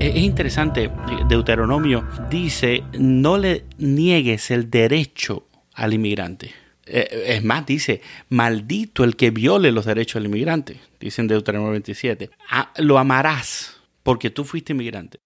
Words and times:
Es 0.00 0.14
interesante, 0.14 0.92
Deuteronomio 1.28 2.06
dice, 2.30 2.84
no 2.92 3.36
le 3.36 3.64
niegues 3.78 4.52
el 4.52 4.70
derecho 4.70 5.48
al 5.74 5.92
inmigrante. 5.92 6.52
Eh, 6.86 7.24
es 7.26 7.42
más, 7.42 7.66
dice, 7.66 8.00
maldito 8.28 9.02
el 9.02 9.16
que 9.16 9.32
viole 9.32 9.72
los 9.72 9.86
derechos 9.86 10.22
del 10.22 10.30
inmigrante, 10.30 10.80
dice 11.00 11.20
en 11.20 11.26
Deuteronomio 11.26 11.72
27. 11.72 12.30
Ah, 12.48 12.72
lo 12.76 12.96
amarás 12.96 13.80
porque 14.04 14.30
tú 14.30 14.44
fuiste 14.44 14.72
inmigrante. 14.72 15.18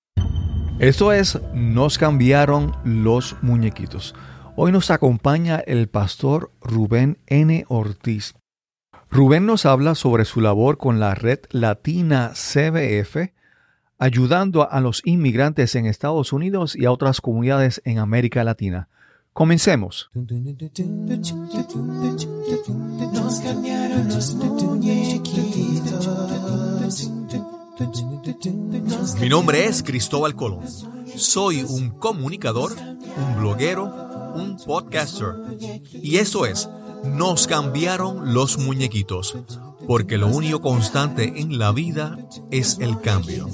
Eso 0.78 1.12
es, 1.12 1.38
nos 1.52 1.98
cambiaron 1.98 2.74
los 2.82 3.36
muñequitos. 3.42 4.14
Hoy 4.56 4.72
nos 4.72 4.90
acompaña 4.90 5.62
el 5.66 5.88
pastor 5.88 6.50
Rubén 6.62 7.18
N. 7.26 7.66
Ortiz. 7.68 8.34
Rubén 9.10 9.44
nos 9.44 9.66
habla 9.66 9.94
sobre 9.94 10.24
su 10.24 10.40
labor 10.40 10.78
con 10.78 10.98
la 10.98 11.14
red 11.14 11.40
latina 11.50 12.32
CBF, 12.32 13.32
ayudando 14.02 14.68
a 14.68 14.80
los 14.80 15.00
inmigrantes 15.04 15.76
en 15.76 15.86
Estados 15.86 16.32
Unidos 16.32 16.74
y 16.74 16.86
a 16.86 16.90
otras 16.90 17.20
comunidades 17.20 17.80
en 17.84 18.00
América 18.00 18.42
Latina. 18.42 18.88
Comencemos. 19.32 20.10
Mi 29.20 29.28
nombre 29.28 29.66
es 29.66 29.84
Cristóbal 29.84 30.34
Colón. 30.34 30.64
Soy 31.14 31.62
un 31.62 31.90
comunicador, 31.90 32.72
un 32.72 33.36
bloguero, 33.38 33.84
un 34.34 34.56
podcaster. 34.56 35.28
Y 35.92 36.16
eso 36.16 36.44
es, 36.44 36.68
nos 37.04 37.46
cambiaron 37.46 38.34
los 38.34 38.58
muñequitos, 38.58 39.36
porque 39.92 40.16
lo 40.16 40.28
único 40.28 40.62
constante 40.62 41.34
en 41.36 41.58
la 41.58 41.70
vida 41.70 42.16
es 42.50 42.78
el 42.80 42.98
cambio. 43.02 43.46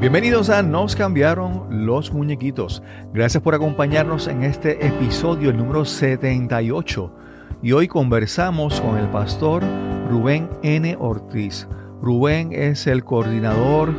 Bienvenidos 0.00 0.50
a 0.50 0.60
Nos 0.60 0.96
cambiaron 0.96 1.86
los 1.86 2.12
muñequitos. 2.12 2.82
Gracias 3.12 3.40
por 3.44 3.54
acompañarnos 3.54 4.26
en 4.26 4.42
este 4.42 4.84
episodio, 4.84 5.50
el 5.50 5.56
número 5.56 5.84
78. 5.84 7.14
Y 7.62 7.70
hoy 7.70 7.86
conversamos 7.86 8.80
con 8.80 8.98
el 8.98 9.08
pastor 9.10 9.62
Rubén 10.10 10.50
N. 10.64 10.96
Ortiz. 10.98 11.68
Rubén 12.02 12.52
es 12.52 12.88
el 12.88 13.04
coordinador 13.04 13.94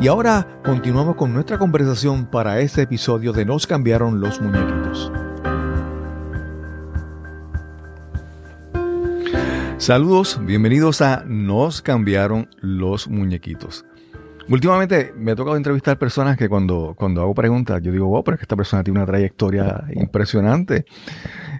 Y 0.00 0.08
ahora 0.08 0.60
continuamos 0.62 1.16
con 1.16 1.32
nuestra 1.32 1.58
conversación 1.58 2.26
para 2.26 2.60
este 2.60 2.82
episodio 2.82 3.32
de 3.32 3.46
Nos 3.46 3.66
cambiaron 3.66 4.20
los 4.20 4.40
muñequitos. 4.42 5.10
Saludos, 9.78 10.38
bienvenidos 10.44 11.00
a 11.00 11.24
Nos 11.26 11.80
cambiaron 11.80 12.50
los 12.60 13.08
muñequitos. 13.08 13.86
Últimamente 14.50 15.12
me 15.14 15.32
ha 15.32 15.36
tocado 15.36 15.58
entrevistar 15.58 15.98
personas 15.98 16.38
que 16.38 16.48
cuando, 16.48 16.94
cuando 16.96 17.20
hago 17.20 17.34
preguntas, 17.34 17.82
yo 17.82 17.92
digo, 17.92 18.06
wow, 18.06 18.24
pero 18.24 18.34
es 18.34 18.38
que 18.38 18.44
esta 18.44 18.56
persona 18.56 18.82
tiene 18.82 18.98
una 18.98 19.06
trayectoria 19.06 19.84
impresionante. 19.94 20.86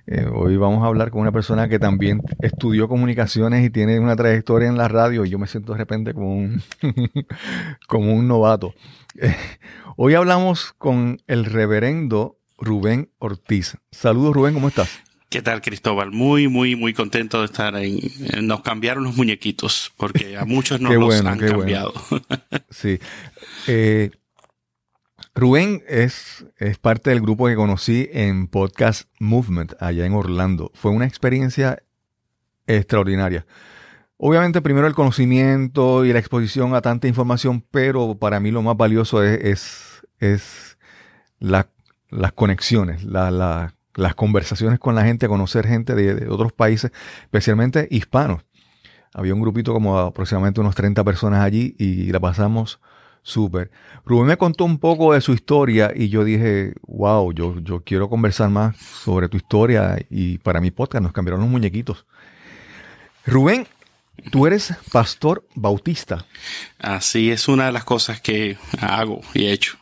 Eh, 0.07 0.27
hoy 0.33 0.57
vamos 0.57 0.83
a 0.83 0.87
hablar 0.87 1.11
con 1.11 1.21
una 1.21 1.31
persona 1.31 1.69
que 1.69 1.79
también 1.79 2.23
estudió 2.41 2.89
comunicaciones 2.89 3.63
y 3.63 3.69
tiene 3.69 4.01
una 4.01 4.17
trayectoria 4.17 4.69
en 4.69 4.79
la 4.79 4.89
radio 4.89 5.27
y 5.27 5.29
yo 5.29 5.39
me 5.39 5.47
siento 5.47 5.73
de 5.73 5.79
repente 5.79 6.15
como 6.15 6.35
un, 6.35 6.63
como 7.89 8.15
un 8.15 8.27
novato. 8.27 8.73
Eh, 9.21 9.37
hoy 9.97 10.15
hablamos 10.15 10.73
con 10.79 11.19
el 11.27 11.45
reverendo 11.45 12.39
Rubén 12.57 13.11
Ortiz. 13.19 13.77
Saludos 13.91 14.35
Rubén, 14.35 14.55
¿cómo 14.55 14.69
estás? 14.69 15.03
¿Qué 15.29 15.43
tal, 15.43 15.61
Cristóbal? 15.61 16.11
Muy, 16.11 16.49
muy, 16.49 16.75
muy 16.75 16.95
contento 16.95 17.41
de 17.41 17.45
estar 17.45 17.75
ahí. 17.75 18.11
Eh, 18.33 18.41
nos 18.41 18.63
cambiaron 18.63 19.05
los 19.05 19.15
muñequitos, 19.15 19.93
porque 19.99 20.39
a 20.39 20.47
muchos 20.47 20.81
nos 20.81 20.95
los 20.95 21.23
han 21.23 21.39
cambiado. 21.39 21.93
sí. 22.71 22.99
Eh, 23.67 24.11
Rubén 25.35 25.83
es, 25.87 26.47
es 26.57 26.79
parte 26.79 27.11
del 27.11 27.21
grupo 27.21 27.47
que 27.47 27.57
conocí 27.57 28.09
en 28.11 28.49
Podcast 28.49 29.11
Movement, 29.21 29.75
allá 29.81 30.07
en 30.07 30.15
Orlando. 30.15 30.71
Fue 30.75 30.93
una 30.93 31.05
experiencia 31.05 31.83
extraordinaria. 32.67 33.45
Obviamente, 34.17 34.63
primero 34.63 34.87
el 34.87 34.95
conocimiento 34.95 36.07
y 36.07 36.13
la 36.15 36.21
exposición 36.21 36.75
a 36.75 36.81
tanta 36.81 37.07
información, 37.07 37.63
pero 37.71 38.17
para 38.19 38.41
mí 38.41 38.51
lo 38.51 38.63
más 38.63 38.79
valioso 38.79 39.23
es, 39.23 40.03
es, 40.19 40.79
las 41.39 41.67
conexiones, 42.35 43.05
la, 43.05 43.31
la 43.31 43.78
las 43.99 44.15
conversaciones 44.15 44.79
con 44.79 44.95
la 44.95 45.05
gente, 45.05 45.27
conocer 45.29 45.67
gente 45.67 45.95
de, 45.95 46.29
otros 46.29 46.53
países, 46.53 46.93
especialmente 47.23 47.89
hispanos. 47.91 48.43
Había 49.13 49.35
un 49.35 49.41
grupito 49.41 49.73
como 49.73 49.99
aproximadamente 49.99 50.61
unos 50.61 50.75
30 50.75 51.03
personas 51.03 51.41
allí 51.41 51.75
y 51.79 52.13
la 52.13 52.21
pasamos 52.21 52.79
súper. 53.23 53.71
Rubén 54.05 54.29
me 54.29 54.37
contó 54.37 54.65
un 54.65 54.79
poco 54.79 55.15
de 55.15 55.21
su 55.21 55.33
historia 55.33 55.93
y 55.95 56.09
yo 56.09 56.25
dije, 56.25 56.75
wow, 56.87 57.33
yo, 57.33 57.59
yo 57.61 57.83
quiero 57.83 58.09
conversar 58.09 58.51
más 58.51 58.77
sobre 58.77 59.29
tu 59.29 59.37
historia 59.37 59.99
y 60.09 60.39
para 60.39 60.61
mi 60.61 60.71
podcast 60.71 61.03
nos 61.03 61.13
cambiaron 61.13 61.41
los 61.41 61.51
muñequitos. 61.51 62.07
Rubén, 63.27 63.67
tú 64.31 64.47
eres 64.47 64.75
pastor 64.93 65.45
bautista. 65.57 66.25
Así 66.79 67.33
es 67.33 67.49
una 67.49 67.67
de 67.67 67.73
las 67.73 67.85
cosas 67.85 68.21
que 68.21 68.57
hago 68.81 69.23
y 69.35 69.47
he 69.47 69.53
hecho. 69.53 69.77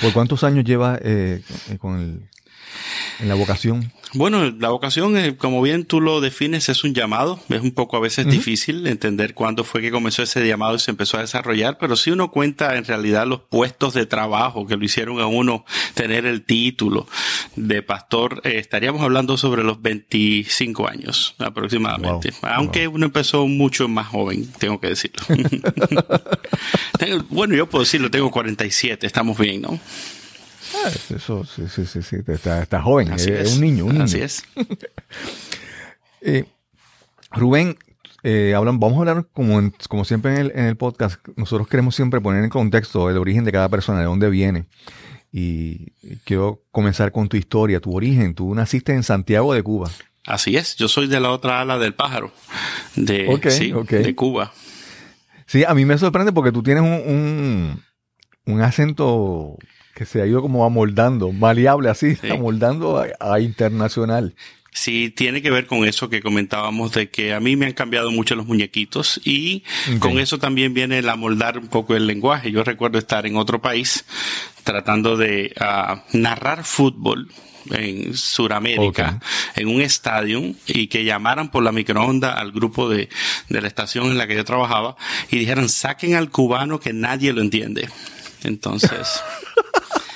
¿Por 0.00 0.12
cuántos 0.12 0.44
años 0.44 0.64
llevas 0.64 1.00
eh, 1.02 1.42
con 1.80 1.98
el 1.98 2.28
en 3.20 3.28
la 3.28 3.34
vocación? 3.34 3.92
Bueno, 4.14 4.50
la 4.58 4.70
vocación, 4.70 5.18
eh, 5.18 5.36
como 5.36 5.60
bien 5.60 5.84
tú 5.84 6.00
lo 6.00 6.20
defines, 6.20 6.68
es 6.70 6.82
un 6.82 6.94
llamado. 6.94 7.40
Es 7.50 7.60
un 7.60 7.72
poco 7.72 7.98
a 7.98 8.00
veces 8.00 8.26
difícil 8.26 8.86
entender 8.86 9.34
cuándo 9.34 9.64
fue 9.64 9.82
que 9.82 9.90
comenzó 9.90 10.22
ese 10.22 10.46
llamado 10.46 10.76
y 10.76 10.78
se 10.78 10.90
empezó 10.90 11.18
a 11.18 11.20
desarrollar, 11.20 11.76
pero 11.78 11.94
si 11.94 12.10
uno 12.10 12.30
cuenta 12.30 12.76
en 12.76 12.84
realidad 12.86 13.26
los 13.26 13.40
puestos 13.40 13.92
de 13.92 14.06
trabajo 14.06 14.66
que 14.66 14.76
lo 14.76 14.84
hicieron 14.84 15.20
a 15.20 15.26
uno 15.26 15.66
tener 15.92 16.24
el 16.24 16.42
título 16.42 17.06
de 17.54 17.82
pastor, 17.82 18.40
eh, 18.44 18.58
estaríamos 18.58 19.02
hablando 19.02 19.36
sobre 19.36 19.62
los 19.62 19.82
25 19.82 20.88
años 20.88 21.34
aproximadamente. 21.38 22.32
Aunque 22.42 22.88
uno 22.88 23.06
empezó 23.06 23.46
mucho 23.46 23.88
más 23.88 24.06
joven, 24.06 24.50
tengo 24.58 24.80
que 24.80 24.88
decirlo. 24.88 25.22
bueno, 27.28 27.54
yo 27.54 27.68
puedo 27.68 27.84
decirlo, 27.84 28.10
tengo 28.10 28.30
47, 28.30 29.06
estamos 29.06 29.36
bien, 29.38 29.62
¿no? 29.62 29.78
Eso, 31.14 31.44
sí, 31.44 31.64
sí, 31.68 31.86
sí, 31.86 32.02
sí. 32.02 32.16
Está, 32.26 32.82
joven, 32.82 33.12
es, 33.12 33.54
un 33.54 33.60
niño, 33.60 33.84
un 33.84 33.92
niño. 33.92 34.04
Así 34.04 34.20
es. 34.20 34.44
eh, 36.20 36.44
Rubén, 37.30 37.76
eh, 38.22 38.54
hablan, 38.56 38.80
vamos 38.80 38.96
a 38.96 39.00
hablar 39.00 39.26
como, 39.32 39.70
como 39.88 40.04
siempre 40.04 40.32
en 40.32 40.38
el, 40.38 40.52
en 40.54 40.64
el, 40.64 40.76
podcast. 40.76 41.20
Nosotros 41.36 41.68
queremos 41.68 41.94
siempre 41.94 42.20
poner 42.20 42.44
en 42.44 42.50
contexto 42.50 43.10
el 43.10 43.16
origen 43.16 43.44
de 43.44 43.52
cada 43.52 43.68
persona, 43.68 44.00
de 44.00 44.06
dónde 44.06 44.30
viene. 44.30 44.66
Y 45.30 45.92
quiero 46.24 46.62
comenzar 46.70 47.12
con 47.12 47.28
tu 47.28 47.36
historia, 47.36 47.80
tu 47.80 47.94
origen. 47.94 48.34
Tú 48.34 48.54
naciste 48.54 48.92
en 48.92 49.02
Santiago 49.02 49.52
de 49.52 49.62
Cuba. 49.62 49.90
Así 50.26 50.56
es, 50.56 50.76
yo 50.76 50.88
soy 50.88 51.06
de 51.06 51.20
la 51.20 51.30
otra 51.30 51.62
ala 51.62 51.78
del 51.78 51.94
pájaro, 51.94 52.32
de, 52.96 53.40
sí, 53.48 53.72
de 53.72 54.14
Cuba. 54.14 54.52
Sí, 55.46 55.64
a 55.64 55.72
mí 55.72 55.86
me 55.86 55.96
sorprende 55.96 56.32
porque 56.32 56.52
tú 56.52 56.62
tienes 56.62 56.82
un, 56.82 56.92
un, 56.92 57.82
un 58.44 58.60
acento 58.60 59.56
que 59.98 60.06
se 60.06 60.22
ha 60.22 60.26
ido 60.26 60.40
como 60.40 60.64
amoldando, 60.64 61.32
maleable 61.32 61.90
así, 61.90 62.16
amoldando 62.30 63.04
a, 63.18 63.40
internacional. 63.40 64.36
Sí, 64.70 65.10
tiene 65.10 65.42
que 65.42 65.50
ver 65.50 65.66
con 65.66 65.84
eso 65.84 66.08
que 66.08 66.22
comentábamos 66.22 66.92
de 66.92 67.10
que 67.10 67.34
a 67.34 67.40
mí 67.40 67.56
me 67.56 67.66
han 67.66 67.72
cambiado 67.72 68.12
mucho 68.12 68.36
los 68.36 68.46
muñequitos 68.46 69.20
y 69.24 69.64
con 69.98 70.20
eso 70.20 70.38
también 70.38 70.72
viene 70.72 70.98
el 70.98 71.08
amoldar 71.08 71.58
un 71.58 71.66
poco 71.66 71.96
el 71.96 72.06
lenguaje. 72.06 72.52
Yo 72.52 72.62
recuerdo 72.62 72.96
estar 72.98 73.26
en 73.26 73.36
otro 73.36 73.60
país 73.60 74.04
tratando 74.62 75.16
de 75.16 75.52
ah, 75.58 76.04
narrar 76.12 76.62
fútbol 76.62 77.28
en 77.72 78.16
Sudamérica, 78.16 79.20
en 79.56 79.66
un 79.66 79.80
estadio, 79.80 80.54
y 80.66 80.86
que 80.86 81.04
llamaran 81.04 81.50
por 81.50 81.64
la 81.64 81.72
microonda 81.72 82.34
al 82.34 82.52
grupo 82.52 82.88
de, 82.88 83.08
de 83.48 83.60
la 83.60 83.66
estación 83.66 84.06
en 84.06 84.16
la 84.16 84.28
que 84.28 84.36
yo 84.36 84.44
trabajaba 84.44 84.96
y 85.28 85.38
dijeran, 85.38 85.68
saquen 85.68 86.14
al 86.14 86.30
cubano 86.30 86.78
que 86.78 86.92
nadie 86.92 87.32
lo 87.32 87.40
entiende. 87.40 87.88
Entonces, 88.44 89.20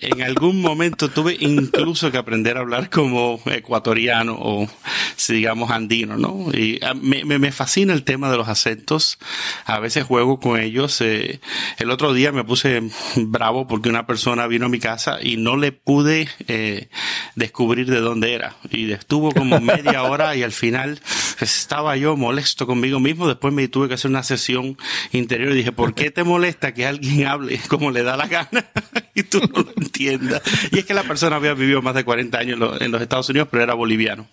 en 0.00 0.22
algún 0.22 0.60
momento 0.60 1.10
tuve 1.10 1.36
incluso 1.40 2.10
que 2.10 2.18
aprender 2.18 2.56
a 2.56 2.60
hablar 2.60 2.90
como 2.90 3.40
ecuatoriano 3.46 4.36
o, 4.38 4.68
si 5.16 5.34
digamos, 5.34 5.70
andino, 5.70 6.16
¿no? 6.16 6.48
Y 6.52 6.78
ah, 6.82 6.94
me, 6.94 7.24
me, 7.24 7.52
fascina 7.52 7.92
el 7.92 8.04
tema 8.04 8.30
de 8.30 8.36
los 8.36 8.48
acentos. 8.48 9.18
A 9.64 9.78
veces 9.78 10.04
juego 10.04 10.40
con 10.40 10.58
ellos. 10.58 11.00
Eh, 11.00 11.40
el 11.78 11.90
otro 11.90 12.14
día 12.14 12.32
me 12.32 12.44
puse 12.44 12.82
bravo 13.16 13.66
porque 13.66 13.88
una 13.88 14.06
persona 14.06 14.46
vino 14.46 14.66
a 14.66 14.70
mi 14.70 14.78
casa 14.78 15.18
y 15.22 15.36
no 15.36 15.56
le 15.56 15.72
pude 15.72 16.28
eh, 16.48 16.88
descubrir 17.34 17.90
de 17.90 18.00
dónde 18.00 18.34
era. 18.34 18.56
Y 18.70 18.90
estuvo 18.92 19.32
como 19.32 19.60
media 19.60 20.02
hora 20.04 20.34
y 20.36 20.42
al 20.42 20.52
final 20.52 21.00
estaba 21.40 21.96
yo 21.96 22.16
molesto 22.16 22.66
conmigo 22.66 23.00
mismo. 23.00 23.28
Después 23.28 23.52
me 23.52 23.68
tuve 23.68 23.88
que 23.88 23.94
hacer 23.94 24.10
una 24.10 24.22
sesión 24.22 24.78
interior 25.12 25.52
y 25.52 25.56
dije, 25.56 25.72
¿por 25.72 25.94
qué 25.94 26.10
te 26.10 26.24
molesta 26.24 26.72
que 26.72 26.86
alguien 26.86 27.26
hable 27.26 27.60
como 27.68 27.90
le 27.90 28.02
da 28.02 28.16
la 28.16 28.26
gana? 28.26 28.70
Y 29.14 29.22
tú 29.22 29.40
no 29.40 29.62
lo 29.62 29.72
entiendas. 29.76 30.42
Y 30.70 30.78
es 30.78 30.84
que 30.84 30.94
la 30.94 31.02
persona 31.02 31.36
había 31.36 31.54
vivido 31.54 31.82
más 31.82 31.94
de 31.94 32.04
40 32.04 32.38
años 32.38 32.80
en 32.80 32.90
los, 32.90 33.02
Estados 33.02 33.28
Unidos, 33.28 33.48
pero 33.50 33.62
era 33.62 33.74
boliviano. 33.74 34.26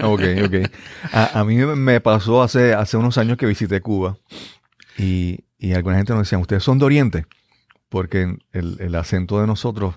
ok, 0.00 0.22
ok. 0.44 0.54
A, 1.12 1.44
mí 1.44 1.56
me 1.56 2.00
pasó 2.00 2.42
hace, 2.42 2.74
hace 2.74 2.96
unos 2.96 3.18
años 3.18 3.36
que 3.36 3.46
visité 3.46 3.80
Cuba 3.80 4.16
y, 4.98 5.40
y 5.58 5.72
alguna 5.72 5.96
gente 5.96 6.12
nos 6.12 6.22
decía, 6.22 6.38
¿ustedes 6.38 6.62
son 6.62 6.78
de 6.78 6.84
Oriente? 6.84 7.26
Porque 7.88 8.36
el, 8.52 8.76
el 8.80 8.94
acento 8.94 9.40
de 9.40 9.46
nosotros 9.46 9.96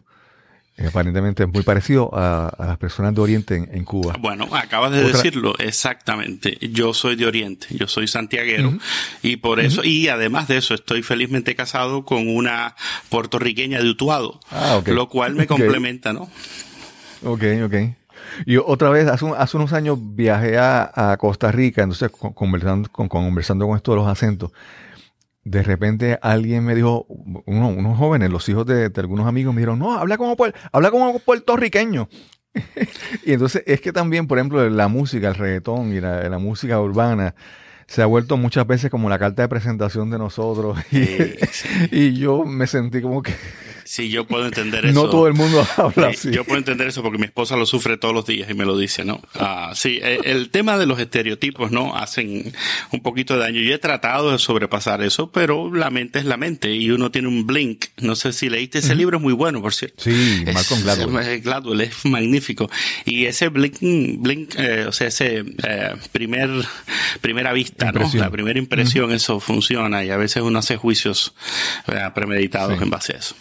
aparentemente 0.87 1.43
es 1.43 1.49
muy 1.49 1.63
parecido 1.63 2.09
a, 2.13 2.53
las 2.59 2.77
personas 2.77 3.13
de 3.13 3.21
Oriente 3.21 3.55
en, 3.55 3.83
Cuba. 3.83 4.15
Bueno, 4.19 4.47
acabas 4.51 4.91
de 4.91 5.03
decirlo, 5.03 5.53
exactamente. 5.59 6.57
Yo 6.71 6.93
soy 6.93 7.15
de 7.15 7.25
Oriente, 7.25 7.67
yo 7.71 7.87
soy 7.87 8.07
santiaguero 8.07 8.77
y 9.21 9.37
por 9.37 9.59
eso, 9.59 9.83
y 9.83 10.07
además 10.07 10.47
de 10.47 10.57
eso, 10.57 10.73
estoy 10.73 11.03
felizmente 11.03 11.55
casado 11.55 12.05
con 12.05 12.27
una 12.27 12.75
puertorriqueña 13.09 13.79
de 13.81 13.89
Utuado, 13.89 14.39
ah, 14.51 14.81
lo 14.85 15.09
cual 15.09 15.35
me 15.35 15.47
complementa, 15.47 16.13
¿no? 16.13 16.29
Ok, 17.23 17.43
ok. 17.65 17.75
Y 18.45 18.57
otra 18.57 18.89
vez, 18.89 19.07
hace, 19.07 19.25
hace 19.37 19.57
unos 19.57 19.73
años 19.73 19.97
viajé 19.99 20.57
a, 20.57 21.17
Costa 21.19 21.51
Rica, 21.51 21.83
entonces 21.83 22.09
conversando 22.11 22.89
con, 22.91 23.09
conversando 23.09 23.67
con 23.67 23.75
esto 23.75 23.91
de 23.91 23.97
los 23.97 24.07
acentos 24.07 24.51
de 25.50 25.63
repente 25.63 26.19
alguien 26.22 26.63
me 26.63 26.75
dijo, 26.75 27.07
unos 27.07 27.98
jóvenes, 27.98 28.30
los 28.30 28.48
hijos 28.50 28.68
de, 28.68 28.92
algunos 28.96 29.28
amigos 29.28 29.54
me 29.54 29.62
dijeron, 29.62 29.80
no, 29.80 29.98
habla 29.98 30.18
como, 30.18 30.38
habla 30.72 30.92
como 30.92 31.18
puertorriqueño. 31.18 32.07
y 33.25 33.34
entonces 33.34 33.63
es 33.66 33.81
que 33.81 33.92
también, 33.92 34.28
por 34.28 34.38
ejemplo, 34.38 34.69
la 34.69 34.88
música, 34.88 35.30
el 35.30 35.36
reggaetón 35.36 35.92
y 35.92 36.01
la, 36.01 36.38
música 36.38 36.80
urbana 36.80 37.34
se 37.88 38.04
ha 38.04 38.06
vuelto 38.06 38.38
muchas 38.38 38.68
veces 38.68 38.92
como 38.92 39.10
la 39.10 39.18
carta 39.18 39.42
de 39.42 39.48
presentación 39.48 40.12
de 40.12 40.19
nosotros. 40.19 40.78
y 41.92 42.13
yo 42.13 42.46
me 42.46 42.68
sentí 42.68 43.01
como 43.01 43.24
que 43.24 43.34
Sí, 43.89 44.12
yo 44.12 44.27
puedo 44.27 44.45
entender 44.45 44.86
eso. 44.86 45.03
No 45.03 45.09
todo 45.09 45.25
el 45.25 45.33
mundo 45.33 45.68
habla 45.77 46.09
así. 46.09 46.30
Yo 46.30 46.45
puedo 46.45 46.59
entender 46.59 46.88
eso 46.88 47.01
porque 47.01 47.18
mi 47.18 47.25
esposa 47.25 47.56
lo 47.56 47.65
sufre 47.65 47.97
todos 47.97 48.13
los 48.13 48.24
días 48.24 48.47
y 48.47 48.53
me 48.53 48.63
lo 48.63 48.77
dice, 48.77 49.03
¿no? 49.03 49.19
Ah, 49.33 49.71
sí, 49.74 49.97
eh, 50.00 50.19
el, 50.25 50.51
tema 50.51 50.77
de 50.77 50.86
los 50.86 51.00
estereotipos, 51.00 51.71
¿no? 51.71 51.95
Hacen 51.95 52.53
un 52.91 53.00
poquito 53.01 53.33
de 53.33 53.39
daño. 53.39 53.62
Yo 53.62 53.74
he 53.74 53.80
tratado 53.80 54.31
de 54.31 54.38
sobrepasar 54.38 55.01
eso, 55.01 55.31
pero 55.31 55.74
la 55.74 55.89
mente 55.89 56.19
es 56.19 56.25
la 56.25 56.38
mente 56.38 56.71
y 56.71 56.91
uno 56.91 57.09
tiene 57.09 57.30
un 57.30 57.47
blink. 57.47 57.86
No 57.97 58.15
sé 58.15 58.31
si 58.31 58.47
leíste 58.47 58.77
ese 58.77 58.94
libro, 58.94 59.18
es 59.18 59.24
muy 59.24 59.33
bueno, 59.33 59.59
por 59.59 59.74
cierto. 59.74 60.03
Sí, 60.03 60.44
Malcolm 60.53 60.83
Gladwell. 60.83 61.41
Gladwell 61.41 61.81
es 61.81 62.06
magnífico. 62.06 62.69
Y 63.06 63.25
ese 63.25 63.50
blink, 63.50 63.77
blink 63.81 64.53
eh, 64.59 64.86
o 64.86 64.91
sea, 64.91 65.07
ese 65.07 65.44
eh, 65.63 65.95
primer, 66.12 66.51
primera 67.21 67.53
vista, 67.53 67.91
¿no? 67.91 68.07
La 68.13 68.30
primera 68.30 68.59
impresión, 68.59 69.12
eso 69.12 69.39
funciona 69.39 70.03
y 70.03 70.12
a 70.12 70.18
veces 70.18 70.44
uno 70.44 70.59
hace 70.59 70.77
juicios 70.77 71.33
premeditados 72.13 72.80
en 72.80 72.91
base 72.91 73.13
a 73.13 73.18
eso. 73.18 73.36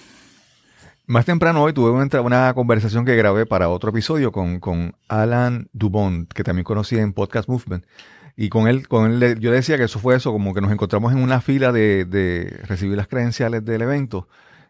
Más 1.08 1.24
temprano 1.24 1.62
hoy 1.62 1.72
tuve 1.72 1.90
una, 1.90 2.20
una, 2.20 2.52
conversación 2.52 3.06
que 3.06 3.16
grabé 3.16 3.46
para 3.46 3.70
otro 3.70 3.88
episodio 3.88 4.30
con, 4.30 4.60
con 4.60 4.94
Alan 5.08 5.70
Dubon, 5.72 6.26
que 6.26 6.44
también 6.44 6.64
conocí 6.64 6.98
en 6.98 7.14
Podcast 7.14 7.48
Movement. 7.48 7.86
Y 8.36 8.50
con 8.50 8.68
él, 8.68 8.86
con 8.88 9.10
él, 9.10 9.40
yo 9.40 9.50
decía 9.50 9.78
que 9.78 9.84
eso 9.84 10.00
fue 10.00 10.16
eso, 10.16 10.32
como 10.32 10.52
que 10.52 10.60
nos 10.60 10.70
encontramos 10.70 11.14
en 11.14 11.22
una 11.22 11.40
fila 11.40 11.72
de, 11.72 12.04
de 12.04 12.60
recibir 12.66 12.98
las 12.98 13.08
credenciales 13.08 13.64
del 13.64 13.80
evento 13.80 14.28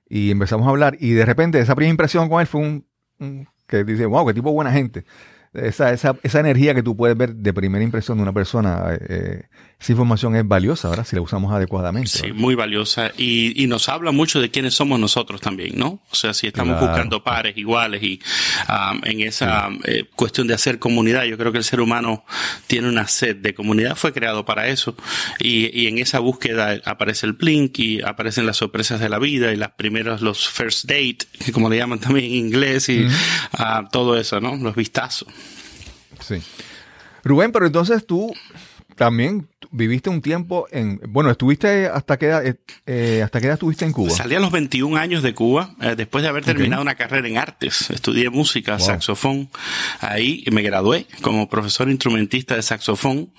y 0.08 0.30
empezamos 0.30 0.68
a 0.68 0.70
hablar. 0.70 0.96
Y 1.00 1.10
de 1.10 1.26
repente 1.26 1.58
esa 1.58 1.74
primera 1.74 1.90
impresión 1.90 2.28
con 2.28 2.40
él 2.40 2.46
fue 2.46 2.60
un, 2.60 3.48
que 3.66 3.82
dice, 3.82 4.06
wow, 4.06 4.24
qué 4.24 4.32
tipo 4.32 4.52
buena 4.52 4.70
gente 4.70 5.06
esa, 5.54 5.92
esa, 5.92 6.16
esa, 6.22 6.40
energía 6.40 6.74
que 6.74 6.82
tú 6.82 6.96
puedes 6.96 7.16
ver 7.16 7.34
de 7.34 7.52
primera 7.52 7.82
impresión 7.82 8.18
de 8.18 8.22
una 8.22 8.32
persona, 8.32 8.96
eh, 9.08 9.44
esa 9.80 9.92
información 9.92 10.34
es 10.34 10.46
valiosa, 10.46 10.88
¿verdad? 10.88 11.06
Si 11.06 11.14
la 11.14 11.22
usamos 11.22 11.52
adecuadamente. 11.52 12.10
Sí, 12.10 12.32
muy 12.32 12.56
valiosa. 12.56 13.12
Y, 13.16 13.62
y, 13.62 13.68
nos 13.68 13.88
habla 13.88 14.10
mucho 14.10 14.40
de 14.40 14.50
quiénes 14.50 14.74
somos 14.74 14.98
nosotros 14.98 15.40
también, 15.40 15.78
¿no? 15.78 16.02
O 16.10 16.14
sea, 16.16 16.34
si 16.34 16.48
estamos 16.48 16.80
buscando 16.80 17.22
pares 17.22 17.56
iguales 17.56 18.02
y 18.02 18.20
um, 18.68 19.00
en 19.04 19.20
esa 19.20 19.68
eh, 19.84 20.04
cuestión 20.16 20.48
de 20.48 20.54
hacer 20.54 20.80
comunidad, 20.80 21.24
yo 21.24 21.38
creo 21.38 21.52
que 21.52 21.58
el 21.58 21.64
ser 21.64 21.80
humano 21.80 22.24
tiene 22.66 22.88
una 22.88 23.06
sed 23.06 23.36
de 23.36 23.54
comunidad, 23.54 23.94
fue 23.94 24.12
creado 24.12 24.44
para 24.44 24.66
eso. 24.66 24.96
Y, 25.38 25.70
y 25.72 25.86
en 25.86 25.98
esa 25.98 26.18
búsqueda 26.18 26.80
aparece 26.84 27.26
el 27.26 27.34
blink 27.34 27.78
y 27.78 28.02
aparecen 28.02 28.46
las 28.46 28.56
sorpresas 28.56 28.98
de 28.98 29.08
la 29.08 29.20
vida 29.20 29.52
y 29.52 29.56
las 29.56 29.70
primeras, 29.70 30.22
los 30.22 30.48
first 30.48 30.86
date, 30.86 31.18
como 31.52 31.70
le 31.70 31.76
llaman 31.76 32.00
también 32.00 32.26
en 32.26 32.32
inglés 32.32 32.88
y 32.88 33.04
uh, 33.04 33.88
todo 33.92 34.18
eso, 34.18 34.40
¿no? 34.40 34.56
Los 34.56 34.74
vistazos. 34.74 35.28
Sí. 36.18 36.42
Rubén, 37.22 37.52
pero 37.52 37.66
entonces 37.66 38.04
tú 38.04 38.34
también 38.98 39.48
viviste 39.70 40.10
un 40.10 40.20
tiempo 40.20 40.66
en, 40.70 41.00
bueno, 41.08 41.30
estuviste 41.30 41.86
hasta 41.86 42.18
qué 42.18 42.26
edad, 42.26 42.56
eh, 42.86 43.22
hasta 43.22 43.40
qué 43.40 43.46
edad 43.46 43.54
estuviste 43.54 43.84
en 43.84 43.92
Cuba. 43.92 44.10
Salí 44.10 44.34
a 44.34 44.40
los 44.40 44.50
21 44.50 44.96
años 44.96 45.22
de 45.22 45.34
Cuba, 45.34 45.74
eh, 45.80 45.94
después 45.96 46.22
de 46.22 46.28
haber 46.28 46.44
terminado 46.44 46.82
una 46.82 46.96
carrera 46.96 47.28
en 47.28 47.38
artes. 47.38 47.90
Estudié 47.90 48.28
música, 48.28 48.78
saxofón. 48.78 49.48
Ahí 50.00 50.44
me 50.50 50.62
gradué 50.62 51.06
como 51.22 51.48
profesor 51.48 51.88
instrumentista 51.88 52.56
de 52.56 52.62
saxofón 52.62 53.30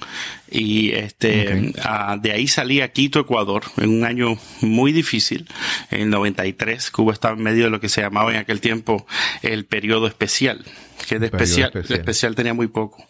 y 0.50 0.92
este, 0.92 1.74
de 2.22 2.32
ahí 2.32 2.48
salí 2.48 2.82
a 2.82 2.92
Quito, 2.92 3.20
Ecuador, 3.20 3.64
en 3.78 3.90
un 3.90 4.06
año 4.06 4.38
muy 4.62 4.92
difícil, 4.92 5.48
en 5.92 6.10
93. 6.10 6.90
Cuba 6.92 7.14
estaba 7.14 7.36
en 7.36 7.44
medio 7.44 7.66
de 7.66 7.70
lo 7.70 7.80
que 7.80 7.90
se 7.90 8.02
llamaba 8.02 8.32
en 8.32 8.38
aquel 8.38 8.62
tiempo 8.62 9.06
el 9.42 9.66
periodo 9.66 10.08
especial 10.08 10.64
que 11.08 11.20
de 11.20 11.28
especial, 11.28 11.72
especial. 11.90 12.36
tenía 12.36 12.54
muy 12.54 12.68
poco. 12.68 13.06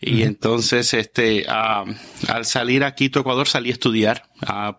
Y 0.00 0.22
entonces, 0.22 0.92
este, 0.92 1.46
al 1.48 2.44
salir 2.44 2.84
a 2.84 2.94
Quito, 2.94 3.20
Ecuador, 3.20 3.48
salí 3.48 3.70
a 3.70 3.72
estudiar 3.72 4.28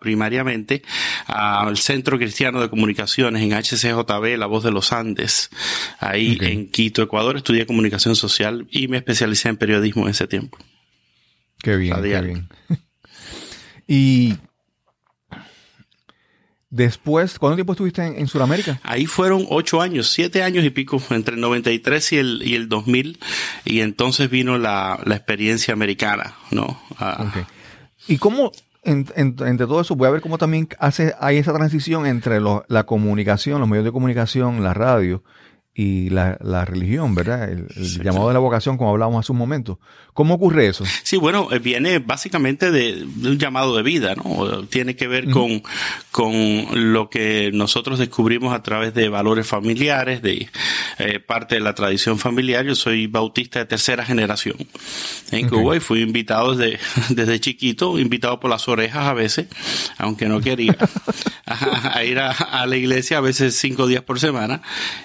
primariamente 0.00 0.82
al 1.26 1.76
Centro 1.78 2.16
Cristiano 2.18 2.60
de 2.60 2.70
Comunicaciones 2.70 3.42
en 3.42 3.52
HCJB, 3.52 4.38
La 4.38 4.46
Voz 4.46 4.62
de 4.62 4.70
los 4.70 4.92
Andes. 4.92 5.50
Ahí 5.98 6.38
en 6.40 6.70
Quito, 6.70 7.02
Ecuador, 7.02 7.36
estudié 7.36 7.66
comunicación 7.66 8.14
social 8.14 8.68
y 8.70 8.88
me 8.88 8.98
especialicé 8.98 9.48
en 9.48 9.56
periodismo 9.56 10.04
en 10.04 10.10
ese 10.10 10.26
tiempo. 10.28 10.58
Qué 11.58 11.76
bien, 11.76 12.00
qué 12.02 12.20
bien. 12.20 12.48
y 13.88 14.34
Después, 16.68 17.38
¿cuánto 17.38 17.54
tiempo 17.54 17.72
estuviste 17.74 18.02
en, 18.02 18.26
Sudamérica? 18.26 18.80
Ahí 18.82 19.06
fueron 19.06 19.46
ocho 19.50 19.80
años, 19.80 20.08
siete 20.08 20.42
años 20.42 20.64
y 20.64 20.70
pico, 20.70 21.00
entre 21.10 21.36
el 21.36 21.40
93 21.40 22.12
y 22.12 22.18
el, 22.18 22.42
y 22.44 22.54
el 22.56 22.68
2000, 22.68 23.18
y 23.64 23.80
entonces 23.80 24.28
vino 24.28 24.58
la, 24.58 24.98
experiencia 25.06 25.72
americana, 25.72 26.34
¿no? 26.50 26.80
Ah. 26.98 27.32
¿Y 28.08 28.18
cómo, 28.18 28.50
entre 28.82 29.66
todo 29.66 29.80
eso, 29.80 29.94
voy 29.94 30.08
a 30.08 30.10
ver 30.10 30.20
cómo 30.20 30.38
también 30.38 30.68
hace, 30.80 31.14
hay 31.20 31.36
esa 31.36 31.52
transición 31.54 32.04
entre 32.04 32.40
la 32.40 32.84
comunicación, 32.84 33.60
los 33.60 33.68
medios 33.68 33.84
de 33.84 33.92
comunicación, 33.92 34.64
la 34.64 34.74
radio, 34.74 35.22
y 35.78 36.08
la, 36.08 36.64
religión, 36.64 37.14
¿verdad? 37.14 37.50
El, 37.50 37.68
llamado 38.02 38.28
de 38.28 38.32
la 38.34 38.40
vocación, 38.40 38.78
como 38.78 38.90
hablábamos 38.90 39.26
hace 39.26 39.32
un 39.32 39.38
momento. 39.38 39.78
¿Cómo 40.14 40.32
ocurre 40.32 40.68
eso? 40.68 40.84
Sí, 41.02 41.18
bueno, 41.18 41.48
eh, 41.52 41.58
viene 41.58 41.98
básicamente 41.98 42.70
de, 42.70 43.04
un 43.04 43.38
llamado 43.38 43.76
de 43.76 43.82
vida, 43.82 44.14
¿no? 44.14 44.64
Tiene 44.68 44.96
que 44.96 45.06
ver 45.06 45.28
con, 45.28 45.62
con 46.10 46.92
lo 46.94 47.10
que 47.10 47.50
nosotros 47.52 47.98
descubrimos 47.98 48.54
a 48.54 48.62
través 48.62 48.94
de 48.94 49.10
valores 49.10 49.46
familiares, 49.46 50.22
de 50.22 50.48
eh, 50.98 51.20
parte 51.20 51.56
de 51.56 51.60
la 51.60 51.74
tradición 51.74 52.18
familiar. 52.18 52.64
Yo 52.64 52.74
soy 52.74 53.06
bautista 53.06 53.58
de 53.58 53.66
tercera 53.66 54.06
generación 54.06 54.56
en 55.30 55.46
Cuba 55.46 55.76
y 55.76 55.80
fui 55.80 56.00
invitado 56.00 56.54
desde, 56.54 56.78
desde 57.10 57.38
chiquito, 57.38 57.98
invitado 57.98 58.40
por 58.40 58.48
las 58.48 58.66
orejas 58.66 59.04
a 59.04 59.12
veces, 59.12 59.48
aunque 59.98 60.26
no 60.26 60.40
quería, 60.40 60.74
a, 61.44 62.02
ir 62.02 62.18
a, 62.18 62.64
la 62.64 62.76
iglesia 62.76 63.18
a 63.18 63.20
veces 63.20 63.58
cinco 63.58 63.86
días 63.86 64.02
por 64.02 64.18
semana. 64.18 64.62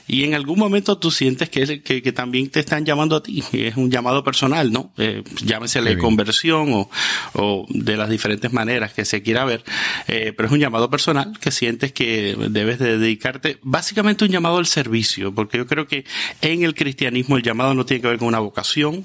Y 0.08 0.24
en 0.24 0.34
algún 0.34 0.61
momento 0.62 0.98
tú 0.98 1.12
sientes 1.12 1.50
que, 1.50 1.82
que, 1.82 2.02
que 2.02 2.12
también 2.12 2.50
te 2.50 2.60
están 2.60 2.86
llamando 2.86 3.16
a 3.16 3.24
ti. 3.24 3.44
Es 3.52 3.76
un 3.78 3.92
llamado 3.92 4.24
personal, 4.24 4.72
¿no? 4.72 4.92
eh, 4.98 5.24
llámesele 5.44 5.98
conversión 5.98 6.74
o, 6.74 6.90
o, 7.34 7.66
de 7.70 7.98
las 7.98 8.10
diferentes 8.10 8.52
maneras 8.52 8.94
que 8.94 9.06
se 9.06 9.22
quiera 9.22 9.46
ver, 9.46 9.64
eh, 10.08 10.34
pero 10.36 10.48
es 10.48 10.54
un 10.54 10.60
llamado 10.60 10.90
personal 10.90 11.38
que 11.40 11.52
sientes 11.52 11.92
que 11.92 12.36
debes 12.50 12.80
de 12.80 12.98
dedicarte, 12.98 13.58
básicamente 13.62 14.26
un 14.26 14.32
llamado 14.32 14.58
al 14.58 14.66
servicio, 14.66 15.34
porque 15.34 15.58
yo 15.58 15.68
creo 15.68 15.88
que 15.88 16.06
en 16.42 16.64
el 16.64 16.76
cristianismo 16.76 17.38
el 17.38 17.44
llamado 17.44 17.74
no 17.74 17.86
tiene 17.86 18.02
que 18.02 18.08
ver 18.08 18.18
con 18.18 18.28
una 18.28 18.40
vocación 18.40 19.04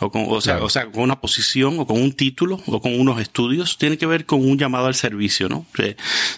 o 0.00 0.10
con, 0.10 0.26
o 0.28 0.40
sea, 0.40 0.62
o 0.62 0.68
sea, 0.68 0.90
con 0.90 1.02
una 1.02 1.20
posición 1.20 1.78
o 1.78 1.86
con 1.86 2.00
un 2.00 2.12
título 2.12 2.60
o 2.66 2.80
con 2.80 2.98
unos 2.98 3.20
estudios, 3.20 3.78
tiene 3.78 3.98
que 3.98 4.06
ver 4.06 4.26
con 4.26 4.40
un 4.40 4.58
llamado 4.58 4.86
al 4.86 4.94
servicio, 4.94 5.48
¿no? 5.48 5.66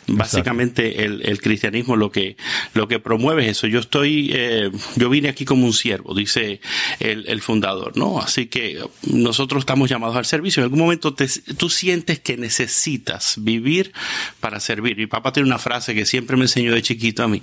básicamente 0.07 1.05
el, 1.05 1.23
el, 1.25 1.41
cristianismo 1.41 1.97
lo 1.97 2.11
que, 2.11 2.37
lo 2.75 2.87
que 2.89 2.99
promueve 2.99 3.45
es 3.45 3.59
eso. 3.59 3.67
Yo 3.67 3.81
estoy, 3.81 4.31
eh, 4.33 4.60
yo 4.97 5.11
vine 5.11 5.29
aquí 5.29 5.45
como 5.45 5.67
un 5.67 5.73
siervo, 5.73 6.15
dice 6.15 6.61
el, 6.99 7.27
el 7.29 7.41
fundador, 7.41 7.97
¿no? 7.97 8.21
Así 8.21 8.47
que 8.47 8.83
nosotros 9.03 9.63
estamos 9.63 9.89
llamados 9.89 10.17
al 10.17 10.27
servicio. 10.27 10.61
En 10.61 10.65
algún 10.65 10.81
momento 10.81 11.15
tú 11.57 11.71
sientes 11.71 12.21
que 12.21 12.37
necesitas 12.37 13.37
vivir 13.39 13.93
para 14.41 14.61
servir. 14.61 14.97
Mi 14.97 15.07
papá 15.07 15.33
tiene 15.33 15.49
una 15.49 15.59
frase 15.59 15.95
que 15.95 16.07
siempre 16.07 16.37
me 16.37 16.45
enseñó 16.45 16.75
de 16.75 16.83
chiquito 16.83 17.23
a 17.23 17.29
mí. 17.29 17.43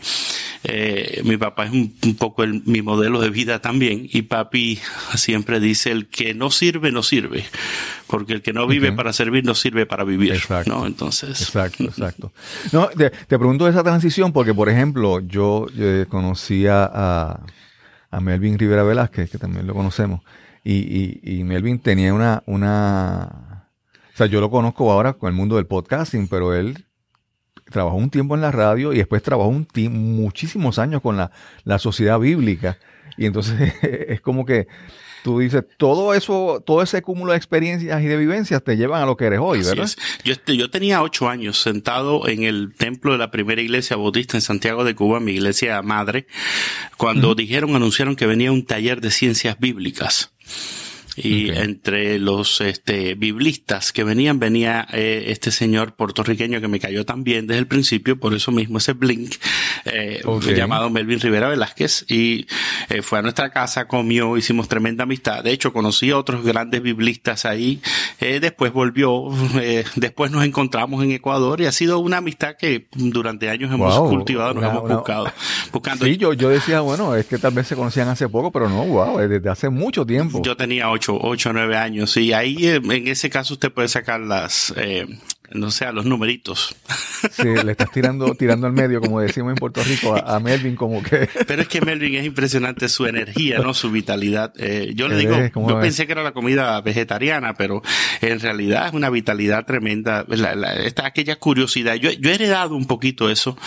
Eh, 0.64 1.22
mi 1.24 1.38
papá 1.38 1.66
es 1.66 1.72
un, 1.72 1.96
poco 2.18 2.46
mi 2.48 2.82
modelo 2.82 3.22
de 3.22 3.30
vida 3.30 3.60
también. 3.60 4.08
Y 4.12 4.24
papi 4.24 4.80
siempre 5.16 5.60
dice, 5.60 5.92
el 5.92 6.08
que 6.08 6.34
no 6.34 6.52
sirve, 6.52 6.92
no 6.92 7.04
sirve. 7.04 7.46
Porque 8.08 8.34
el 8.34 8.42
que 8.42 8.54
no 8.54 8.68
vive 8.68 8.92
para 8.94 9.12
servir, 9.14 9.44
no 9.44 9.54
sirve 9.54 9.86
para 9.86 10.04
vivir. 10.04 10.34
Exacto. 10.34 10.72
¿no? 10.72 10.88
Entonces. 10.88 11.42
Exacto, 11.42 11.84
exacto. 11.86 12.32
No, 12.72 12.88
te, 12.88 13.10
pregunto 13.28 13.66
de 13.66 13.72
esa 13.72 13.84
transición 13.84 14.32
porque, 14.32 14.54
por 14.54 14.70
ejemplo, 14.70 15.20
yo, 15.20 15.68
conocía 16.10 16.90
a, 16.92 17.42
a 18.10 18.20
Melvin 18.22 18.58
Rivera 18.58 18.84
Velázquez, 18.84 19.30
que 19.30 19.38
también 19.38 19.68
lo 19.68 19.74
conocemos. 19.74 20.22
Y, 20.70 21.22
y, 21.24 21.44
Melvin 21.46 21.80
tenía 21.80 22.14
una, 22.14 22.44
una, 22.46 23.70
o 24.14 24.18
sea, 24.18 24.26
yo 24.26 24.42
lo 24.42 24.50
conozco 24.50 24.92
ahora 24.92 25.14
con 25.14 25.30
el 25.30 25.34
mundo 25.34 25.56
del 25.56 25.66
podcasting, 25.66 26.28
pero 26.28 26.54
él 26.54 26.86
trabajó 27.70 27.96
un 27.96 28.10
tiempo 28.10 28.36
en 28.36 28.42
la 28.42 28.52
radio 28.52 28.92
y 28.92 28.98
después 28.98 29.24
trabajó 29.24 29.50
un 29.50 29.66
muchísimos 29.90 30.78
años 30.78 31.02
con 31.02 31.16
la, 31.16 31.32
la 31.64 31.80
sociedad 31.80 32.20
bíblica. 32.20 32.78
Y 33.16 33.28
entonces 33.28 33.76
es 33.82 34.20
como 34.20 34.46
que 34.46 34.68
tú 35.28 35.40
dices, 35.40 35.66
todo 35.76 36.14
eso, 36.14 36.64
todo 36.66 36.82
ese 36.82 37.02
cúmulo 37.02 37.34
de 37.34 37.38
experiencias 37.38 38.02
y 38.02 38.06
de 38.06 38.16
vivencias 38.16 38.64
te 38.64 38.78
llevan 38.78 39.02
a 39.02 39.06
lo 39.06 39.18
que 39.18 39.26
eres 39.26 39.42
hoy, 39.42 39.62
¿verdad? 39.62 39.90
Yo, 40.24 40.32
este, 40.32 40.56
yo 40.56 40.70
tenía 40.70 41.02
ocho 41.02 41.28
años 41.28 41.62
sentado 41.62 42.30
en 42.30 42.44
el 42.44 42.74
templo 42.74 43.12
de 43.12 43.18
la 43.18 43.30
primera 43.30 43.62
iglesia 43.62 43.98
bautista 43.98 44.38
en 44.38 44.42
Santiago 44.42 44.86
de 44.86 44.96
Cuba, 44.96 45.20
mi 45.20 45.34
iglesia 45.34 45.82
madre, 45.82 46.28
cuando 46.96 47.36
dijeron, 47.36 47.76
anunciaron 47.76 48.16
que 48.16 48.26
venía 48.26 48.54
un 48.54 48.66
taller 48.66 49.02
de 49.02 49.12
ciencias 49.12 49.60
bíblicas. 49.60 50.32
Y 51.18 51.50
entre 51.50 52.20
los 52.20 52.62
este, 52.62 53.16
biblistas 53.16 53.92
que 53.92 54.04
venían, 54.04 54.40
venía 54.40 54.88
eh, 54.94 55.26
este 55.28 55.52
señor 55.52 55.96
puertorriqueño 55.96 56.62
que 56.62 56.68
me 56.68 56.80
cayó 56.80 57.06
también 57.06 57.48
desde 57.48 57.60
el 57.60 57.68
principio, 57.68 58.20
por 58.20 58.34
eso 58.34 58.52
mismo 58.52 58.78
ese 58.78 58.94
blink, 58.94 59.36
eh, 59.86 60.22
llamado 60.56 60.90
Melvin 60.90 61.20
Rivera 61.20 61.50
Velázquez, 61.50 62.06
y 62.08 62.46
eh, 62.90 63.02
fue 63.02 63.20
a 63.20 63.22
nuestra 63.22 63.50
casa, 63.50 63.88
comió, 63.88 64.38
hicimos 64.38 64.68
tremenda 64.68 65.04
amistad. 65.04 65.44
De 65.44 65.52
hecho, 65.52 65.74
conocí 65.74 66.12
a 66.12 66.18
otros 66.18 66.44
grandes 66.44 66.82
biblistas 66.82 67.46
ahí. 67.46 67.82
Eh, 68.20 68.40
después 68.40 68.72
volvió, 68.72 69.30
eh, 69.62 69.84
después 69.96 70.32
nos 70.32 70.44
encontramos 70.44 71.04
en 71.04 71.12
Ecuador 71.12 71.62
y 71.62 71.66
ha 71.66 71.72
sido 71.72 72.00
una 72.00 72.18
amistad 72.18 72.56
que 72.58 72.88
durante 72.96 73.50
años 73.50 73.74
hemos 73.74 73.98
cultivado, 74.10 74.54
nos 74.54 74.64
hemos 74.64 74.90
buscado. 74.90 75.32
Buscando. 75.72 76.06
Sí, 76.06 76.18
yo, 76.18 76.34
yo 76.34 76.50
decía, 76.50 76.82
bueno, 76.82 77.16
es 77.16 77.26
que 77.26 77.38
tal 77.38 77.54
vez 77.54 77.68
se 77.68 77.76
conocían 77.76 78.08
hace 78.08 78.30
poco, 78.30 78.52
pero 78.52 78.70
no, 78.70 78.86
wow, 78.86 79.18
desde 79.20 79.50
hace 79.50 79.70
mucho 79.70 80.06
tiempo. 80.06 80.42
Yo 80.44 80.56
tenía 80.56 80.90
ocho 80.90 81.07
ocho, 81.16 81.50
o 81.50 81.54
nueve 81.54 81.78
años. 81.78 82.16
Y 82.18 82.34
ahí, 82.34 82.68
eh, 82.68 82.76
en 82.84 83.08
ese 83.08 83.30
caso, 83.30 83.54
usted 83.54 83.72
puede 83.72 83.88
sacar 83.88 84.20
las, 84.20 84.74
eh, 84.78 85.08
no 85.52 85.72
sé, 85.72 85.92
los 85.92 86.06
numeritos. 86.06 86.76
Sí, 87.32 87.44
le 87.64 87.72
estás 87.72 87.92
tirando, 87.92 88.36
tirando 88.36 88.68
al 88.68 88.74
medio, 88.74 89.02
como 89.02 89.22
decimos 89.22 89.52
en 89.52 89.56
Puerto 89.56 89.82
Rico, 89.84 90.16
a, 90.16 90.40
Melvin 90.40 90.76
como 90.76 91.02
que... 91.02 91.30
Pero 91.48 91.62
es 91.62 91.68
que 91.68 91.82
Melvin 91.82 92.16
es 92.16 92.26
impresionante 92.26 92.90
su 92.90 93.06
energía, 93.06 93.60
¿no? 93.60 93.74
Su 93.74 93.90
vitalidad. 93.92 94.54
Eh, 94.58 94.94
yo 94.96 95.08
le 95.08 95.16
digo, 95.16 95.36
yo 95.56 95.80
pensé 95.80 96.06
que 96.06 96.12
era 96.12 96.24
la 96.24 96.34
comida 96.34 96.80
vegetariana, 96.82 97.54
pero 97.56 97.82
en 98.22 98.40
realidad 98.40 98.88
es 98.88 98.94
una 98.94 99.10
vitalidad 99.10 99.66
tremenda. 99.66 100.26
La, 100.28 100.74
esta, 100.76 101.06
aquella 101.06 101.38
curiosidad. 101.38 101.96
Yo, 101.96 102.12
yo 102.12 102.30
he 102.30 102.36
heredado 102.36 102.76
un 102.76 102.86
poquito 102.86 103.30
eso. 103.30 103.58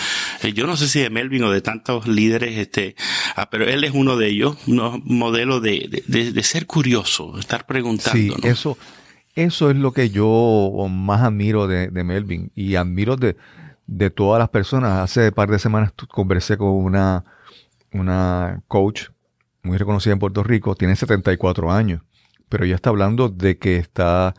Eh, 0.43 0.53
yo 0.53 0.67
no 0.67 0.77
sé 0.77 0.87
si 0.87 0.99
de 0.99 1.09
Melvin 1.09 1.43
o 1.43 1.51
de 1.51 1.61
tantos 1.61 2.07
líderes, 2.07 2.57
este, 2.57 2.95
ah, 3.35 3.49
pero 3.49 3.67
él 3.67 3.83
es 3.83 3.91
uno 3.93 4.17
de 4.17 4.27
ellos, 4.27 4.57
un 4.67 5.01
modelo 5.05 5.59
de, 5.59 6.03
de, 6.07 6.31
de, 6.31 6.43
ser 6.43 6.65
curioso, 6.65 7.37
estar 7.39 7.65
preguntando. 7.65 8.35
Sí, 8.35 8.47
eso 8.47 8.77
eso 9.35 9.69
es 9.69 9.77
lo 9.77 9.93
que 9.93 10.09
yo 10.09 10.87
más 10.89 11.21
admiro 11.21 11.67
de, 11.67 11.89
Melvin 11.91 12.51
y 12.55 12.75
admiro 12.75 13.15
de, 13.15 13.35
todas 14.09 14.39
las 14.39 14.49
personas. 14.49 14.99
Hace 14.99 15.27
un 15.27 15.33
par 15.33 15.49
de 15.49 15.59
semanas 15.59 15.93
conversé 16.09 16.57
con 16.57 16.69
una, 16.69 17.23
una 17.93 18.61
coach 18.67 19.09
muy 19.63 19.77
reconocida 19.77 20.13
en 20.13 20.19
Puerto 20.19 20.43
Rico, 20.43 20.75
tiene 20.75 20.95
74 20.95 21.71
años, 21.71 22.01
pero 22.49 22.65
ella 22.65 22.75
está 22.75 22.89
hablando 22.89 23.29
de 23.29 23.57
que 23.57 23.77
está 23.77 24.33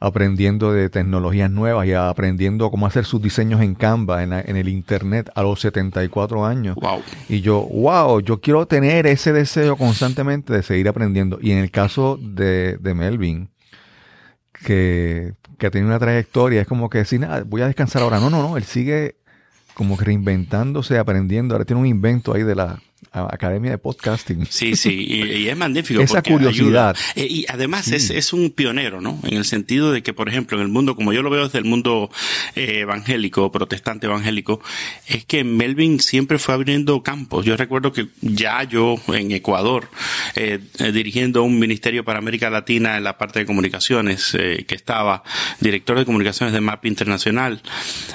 aprendiendo 0.00 0.72
de 0.72 0.90
tecnologías 0.90 1.50
nuevas 1.50 1.86
y 1.86 1.94
aprendiendo 1.94 2.70
cómo 2.70 2.86
hacer 2.86 3.06
sus 3.06 3.22
diseños 3.22 3.62
en 3.62 3.74
Canva, 3.74 4.22
en, 4.22 4.32
el 4.32 4.68
Internet, 4.68 5.30
a 5.34 5.42
los 5.42 5.60
74 5.60 6.44
años. 6.44 6.76
Y 7.28 7.40
yo, 7.40 7.62
wow, 7.62 8.20
yo 8.20 8.40
quiero 8.40 8.66
tener 8.66 9.06
ese 9.06 9.32
deseo 9.32 9.76
constantemente 9.76 10.52
de 10.52 10.62
seguir 10.62 10.88
aprendiendo. 10.88 11.38
Y 11.40 11.52
en 11.52 11.58
el 11.58 11.70
caso 11.70 12.18
de, 12.20 12.76
de 12.78 12.94
Melvin, 12.94 13.48
que, 14.62 15.34
que 15.58 15.66
ha 15.66 15.70
tenido 15.70 15.88
una 15.88 15.98
trayectoria, 15.98 16.62
es 16.62 16.66
como 16.66 16.88
que 16.88 16.98
decir, 16.98 17.26
voy 17.46 17.62
a 17.62 17.66
descansar 17.66 18.02
ahora. 18.02 18.20
No, 18.20 18.30
no, 18.30 18.42
no, 18.42 18.56
él 18.56 18.64
sigue 18.64 19.16
como 19.74 19.96
que 19.96 20.04
reinventándose, 20.04 20.98
aprendiendo. 20.98 21.54
Ahora 21.54 21.64
tiene 21.64 21.80
un 21.80 21.86
invento 21.86 22.34
ahí 22.34 22.42
de 22.42 22.54
la 22.54 22.80
Academia 23.14 23.70
de 23.70 23.78
Podcasting. 23.78 24.46
Sí, 24.50 24.76
sí, 24.76 25.06
y, 25.08 25.48
es 25.48 25.56
magnífico. 25.56 26.00
Esa 26.00 26.22
curiosidad. 26.22 26.96
Eh, 27.14 27.26
y 27.28 27.46
además 27.48 27.88
es, 27.88 28.10
es, 28.10 28.32
un 28.32 28.50
pionero, 28.50 29.00
¿no? 29.00 29.20
En 29.24 29.34
el 29.34 29.44
sentido 29.44 29.92
de 29.92 30.02
que, 30.02 30.12
por 30.12 30.28
ejemplo, 30.28 30.58
en 30.58 30.64
el 30.64 30.68
mundo, 30.68 30.96
como 30.96 31.12
yo 31.12 31.22
lo 31.22 31.30
veo 31.30 31.44
desde 31.44 31.58
el 31.58 31.64
mundo 31.64 32.10
eh, 32.56 32.80
evangélico, 32.80 33.52
protestante 33.52 34.06
evangélico, 34.06 34.60
es 35.06 35.24
que 35.24 35.44
Melvin 35.44 36.00
siempre 36.00 36.38
fue 36.38 36.54
abriendo 36.54 37.02
campos. 37.02 37.44
Yo 37.44 37.56
recuerdo 37.56 37.92
que 37.92 38.08
ya 38.20 38.62
yo 38.64 38.96
en 39.08 39.30
Ecuador, 39.30 39.88
eh, 40.34 40.58
dirigiendo 40.92 41.42
un 41.44 41.58
ministerio 41.58 42.04
para 42.04 42.18
América 42.18 42.50
Latina 42.50 42.96
en 42.96 43.04
la 43.04 43.16
parte 43.18 43.40
de 43.40 43.46
comunicaciones, 43.46 44.32
que 44.32 44.74
estaba 44.74 45.22
director 45.60 45.98
de 45.98 46.04
comunicaciones 46.04 46.52
de 46.52 46.60
MAP 46.60 46.86
Internacional, 46.86 47.62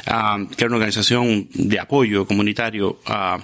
ah, 0.08 0.38
que 0.56 0.66
era 0.66 0.68
una 0.68 0.78
organización 0.78 1.48
de 1.54 1.80
apoyo 1.80 2.26
comunitario, 2.26 3.00
uh, 3.08 3.40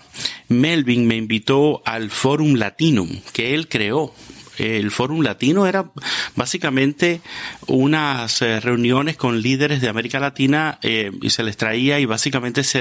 Melvin 0.47 1.07
me 1.07 1.15
invitó 1.15 1.44
al 1.85 2.09
Forum 2.09 2.55
Latinum 2.55 3.21
que 3.33 3.53
él 3.53 3.67
creó 3.69 4.13
el 4.57 4.91
Fórum 4.91 5.21
Latino 5.21 5.67
era 5.67 5.91
básicamente 6.35 7.21
unas 7.67 8.41
eh, 8.41 8.59
reuniones 8.59 9.17
con 9.17 9.41
líderes 9.41 9.81
de 9.81 9.89
América 9.89 10.19
Latina 10.19 10.79
eh, 10.81 11.11
y 11.21 11.29
se 11.29 11.43
les 11.43 11.57
traía 11.57 11.99
y 11.99 12.05
básicamente 12.05 12.63
se, 12.63 12.79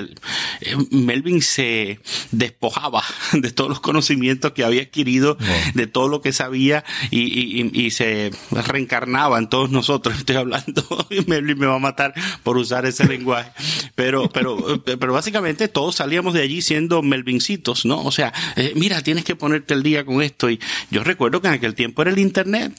eh, 0.61 0.76
Melvin 0.90 1.43
se 1.43 2.00
despojaba 2.31 3.02
de 3.33 3.50
todos 3.50 3.71
los 3.71 3.81
conocimientos 3.81 4.52
que 4.52 4.64
había 4.64 4.83
adquirido, 4.83 5.37
de 5.75 5.87
todo 5.87 6.09
lo 6.09 6.21
que 6.21 6.33
sabía 6.33 6.85
y, 7.11 7.25
y, 7.73 7.90
se 7.90 8.31
reencarnaba 8.50 9.38
en 9.38 9.49
todos 9.49 9.71
nosotros. 9.71 10.16
Estoy 10.19 10.37
hablando, 10.37 10.85
Melvin 11.26 11.59
me 11.59 11.66
va 11.66 11.76
a 11.76 11.78
matar 11.78 12.14
por 12.43 12.57
usar 12.57 12.87
ese 12.87 13.07
lenguaje, 13.07 13.50
pero, 13.95 14.28
pero, 14.28 14.83
pero 14.83 15.12
básicamente 15.12 15.69
todos 15.69 15.97
salíamos 15.97 16.35
de 16.35 16.43
allí 16.43 16.62
siendo 16.62 17.02
Melvincitos, 17.02 17.85
¿no? 17.85 18.02
O 18.02 18.11
sea, 18.11 18.33
mira, 18.75 19.02
tienes 19.02 19.25
que 19.25 19.37
ponerte 19.37 19.75
el 19.75 19.83
día 19.83 20.04
con 20.04 20.23
esto 20.23 20.50
y 20.50 20.59
yo 20.90 21.04
recuerdo 21.04 21.40
que 21.40 21.49
en 21.49 21.54
aquel 21.64 21.75
tiempo 21.75 22.02
era 22.02 22.11
el 22.11 22.18
Internet. 22.18 22.73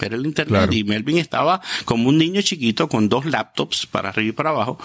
Era 0.00 0.16
el 0.16 0.26
Internet 0.26 0.72
y 0.72 0.82
Melvin 0.82 1.18
estaba 1.18 1.60
como 1.84 2.08
un 2.08 2.18
niño 2.18 2.42
chiquito 2.42 2.88
con 2.88 3.08
dos 3.08 3.24
laptops 3.24 3.86
para 3.86 4.08
arriba 4.08 4.30
y 4.30 4.32
para 4.32 4.50
abajo. 4.50 4.78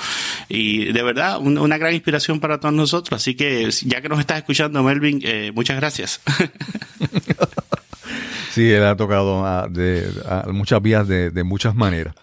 Y 0.48 0.92
de 0.92 1.02
verdad, 1.02 1.40
una 1.40 1.78
gran 1.78 1.94
inspiración 1.94 2.40
para 2.40 2.60
todos 2.60 2.76
nosotros. 2.76 3.20
Así 3.20 3.36
que 3.36 3.70
ya 3.86 4.02
que 4.02 4.10
nos 4.10 4.20
estás 4.20 4.38
escuchando, 4.38 4.84
Melvin, 4.84 5.22
eh, 5.24 5.52
muchas 5.56 5.78
gracias. 5.78 6.22
sí, 8.52 8.70
él 8.70 8.86
ha 8.86 8.96
tocado 8.96 9.68
de, 9.70 10.08
muchas 10.52 10.82
vías 10.82 11.08
de, 11.08 11.32
de 11.32 11.44
muchas 11.44 11.74
maneras. 11.74 12.14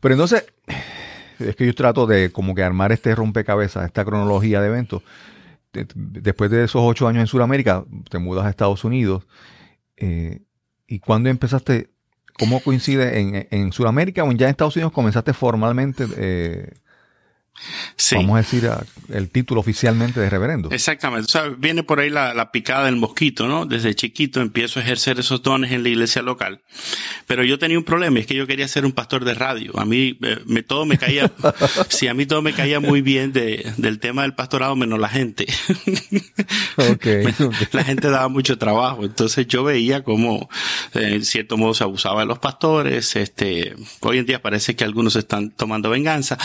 Pero 0.00 0.14
entonces, 0.14 0.46
es 1.38 1.56
que 1.56 1.66
yo 1.66 1.74
trato 1.74 2.06
de 2.06 2.32
como 2.32 2.54
que 2.54 2.62
armar 2.62 2.92
este 2.92 3.14
rompecabezas, 3.14 3.86
esta 3.86 4.04
cronología 4.04 4.60
de 4.60 4.68
eventos. 4.68 5.02
Después 5.72 6.50
de 6.50 6.64
esos 6.64 6.82
ocho 6.84 7.08
años 7.08 7.20
en 7.20 7.26
Sudamérica, 7.26 7.84
te 8.10 8.18
mudas 8.18 8.46
a 8.46 8.50
Estados 8.50 8.84
Unidos. 8.84 9.26
Eh, 9.96 10.40
¿Y 10.92 10.98
cuándo 10.98 11.30
empezaste? 11.30 11.88
¿Cómo 12.38 12.60
coincide 12.60 13.18
en, 13.18 13.48
en 13.50 13.72
Sudamérica 13.72 14.24
o 14.24 14.32
ya 14.32 14.44
en 14.44 14.50
Estados 14.50 14.76
Unidos 14.76 14.92
comenzaste 14.92 15.32
formalmente 15.32 16.04
eh, 16.18 16.74
Vamos 18.12 18.34
a 18.34 18.38
decir 18.38 18.68
el 19.10 19.28
título 19.30 19.60
oficialmente 19.60 20.20
de 20.20 20.30
reverendo. 20.30 20.70
Exactamente. 20.70 21.26
O 21.26 21.28
sea, 21.28 21.48
viene 21.48 21.82
por 21.82 22.00
ahí 22.00 22.10
la, 22.10 22.50
picada 22.52 22.86
del 22.86 22.96
mosquito, 22.96 23.46
¿no? 23.46 23.66
Desde 23.66 23.94
chiquito 23.94 24.40
empiezo 24.40 24.80
a 24.80 24.82
ejercer 24.82 25.18
esos 25.18 25.42
dones 25.42 25.72
en 25.72 25.82
la 25.82 25.88
iglesia 25.88 26.22
local. 26.22 26.60
Pero 27.26 27.44
yo 27.44 27.58
tenía 27.58 27.78
un 27.78 27.84
problema, 27.84 28.18
es 28.18 28.26
que 28.26 28.34
yo 28.34 28.46
quería 28.46 28.68
ser 28.68 28.84
un 28.84 28.92
pastor 28.92 29.24
de 29.24 29.34
radio. 29.34 29.78
A 29.78 29.84
mí 29.84 30.18
eh, 30.22 30.40
me, 30.46 30.62
todo 30.62 30.84
me 30.84 30.98
caía, 30.98 31.30
sí, 31.88 32.08
a 32.08 32.14
mí 32.14 32.26
todo 32.26 32.42
me 32.42 32.52
caía 32.52 32.80
muy 32.80 33.00
bien 33.00 33.32
de, 33.32 33.72
del 33.76 34.00
tema 34.00 34.22
del 34.22 34.34
pastorado, 34.34 34.76
menos 34.76 34.98
la 34.98 35.08
gente. 35.08 35.46
La 37.72 37.84
gente 37.84 38.10
daba 38.10 38.28
mucho 38.28 38.58
trabajo. 38.58 39.04
Entonces 39.04 39.46
yo 39.46 39.64
veía 39.64 40.02
como, 40.02 40.48
eh, 40.94 41.14
en 41.14 41.24
cierto 41.24 41.56
modo, 41.56 41.74
se 41.74 41.84
abusaba 41.84 42.20
de 42.20 42.26
los 42.26 42.38
pastores. 42.38 43.16
Este, 43.16 43.74
hoy 44.00 44.18
en 44.18 44.26
día 44.26 44.42
parece 44.42 44.76
que 44.76 44.84
algunos 44.84 45.16
están 45.16 45.50
tomando 45.50 45.90
venganza. 45.90 46.38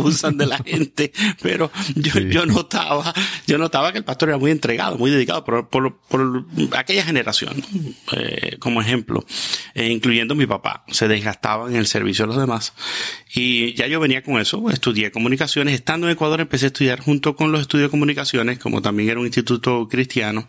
Abusan 0.00 0.36
de 0.36 0.46
la 0.46 0.58
gente, 0.64 1.12
pero 1.42 1.70
yo, 1.94 2.18
yo 2.20 2.46
notaba, 2.46 3.12
yo 3.46 3.58
notaba 3.58 3.92
que 3.92 3.98
el 3.98 4.04
pastor 4.04 4.30
era 4.30 4.38
muy 4.38 4.50
entregado, 4.50 4.98
muy 4.98 5.10
dedicado 5.10 5.44
por, 5.44 5.68
por, 5.68 5.98
por 6.08 6.44
aquella 6.76 7.04
generación, 7.04 7.62
eh, 8.12 8.56
como 8.58 8.80
ejemplo, 8.80 9.24
eh, 9.74 9.88
incluyendo 9.88 10.34
mi 10.34 10.46
papá, 10.46 10.84
se 10.88 11.08
desgastaba 11.08 11.68
en 11.68 11.76
el 11.76 11.86
servicio 11.86 12.24
de 12.24 12.28
los 12.28 12.40
demás. 12.40 12.72
Y 13.32 13.74
ya 13.74 13.86
yo 13.86 14.00
venía 14.00 14.22
con 14.22 14.40
eso, 14.40 14.70
estudié 14.70 15.12
comunicaciones, 15.12 15.74
estando 15.74 16.08
en 16.08 16.14
Ecuador 16.14 16.40
empecé 16.40 16.66
a 16.66 16.68
estudiar 16.68 17.00
junto 17.00 17.36
con 17.36 17.52
los 17.52 17.60
estudios 17.60 17.88
de 17.88 17.90
comunicaciones, 17.90 18.58
como 18.58 18.82
también 18.82 19.10
era 19.10 19.20
un 19.20 19.26
instituto 19.26 19.88
cristiano, 19.88 20.48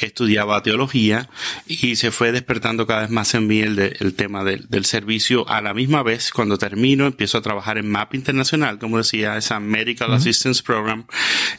estudiaba 0.00 0.62
teología 0.62 1.28
y 1.66 1.96
se 1.96 2.10
fue 2.10 2.32
despertando 2.32 2.86
cada 2.86 3.02
vez 3.02 3.10
más 3.10 3.34
en 3.34 3.46
mí 3.46 3.60
el, 3.60 3.78
el 3.78 4.14
tema 4.14 4.44
del, 4.44 4.68
del 4.68 4.84
servicio. 4.84 5.48
A 5.48 5.60
la 5.60 5.74
misma 5.74 6.02
vez, 6.02 6.32
cuando 6.32 6.58
termino, 6.58 7.06
empiezo 7.06 7.38
a 7.38 7.42
trabajar 7.42 7.78
en 7.78 7.88
MAP 7.88 8.14
Internacional, 8.14 8.67
como 8.76 8.98
decía, 8.98 9.36
esa 9.36 9.60
Medical 9.60 10.12
Assistance 10.12 10.62
Program, 10.62 11.06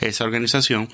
esa 0.02 0.24
organización, 0.26 0.90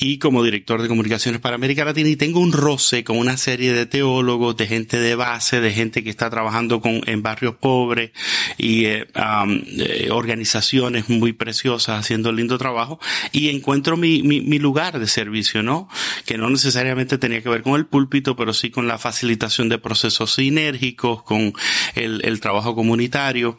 y 0.00 0.18
como 0.18 0.42
director 0.42 0.82
de 0.82 0.88
comunicaciones 0.88 1.40
para 1.40 1.54
América 1.54 1.84
Latina, 1.84 2.08
y 2.08 2.16
tengo 2.16 2.40
un 2.40 2.52
roce 2.52 3.04
con 3.04 3.18
una 3.18 3.36
serie 3.36 3.72
de 3.72 3.86
teólogos, 3.86 4.56
de 4.56 4.66
gente 4.66 4.98
de 4.98 5.14
base, 5.14 5.60
de 5.60 5.72
gente 5.72 6.02
que 6.02 6.10
está 6.10 6.30
trabajando 6.30 6.80
con, 6.80 7.02
en 7.06 7.22
barrios 7.22 7.54
pobres 7.56 8.10
y 8.58 8.86
eh, 8.86 9.06
eh, 9.14 10.08
organizaciones 10.10 11.08
muy 11.08 11.32
preciosas 11.32 12.00
haciendo 12.00 12.32
lindo 12.32 12.58
trabajo, 12.58 12.98
y 13.32 13.50
encuentro 13.50 13.96
mi, 13.96 14.22
mi, 14.22 14.40
mi 14.40 14.58
lugar 14.58 14.98
de 14.98 15.06
servicio, 15.06 15.62
¿no? 15.62 15.88
Que 16.24 16.38
no 16.38 16.50
necesariamente 16.50 17.18
tenía 17.18 17.42
que 17.42 17.48
ver 17.48 17.62
con 17.62 17.74
el 17.74 17.86
púlpito, 17.86 18.34
pero 18.34 18.52
sí 18.52 18.70
con 18.70 18.88
la 18.88 18.98
facilitación 18.98 19.68
de 19.68 19.78
procesos 19.78 20.34
sinérgicos, 20.34 21.22
con 21.22 21.52
el, 21.94 22.20
el 22.24 22.40
trabajo 22.40 22.74
comunitario 22.74 23.58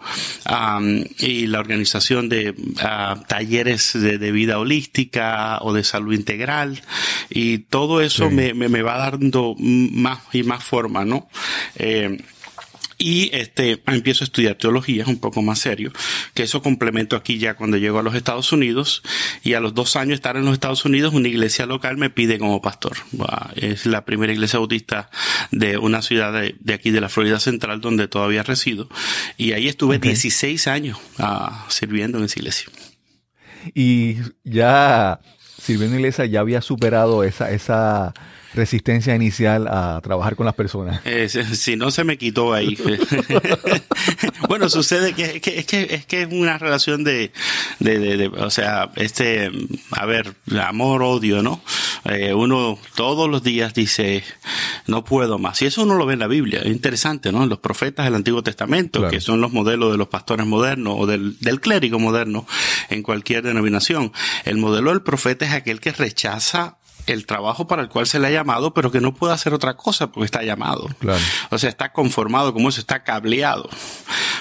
y 1.19 1.47
la 1.47 1.59
organización 1.59 1.84
de 2.29 2.55
ah, 2.79 3.23
talleres 3.27 3.93
de, 3.93 4.31
vida 4.31 4.59
holística 4.59 5.59
o 5.61 5.73
de 5.73 5.83
salud 5.83 6.13
integral 6.13 6.81
y 7.29 7.59
todo 7.59 8.01
eso 8.01 8.29
me, 8.29 8.53
me, 8.53 8.81
va 8.81 8.97
dando 8.97 9.55
más 9.57 10.19
y 10.33 10.43
más 10.43 10.63
forma, 10.63 11.05
¿no? 11.05 11.29
Eh, 11.75 12.17
y 12.97 13.29
este, 13.33 13.81
empiezo 13.87 14.23
a 14.23 14.25
estudiar 14.25 14.55
teología, 14.55 15.03
es 15.03 15.07
un 15.07 15.19
poco 15.19 15.41
más 15.41 15.59
serio, 15.59 15.91
que 16.33 16.43
eso 16.43 16.61
complemento 16.61 17.15
aquí 17.15 17.37
ya 17.37 17.55
cuando 17.55 17.77
llego 17.77 17.99
a 17.99 18.03
los 18.03 18.15
Estados 18.15 18.51
Unidos 18.51 19.03
y 19.43 19.53
a 19.53 19.59
los 19.59 19.73
dos 19.73 19.95
años 19.95 20.15
estar 20.15 20.37
en 20.37 20.45
los 20.45 20.53
Estados 20.53 20.85
Unidos, 20.85 21.13
una 21.13 21.27
iglesia 21.27 21.65
local 21.65 21.97
me 21.97 22.09
pide 22.09 22.39
como 22.39 22.61
pastor. 22.61 22.93
Es 23.55 23.85
la 23.85 24.05
primera 24.05 24.33
iglesia 24.33 24.59
bautista 24.59 25.09
de 25.51 25.77
una 25.77 26.01
ciudad 26.01 26.33
de, 26.33 26.73
aquí 26.73 26.91
de 26.91 27.01
la 27.01 27.09
Florida 27.09 27.39
Central 27.39 27.81
donde 27.81 28.07
todavía 28.07 28.43
resido. 28.43 28.89
Y 29.37 29.51
ahí 29.51 29.67
estuve 29.67 29.99
16 29.99 30.67
años 30.67 30.97
uh, 31.19 31.69
sirviendo 31.69 32.17
en 32.17 32.25
esa 32.25 32.39
iglesia. 32.39 32.69
Y 33.73 34.17
ya 34.43 35.19
sirviendo 35.59 35.95
en 35.95 36.01
iglesia 36.01 36.25
ya 36.25 36.39
había 36.39 36.61
superado 36.61 37.23
esa, 37.23 37.51
esa 37.51 38.13
resistencia 38.55 39.15
inicial 39.15 39.67
a 39.67 39.99
trabajar 40.01 40.35
con 40.35 40.45
las 40.45 40.55
personas. 40.55 41.01
si 41.53 41.75
no 41.75 41.91
se 41.91 42.03
me 42.03 42.17
quitó 42.17 42.53
ahí. 42.53 42.77
bueno, 44.47 44.69
sucede 44.69 45.13
que, 45.13 45.41
es 45.43 45.65
que 45.65 45.87
es 45.89 46.05
que 46.05 46.21
es 46.23 46.27
una 46.31 46.57
relación 46.57 47.03
de, 47.03 47.31
de, 47.79 48.27
o 48.27 48.49
sea, 48.49 48.91
este, 48.95 49.51
a 49.91 50.05
ver, 50.05 50.35
amor, 50.61 51.03
odio, 51.03 51.41
¿no? 51.41 51.61
Eh, 52.05 52.33
uno 52.33 52.77
todos 52.95 53.29
los 53.29 53.43
días 53.43 53.73
dice, 53.73 54.23
no 54.87 55.03
puedo 55.03 55.39
más. 55.39 55.61
Y 55.61 55.65
eso 55.65 55.83
uno 55.83 55.95
lo 55.95 56.05
ve 56.05 56.13
en 56.13 56.19
la 56.19 56.27
Biblia. 56.27 56.61
Es 56.61 56.67
interesante, 56.67 57.31
¿no? 57.31 57.43
En 57.43 57.49
los 57.49 57.59
profetas 57.59 58.05
del 58.05 58.15
Antiguo 58.15 58.43
Testamento, 58.43 59.07
que 59.09 59.19
son 59.19 59.41
los 59.41 59.51
modelos 59.51 59.91
de 59.91 59.97
los 59.97 60.07
pastores 60.07 60.45
modernos 60.45 60.95
o 60.97 61.05
del, 61.05 61.39
del 61.39 61.59
clérigo 61.59 61.99
moderno 61.99 62.45
en 62.89 63.03
cualquier 63.03 63.43
denominación. 63.43 64.11
El 64.43 64.57
modelo 64.57 64.91
del 64.91 65.01
profeta 65.01 65.45
es 65.45 65.53
aquel 65.53 65.79
que 65.79 65.91
rechaza 65.91 66.77
el 67.07 67.25
trabajo 67.25 67.67
para 67.67 67.81
el 67.81 67.89
cual 67.89 68.07
se 68.07 68.19
le 68.19 68.27
ha 68.27 68.31
llamado, 68.31 68.73
pero 68.73 68.91
que 68.91 69.01
no 69.01 69.13
puede 69.13 69.33
hacer 69.33 69.53
otra 69.53 69.75
cosa 69.75 70.11
porque 70.11 70.25
está 70.25 70.43
llamado. 70.43 70.87
Claro. 70.99 71.21
O 71.51 71.57
sea, 71.57 71.69
está 71.69 71.91
conformado 71.91 72.53
como 72.53 72.69
eso, 72.69 72.79
está 72.79 73.03
cableado 73.03 73.69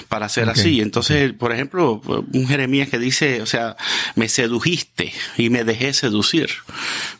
para 0.07 0.29
ser 0.29 0.49
así. 0.49 0.81
Entonces, 0.81 1.33
por 1.33 1.51
ejemplo, 1.51 2.01
un 2.05 2.47
Jeremías 2.47 2.89
que 2.89 2.99
dice, 2.99 3.41
o 3.41 3.45
sea, 3.45 3.75
me 4.15 4.29
sedujiste 4.29 5.13
y 5.37 5.49
me 5.49 5.63
dejé 5.63 5.93
seducir, 5.93 6.49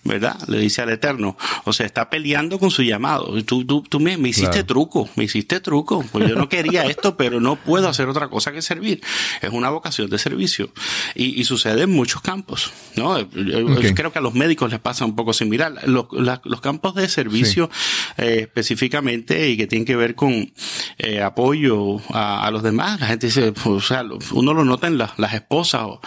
¿verdad? 0.03 0.37
Le 0.47 0.59
dice 0.59 0.81
al 0.81 0.89
Eterno. 0.89 1.37
O 1.65 1.73
sea, 1.73 1.85
está 1.85 2.09
peleando 2.09 2.59
con 2.59 2.71
su 2.71 2.83
llamado. 2.83 3.43
Tú, 3.43 3.65
tú, 3.65 3.83
tú 3.83 3.99
me, 3.99 4.17
me 4.17 4.29
hiciste 4.29 4.63
truco, 4.63 5.09
me 5.15 5.25
hiciste 5.25 5.59
truco. 5.59 6.05
Pues 6.11 6.29
yo 6.29 6.35
no 6.35 6.49
quería 6.49 6.83
esto, 6.85 7.17
pero 7.17 7.39
no 7.39 7.55
puedo 7.55 7.89
hacer 7.89 8.07
otra 8.07 8.29
cosa 8.29 8.51
que 8.51 8.61
servir. 8.61 9.01
Es 9.41 9.51
una 9.51 9.69
vocación 9.69 10.09
de 10.09 10.17
servicio. 10.17 10.69
Y, 11.15 11.39
y 11.39 11.43
sucede 11.43 11.83
en 11.83 11.91
muchos 11.91 12.21
campos, 12.21 12.71
¿no? 12.95 13.19
Yo 13.19 13.93
creo 13.93 14.11
que 14.11 14.19
a 14.19 14.21
los 14.21 14.33
médicos 14.33 14.71
les 14.71 14.79
pasa 14.79 15.05
un 15.05 15.15
poco 15.15 15.33
similar. 15.35 15.87
Los, 15.87 16.07
los 16.11 16.61
campos 16.61 16.95
de 16.95 17.07
servicio 17.07 17.69
eh, 18.17 18.39
específicamente 18.41 19.49
y 19.49 19.57
que 19.57 19.67
tienen 19.67 19.85
que 19.85 19.95
ver 19.95 20.15
con 20.15 20.51
eh, 20.97 21.21
apoyo 21.21 21.99
a, 22.09 22.45
a 22.45 22.51
los 22.51 22.63
demás 22.63 22.99
la 22.99 23.07
gente 23.07 23.27
dice, 23.27 23.51
pues, 23.51 23.65
o 23.67 23.81
sea, 23.81 24.03
uno 24.31 24.53
lo 24.53 24.65
nota 24.65 24.87
en 24.87 24.97
las 24.97 25.33
esposas 25.33 25.83
o, 25.83 26.01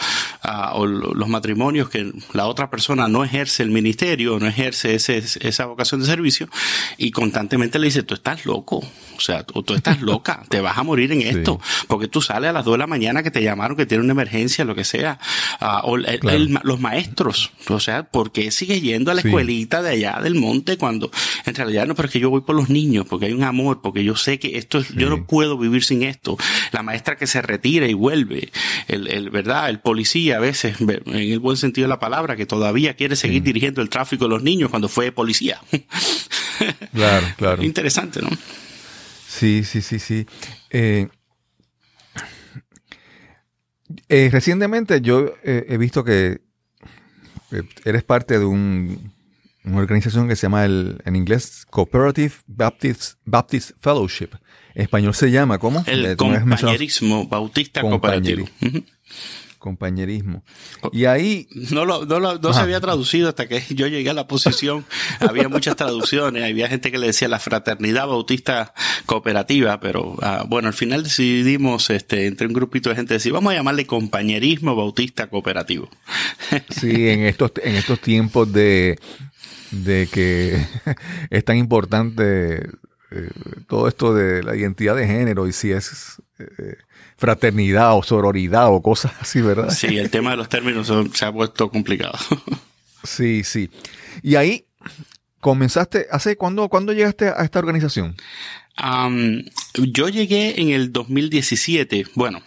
o, 0.74 0.86
los 0.86 1.28
matrimonios 1.28 1.88
que 1.88 2.12
la 2.32 2.46
otra 2.46 2.70
persona 2.70 3.08
no 3.08 3.24
ejerce 3.24 3.62
el 3.62 3.70
ministerio, 3.70 4.38
no 4.38 4.46
ejerce 4.46 4.94
ese, 4.94 5.22
esa 5.40 5.66
vocación 5.66 6.00
de 6.00 6.06
servicio 6.06 6.48
y 6.96 7.10
constantemente 7.10 7.78
le 7.78 7.86
dice, 7.86 8.02
tú 8.02 8.14
estás 8.14 8.46
loco, 8.46 8.78
o 8.78 9.20
sea, 9.20 9.42
tú, 9.44 9.62
tú 9.62 9.74
estás 9.74 10.00
loca, 10.00 10.42
te 10.48 10.60
vas 10.60 10.78
a 10.78 10.82
morir 10.82 11.12
en 11.12 11.22
esto, 11.22 11.60
porque 11.86 12.08
tú 12.08 12.22
sales 12.22 12.50
a 12.50 12.52
las 12.52 12.64
dos 12.64 12.74
de 12.74 12.78
la 12.78 12.86
mañana 12.86 13.22
que 13.22 13.30
te 13.30 13.42
llamaron, 13.42 13.76
que 13.76 13.86
tiene 13.86 14.04
una 14.04 14.12
emergencia, 14.12 14.64
lo 14.64 14.74
que 14.74 14.84
sea, 14.84 15.18
uh, 15.60 15.90
o 15.90 15.96
los 15.96 16.80
maestros, 16.80 17.52
o 17.68 17.80
sea, 17.80 18.04
¿por 18.04 18.32
qué 18.32 18.50
sigue 18.50 18.80
yendo 18.80 19.10
a 19.10 19.14
la 19.14 19.20
escuelita 19.20 19.82
de 19.82 19.90
allá 19.90 20.20
del 20.22 20.34
monte 20.34 20.76
cuando 20.76 21.10
en 21.44 21.54
realidad 21.54 21.86
no, 21.86 21.94
pero 21.94 22.06
es 22.06 22.12
que 22.12 22.20
yo 22.20 22.30
voy 22.30 22.42
por 22.42 22.56
los 22.56 22.68
niños, 22.68 23.06
porque 23.08 23.26
hay 23.26 23.32
un 23.32 23.44
amor, 23.44 23.80
porque 23.82 24.04
yo 24.04 24.16
sé 24.16 24.38
que 24.38 24.58
esto 24.58 24.78
es, 24.78 24.94
yo 24.94 25.08
no 25.08 25.26
puedo 25.26 25.58
vivir 25.58 25.84
sin 25.84 26.02
esto. 26.02 26.36
La 26.72 26.82
maestra 26.82 27.16
que 27.16 27.26
se 27.26 27.42
retira 27.42 27.86
y 27.86 27.94
vuelve, 27.94 28.50
el, 28.86 29.08
el, 29.08 29.30
¿verdad? 29.30 29.68
El 29.68 29.80
policía 29.80 30.37
a 30.38 30.40
veces, 30.40 30.80
en 30.80 31.14
el 31.14 31.38
buen 31.40 31.56
sentido 31.56 31.84
de 31.84 31.88
la 31.88 31.98
palabra, 31.98 32.36
que 32.36 32.46
todavía 32.46 32.94
quiere 32.94 33.16
seguir 33.16 33.42
dirigiendo 33.42 33.82
el 33.82 33.88
tráfico 33.88 34.24
de 34.24 34.30
los 34.30 34.42
niños 34.42 34.70
cuando 34.70 34.88
fue 34.88 35.12
policía. 35.12 35.60
Claro, 36.92 37.24
claro. 37.36 37.62
Interesante, 37.62 38.20
¿no? 38.20 38.28
Sí, 39.28 39.62
sí, 39.62 39.80
sí, 39.80 40.00
sí. 40.00 40.26
Eh, 40.70 41.06
eh, 44.08 44.28
recientemente 44.32 45.00
yo 45.00 45.34
he 45.44 45.76
visto 45.78 46.02
que 46.02 46.40
eh, 47.52 47.62
eres 47.84 48.02
parte 48.02 48.40
de 48.40 48.44
un, 48.44 49.12
una 49.62 49.78
organización 49.78 50.26
que 50.26 50.34
se 50.34 50.42
llama 50.42 50.64
el, 50.64 51.00
en 51.04 51.14
inglés 51.14 51.64
Cooperative 51.70 52.34
Baptist, 52.48 53.20
Baptist 53.24 53.70
Fellowship 53.80 54.30
español 54.74 55.14
se 55.14 55.30
llama, 55.30 55.58
¿cómo? 55.58 55.84
El 55.86 56.16
compañerismo 56.16 57.26
bautista 57.26 57.80
cooperativo. 57.80 58.48
Compañerismo. 59.58 60.44
Y 60.92 61.06
ahí... 61.06 61.48
No, 61.70 61.84
lo, 61.84 62.04
no, 62.06 62.52
se 62.52 62.60
había 62.60 62.80
traducido 62.80 63.28
hasta 63.28 63.48
que 63.48 63.62
yo 63.74 63.86
llegué 63.86 64.10
a 64.10 64.14
la 64.14 64.26
posición. 64.26 64.84
había 65.20 65.48
muchas 65.48 65.76
traducciones, 65.76 66.44
había 66.44 66.68
gente 66.68 66.90
que 66.90 66.98
le 66.98 67.08
decía 67.08 67.28
la 67.28 67.38
fraternidad 67.38 68.06
bautista 68.06 68.72
cooperativa, 69.06 69.80
pero 69.80 70.16
ah, 70.22 70.44
bueno, 70.48 70.68
al 70.68 70.74
final 70.74 71.02
decidimos, 71.02 71.90
este, 71.90 72.26
entre 72.26 72.46
un 72.46 72.52
grupito 72.52 72.90
de 72.90 72.96
gente, 72.96 73.14
decir, 73.14 73.32
vamos 73.32 73.52
a 73.52 73.56
llamarle 73.56 73.86
compañerismo 73.86 74.76
bautista 74.76 75.28
cooperativo. 75.28 75.88
sí, 76.70 77.08
en 77.08 77.24
estos, 77.24 77.52
en 77.62 77.74
estos 77.74 78.00
tiempos 78.00 78.52
de, 78.52 78.98
de 79.70 80.08
que 80.10 80.66
es 81.30 81.44
tan 81.44 81.56
importante 81.56 82.68
eh, 83.10 83.30
todo 83.66 83.88
esto 83.88 84.14
de 84.14 84.42
la 84.42 84.54
identidad 84.54 84.96
de 84.96 85.06
género 85.06 85.46
y 85.46 85.52
si 85.52 85.72
es... 85.72 86.22
Eh, 86.38 86.76
fraternidad 87.18 87.96
o 87.96 88.02
sororidad 88.02 88.72
o 88.72 88.80
cosas 88.80 89.12
así, 89.20 89.42
¿verdad? 89.42 89.70
Sí, 89.70 89.98
el 89.98 90.08
tema 90.10 90.30
de 90.30 90.38
los 90.38 90.48
términos 90.48 90.90
se 91.12 91.24
ha 91.26 91.32
puesto 91.32 91.68
complicado. 91.70 92.16
sí, 93.04 93.44
sí. 93.44 93.68
Y 94.22 94.36
ahí 94.36 94.64
comenzaste, 95.40 96.06
¿hace 96.10 96.36
cuándo, 96.36 96.68
cuándo 96.68 96.92
llegaste 96.92 97.28
a 97.28 97.44
esta 97.44 97.58
organización? 97.58 98.16
yo 99.74 100.08
llegué 100.08 100.60
en 100.60 100.70
el 100.70 100.92
2017, 100.92 102.06
bueno, 102.14 102.40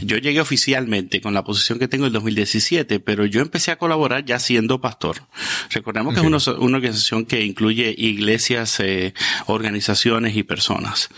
yo 0.00 0.18
llegué 0.18 0.40
oficialmente 0.40 1.20
con 1.20 1.34
la 1.34 1.44
posición 1.44 1.78
que 1.78 1.88
tengo 1.88 2.04
en 2.04 2.08
el 2.08 2.12
2017, 2.12 3.00
pero 3.00 3.26
yo 3.26 3.40
empecé 3.40 3.70
a 3.70 3.76
colaborar 3.76 4.24
ya 4.24 4.38
siendo 4.38 4.80
pastor. 4.80 5.22
Recordemos 5.70 6.14
que 6.14 6.20
es 6.20 6.26
una, 6.26 6.38
organización 6.74 7.24
que 7.24 7.44
incluye 7.44 7.94
iglesias, 7.96 8.80
eh, 8.80 9.14
organizaciones 9.46 10.36
y 10.36 10.42
personas. 10.42 11.08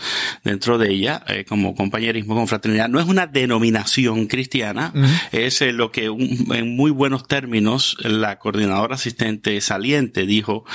Dentro 0.43 0.77
de 0.77 0.91
ella, 0.91 1.23
eh, 1.27 1.45
como 1.45 1.75
compañerismo 1.75 2.35
con 2.35 2.47
fraternidad, 2.47 2.89
no 2.89 2.99
es 2.99 3.07
una 3.07 3.27
denominación 3.27 4.27
cristiana, 4.27 4.93
es 5.31 5.61
eh, 5.61 5.73
lo 5.73 5.91
que 5.91 6.05
en 6.05 6.75
muy 6.75 6.91
buenos 6.91 7.27
términos 7.27 7.97
la 8.01 8.39
coordinadora 8.39 8.95
asistente 8.95 9.59
saliente 9.61 10.25
dijo, 10.25 10.65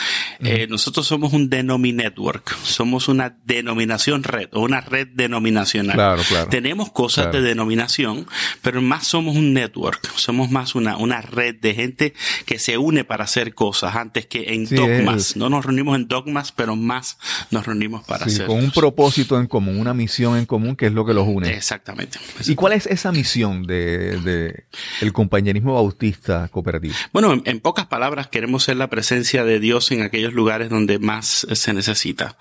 nosotros 0.69 1.07
somos 1.07 1.33
un 1.33 1.49
denomi 1.49 1.93
network, 1.93 2.57
somos 2.63 3.09
una 3.09 3.37
denominación 3.45 4.23
red 4.23 4.49
o 4.53 4.61
una 4.61 4.81
red 4.81 5.09
denominacional. 5.09 5.95
Claro, 5.95 6.23
claro. 6.29 6.49
Tenemos 6.49 6.93
cosas 6.93 7.33
de 7.33 7.41
denominación 7.41 7.62
denominación, 7.63 8.27
pero 8.61 8.83
más 8.83 9.07
somos 9.07 9.37
un 9.37 9.55
network, 9.55 10.11
somos 10.17 10.51
más 10.51 10.75
una, 10.75 10.97
una 10.97 11.21
red 11.21 11.55
de 11.55 11.75
gente 11.75 12.15
que 12.45 12.59
se 12.59 12.77
une 12.77 13.05
para 13.05 13.25
hacer 13.25 13.55
cosas 13.55 13.95
antes 13.95 14.27
que 14.27 14.55
en 14.55 14.65
dogmas. 14.65 15.37
No 15.37 15.49
nos 15.49 15.65
reunimos 15.65 15.97
en 15.97 16.09
dogmas, 16.09 16.53
pero 16.53 16.75
más 16.77 17.19
nos 17.51 17.67
reunimos 17.67 18.05
para 18.05 18.27
sí, 18.27 18.33
hacer. 18.33 18.47
Con 18.47 18.59
un 18.59 18.71
propósito 18.73 19.39
en 19.39 19.47
común, 19.47 19.79
una 19.79 19.95
misión 19.95 20.37
en 20.37 20.47
común 20.47 20.75
que 20.77 20.87
es 20.87 20.93
lo 20.93 21.07
que 21.07 21.15
los 21.15 21.27
une. 21.27 21.51
Exactamente. 21.51 22.19
¿Y 22.47 22.55
cuál 22.55 22.73
es 22.73 22.87
esa 22.87 23.13
misión 23.13 23.65
de, 23.65 24.19
de 24.21 24.65
el 25.01 25.13
compañerismo 25.13 25.75
bautista 25.75 26.49
cooperativo? 26.49 26.95
Bueno, 27.13 27.41
en, 27.45 27.61
pocas 27.61 27.87
palabras, 27.87 28.27
queremos 28.27 28.65
ser 28.65 28.77
la 28.77 28.91
presencia 28.91 29.45
de 29.45 29.61
Dios 29.61 29.91
en 29.93 30.03
aquellos 30.03 30.33
lugares 30.33 30.69
donde 30.69 30.99
más 30.99 31.47
se 31.53 31.73
necesita. 31.73 32.37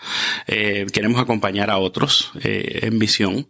Eh, 0.47 0.87
queremos 0.91 1.21
acompañar 1.21 1.69
a 1.69 1.77
otros 1.77 2.31
eh, 2.43 2.79
en 2.83 2.97
misión. 2.97 3.47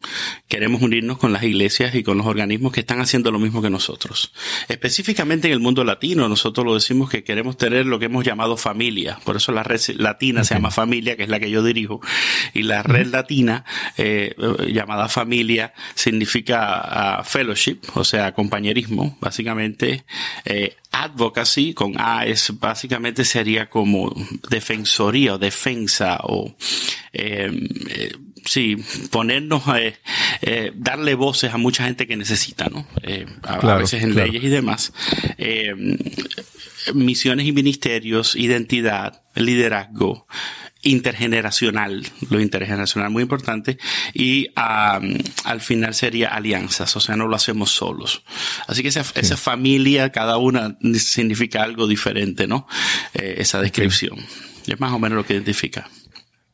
Queremos 0.47 0.81
unirnos 0.81 1.17
con 1.17 1.31
las 1.31 1.43
iglesias 1.51 1.95
y 1.95 2.03
con 2.03 2.17
los 2.17 2.27
organismos 2.27 2.71
que 2.71 2.81
están 2.81 2.99
haciendo 2.99 3.31
lo 3.31 3.39
mismo 3.39 3.61
que 3.61 3.69
nosotros. 3.69 4.33
Específicamente 4.67 5.47
en 5.47 5.53
el 5.53 5.59
mundo 5.59 5.83
latino, 5.83 6.27
nosotros 6.27 6.65
lo 6.65 6.73
decimos 6.73 7.09
que 7.09 7.23
queremos 7.23 7.57
tener 7.57 7.85
lo 7.85 7.99
que 7.99 8.05
hemos 8.05 8.25
llamado 8.25 8.57
familia. 8.57 9.19
Por 9.23 9.35
eso 9.35 9.51
la 9.51 9.63
red 9.63 9.79
latina 9.97 10.43
se 10.43 10.55
llama 10.55 10.71
familia, 10.71 11.15
que 11.15 11.23
es 11.23 11.29
la 11.29 11.39
que 11.39 11.49
yo 11.49 11.63
dirijo. 11.63 12.01
Y 12.53 12.63
la 12.63 12.83
red 12.83 13.07
latina, 13.07 13.65
eh, 13.97 14.35
llamada 14.67 15.07
familia, 15.07 15.73
significa 15.95 17.19
ah, 17.19 17.23
fellowship, 17.23 17.79
o 17.93 18.03
sea, 18.03 18.33
compañerismo, 18.33 19.17
básicamente. 19.19 20.05
Eh, 20.45 20.75
advocacy 20.91 21.73
con 21.73 21.93
A 21.97 22.25
es 22.25 22.59
básicamente 22.59 23.23
sería 23.23 23.69
como 23.69 24.13
defensoría 24.49 25.35
o 25.35 25.37
defensa 25.37 26.19
o 26.23 26.53
eh, 27.13 27.49
eh 27.89 28.11
sí, 28.45 28.77
ponernos, 29.11 29.63
eh, 29.75 29.97
eh, 30.41 30.71
darle 30.75 31.15
voces 31.15 31.53
a 31.53 31.57
mucha 31.57 31.83
gente 31.85 32.07
que 32.07 32.17
necesita, 32.17 32.67
¿no? 32.69 32.87
Eh, 33.03 33.25
a, 33.43 33.75
veces 33.75 34.03
en 34.03 34.15
leyes 34.15 34.43
y 34.43 34.49
demás. 34.49 34.93
Eh, 35.37 35.73
misiones 36.93 37.45
y 37.45 37.51
ministerios, 37.51 38.35
identidad, 38.35 39.21
liderazgo, 39.35 40.27
intergeneracional, 40.81 42.07
lo 42.31 42.41
intergeneracional 42.41 43.11
muy 43.11 43.21
importante, 43.21 43.77
y 44.15 44.47
al 44.55 45.61
final 45.61 45.93
sería 45.93 46.29
alianzas, 46.29 46.95
o 46.95 46.99
sea, 46.99 47.15
no 47.15 47.27
lo 47.27 47.35
hacemos 47.35 47.69
solos. 47.69 48.23
Así 48.67 48.81
que 48.81 48.87
esa, 48.87 49.05
esa 49.13 49.37
familia, 49.37 50.11
cada 50.11 50.37
una 50.37 50.77
significa 50.95 51.61
algo 51.61 51.85
diferente, 51.85 52.47
¿no? 52.47 52.67
esa 53.13 53.61
descripción. 53.61 54.17
Es 54.65 54.79
más 54.79 54.91
o 54.91 54.97
menos 54.97 55.17
lo 55.17 55.25
que 55.25 55.33
identifica. 55.33 55.87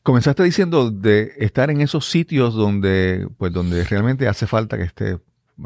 Comenzaste 0.08 0.42
diciendo 0.42 0.90
de 0.90 1.34
estar 1.36 1.70
en 1.70 1.82
esos 1.82 2.06
sitios 2.06 2.54
donde, 2.54 3.28
pues, 3.36 3.52
donde 3.52 3.84
realmente 3.84 4.26
hace 4.26 4.46
falta 4.46 4.78
que 4.78 4.84
esté 4.84 5.18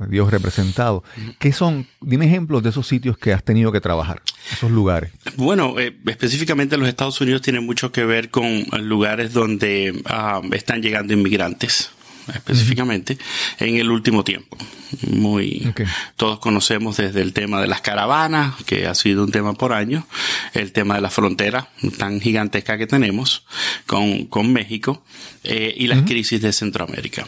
Dios 0.08 0.32
representado. 0.32 1.04
¿Qué 1.38 1.52
son? 1.52 1.86
Dime 2.00 2.26
ejemplos 2.26 2.60
de 2.64 2.70
esos 2.70 2.88
sitios 2.88 3.16
que 3.16 3.32
has 3.32 3.44
tenido 3.44 3.70
que 3.70 3.80
trabajar, 3.80 4.20
esos 4.50 4.72
lugares. 4.72 5.12
Bueno, 5.36 5.78
eh, 5.78 5.96
específicamente 6.06 6.76
los 6.76 6.88
Estados 6.88 7.20
Unidos 7.20 7.40
tienen 7.40 7.64
mucho 7.64 7.92
que 7.92 8.04
ver 8.04 8.30
con 8.30 8.64
lugares 8.80 9.32
donde 9.32 10.02
ah, 10.06 10.40
están 10.50 10.82
llegando 10.82 11.12
inmigrantes 11.12 11.92
específicamente 12.34 13.18
en 13.58 13.76
el 13.76 13.90
último 13.90 14.24
tiempo. 14.24 14.56
Muy 15.10 15.72
todos 16.16 16.38
conocemos 16.38 16.98
desde 16.98 17.22
el 17.22 17.32
tema 17.32 17.60
de 17.62 17.66
las 17.66 17.80
caravanas 17.80 18.54
que 18.66 18.86
ha 18.86 18.94
sido 18.94 19.24
un 19.24 19.32
tema 19.32 19.54
por 19.54 19.72
año 19.72 20.06
el 20.52 20.72
tema 20.72 20.96
de 20.96 21.00
la 21.00 21.08
frontera 21.08 21.68
tan 21.98 22.20
gigantesca 22.20 22.76
que 22.76 22.86
tenemos 22.86 23.46
con, 23.86 24.26
con 24.26 24.52
México 24.52 25.02
eh, 25.44 25.74
y 25.76 25.86
las 25.86 26.02
crisis 26.02 26.42
de 26.42 26.52
Centroamérica. 26.52 27.26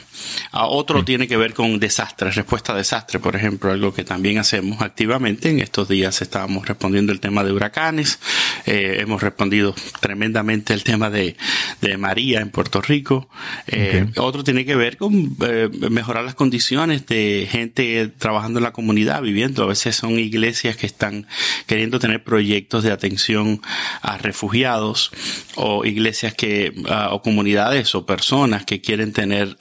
A 0.53 0.67
otro 0.67 1.05
tiene 1.05 1.27
que 1.27 1.39
ver 1.39 1.55
con 1.55 1.81
desastres 1.81 2.35
respuesta 2.35 2.75
a 2.75 2.77
desastres 2.77 3.23
por 3.23 3.35
ejemplo 3.35 3.71
algo 3.71 3.95
que 3.95 4.05
también 4.05 4.39
hacemos 4.39 4.83
activamente. 4.83 5.49
En 5.49 5.61
estos 5.61 5.89
días 5.89 6.21
estábamos 6.21 6.69
respondiendo 6.69 7.13
el 7.13 7.21
tema 7.21 7.45
de 7.45 7.53
huracanes 7.53 8.19
eh, 8.67 8.99
hemos 9.01 9.23
respondido 9.23 9.75
tremendamente 10.01 10.75
el 10.75 10.85
tema 10.85 11.11
de, 11.11 11.37
de 11.81 11.97
María 11.97 12.41
en 12.41 12.51
Puerto 12.51 12.81
Rico 12.81 13.29
eh, 13.67 14.07
otro 14.17 14.45
tiene 14.45 14.65
que 14.65 14.77
ver 14.77 14.97
con 14.97 15.37
eh, 15.47 15.69
mejorar 15.91 16.25
las 16.25 16.35
condiciones 16.35 17.07
de 17.07 17.49
gente 17.51 18.09
trabajando 18.09 18.59
en 18.59 18.65
la 18.65 18.73
comunidad, 18.73 19.23
viviendo. 19.23 19.63
A 19.63 19.67
veces 19.67 19.97
son 19.97 20.19
iglesias 20.19 20.77
que 20.77 20.87
están 20.87 21.27
queriendo 21.67 21.99
tener 21.99 22.23
proyectos 22.23 22.85
de 22.85 22.93
atención 22.93 23.61
a 24.03 24.19
refugiados 24.19 25.11
o 25.57 25.85
iglesias 25.85 26.35
que, 26.35 26.75
ah, 26.89 27.11
o 27.13 27.23
comunidades 27.23 27.95
o 27.95 28.07
personas 28.07 28.65
que 28.65 28.81
quieren 28.81 29.13
tener 29.13 29.57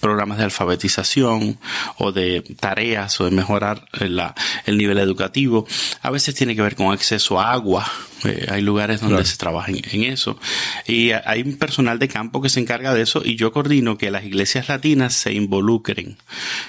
programas 0.00 0.38
de 0.38 0.44
alfabetización 0.44 1.58
o 1.98 2.12
de 2.12 2.42
tareas 2.58 3.20
o 3.20 3.24
de 3.24 3.30
mejorar 3.30 3.86
el 3.92 4.78
nivel 4.78 4.98
educativo. 4.98 5.66
A 6.02 6.10
veces 6.10 6.34
tiene 6.34 6.54
que 6.56 6.62
ver 6.62 6.76
con 6.76 6.92
acceso 6.92 7.40
a 7.40 7.52
agua, 7.52 7.90
eh, 8.24 8.46
hay 8.50 8.62
lugares 8.62 9.00
donde 9.00 9.24
se 9.24 9.36
trabaja 9.36 9.70
en, 9.70 10.04
eso. 10.04 10.38
Y 10.86 11.10
hay 11.12 11.42
un 11.42 11.56
personal 11.56 11.98
de 11.98 12.08
campo 12.08 12.40
que 12.42 12.48
se 12.48 12.60
encarga 12.60 12.94
de 12.94 13.02
eso 13.02 13.22
y 13.24 13.36
yo 13.36 13.52
coordino 13.52 13.98
que 13.98 14.10
las 14.10 14.24
iglesias 14.24 14.68
latinas 14.68 15.14
se 15.14 15.32
involucren 15.32 16.16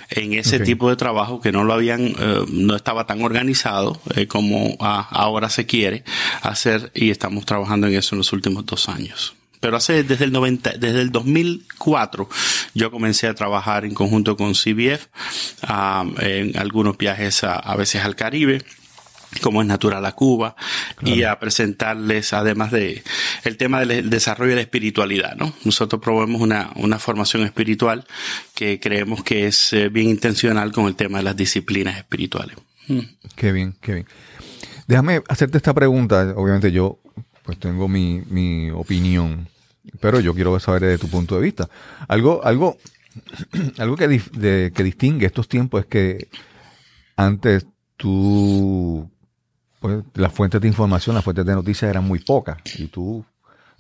en 0.10 0.34
ese 0.34 0.60
tipo 0.60 0.90
de 0.90 0.96
trabajo 0.96 1.42
que 1.42 1.52
no 1.52 1.64
lo 1.64 1.74
habían, 1.74 2.08
eh, 2.08 2.46
no 2.50 2.76
estaba 2.76 3.06
tan 3.06 3.24
organizado 3.24 4.00
eh, 4.16 4.28
como 4.28 4.78
ahora 4.80 5.50
se 5.50 5.66
quiere 5.66 6.04
hacer 6.42 6.92
y 6.94 7.10
estamos 7.10 7.46
trabajando 7.46 7.88
en 7.88 7.96
eso 7.96 8.16
en 8.16 8.20
los 8.20 8.34
últimos 8.34 8.66
dos 8.66 8.90
años. 8.90 9.36
Pero 9.64 9.78
hace 9.78 10.04
desde 10.04 10.26
el 10.26 10.34
90, 10.34 10.74
desde 10.78 11.00
el 11.00 11.10
2004 11.10 12.28
yo 12.74 12.92
comencé 12.92 13.28
a 13.28 13.34
trabajar 13.34 13.86
en 13.86 13.94
conjunto 13.94 14.36
con 14.36 14.56
CBF 14.56 15.08
ah, 15.62 16.06
en 16.20 16.58
algunos 16.58 16.98
viajes 16.98 17.46
a, 17.46 17.74
veces 17.78 18.04
al 18.04 18.18
Caribe 18.18 18.62
como 19.42 19.62
es 19.62 19.68
natural 19.68 20.06
a 20.06 20.14
Cuba 20.14 20.56
y 21.02 21.24
a 21.24 21.40
presentarles 21.40 22.34
además 22.34 22.72
de 22.72 23.04
el 23.44 23.58
tema 23.58 23.84
del 23.84 24.10
desarrollo 24.10 24.52
de 24.52 24.56
la 24.56 24.62
espiritualidad, 24.62 25.36
¿no? 25.36 25.54
Nosotros 25.64 26.02
probamos 26.02 26.42
una, 26.42 26.72
una 26.76 27.00
formación 27.00 27.44
espiritual 27.44 28.06
que 28.56 28.80
creemos 28.80 29.24
que 29.24 29.48
es 29.48 29.74
eh, 29.74 29.90
bien 29.90 30.10
intencional 30.10 30.72
con 30.72 30.88
el 30.88 30.96
tema 30.96 31.20
de 31.20 31.24
las 31.24 31.36
disciplinas 31.36 31.98
espirituales. 31.98 32.58
Mm. 32.88 33.00
Qué 33.36 33.52
bien, 33.52 33.76
qué 33.82 33.94
bien. 33.94 34.08
Déjame 34.88 35.22
hacerte 35.30 35.58
esta 35.58 35.74
pregunta, 35.74 36.34
obviamente 36.36 36.72
yo 36.72 37.00
pues 37.44 37.60
tengo 37.60 37.88
mi, 37.88 38.22
mi 38.30 38.72
opinión, 38.72 39.48
pero 40.00 40.20
yo 40.20 40.34
quiero 40.34 40.58
saber 40.60 40.82
desde 40.84 40.98
tu 40.98 41.10
punto 41.10 41.36
de 41.36 41.42
vista. 41.42 41.70
Algo, 42.08 42.44
algo, 42.44 42.78
algo 43.78 43.96
que, 43.96 44.72
que 44.74 44.84
distingue 44.84 45.26
estos 45.26 45.48
tiempos 45.48 45.82
es 45.82 45.88
que 45.88 46.28
antes 47.16 47.66
tú 47.98 49.10
pues, 49.84 50.02
las 50.14 50.32
fuentes 50.32 50.62
de 50.62 50.68
información, 50.70 51.14
las 51.14 51.26
fuentes 51.26 51.46
de 51.46 51.54
noticias 51.54 51.90
eran 51.90 52.06
muy 52.06 52.20
pocas 52.20 52.58
y 52.80 52.88
tú 52.88 53.26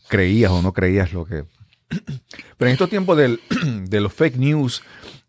creías 0.09 0.51
o 0.51 0.61
no 0.61 0.73
creías 0.73 1.13
lo 1.13 1.23
que... 1.23 1.45
Pero 2.57 2.67
en 2.67 2.73
estos 2.73 2.89
tiempos 2.89 3.15
del, 3.15 3.39
de 3.89 4.01
los 4.01 4.11
fake 4.11 4.35
news 4.35 4.83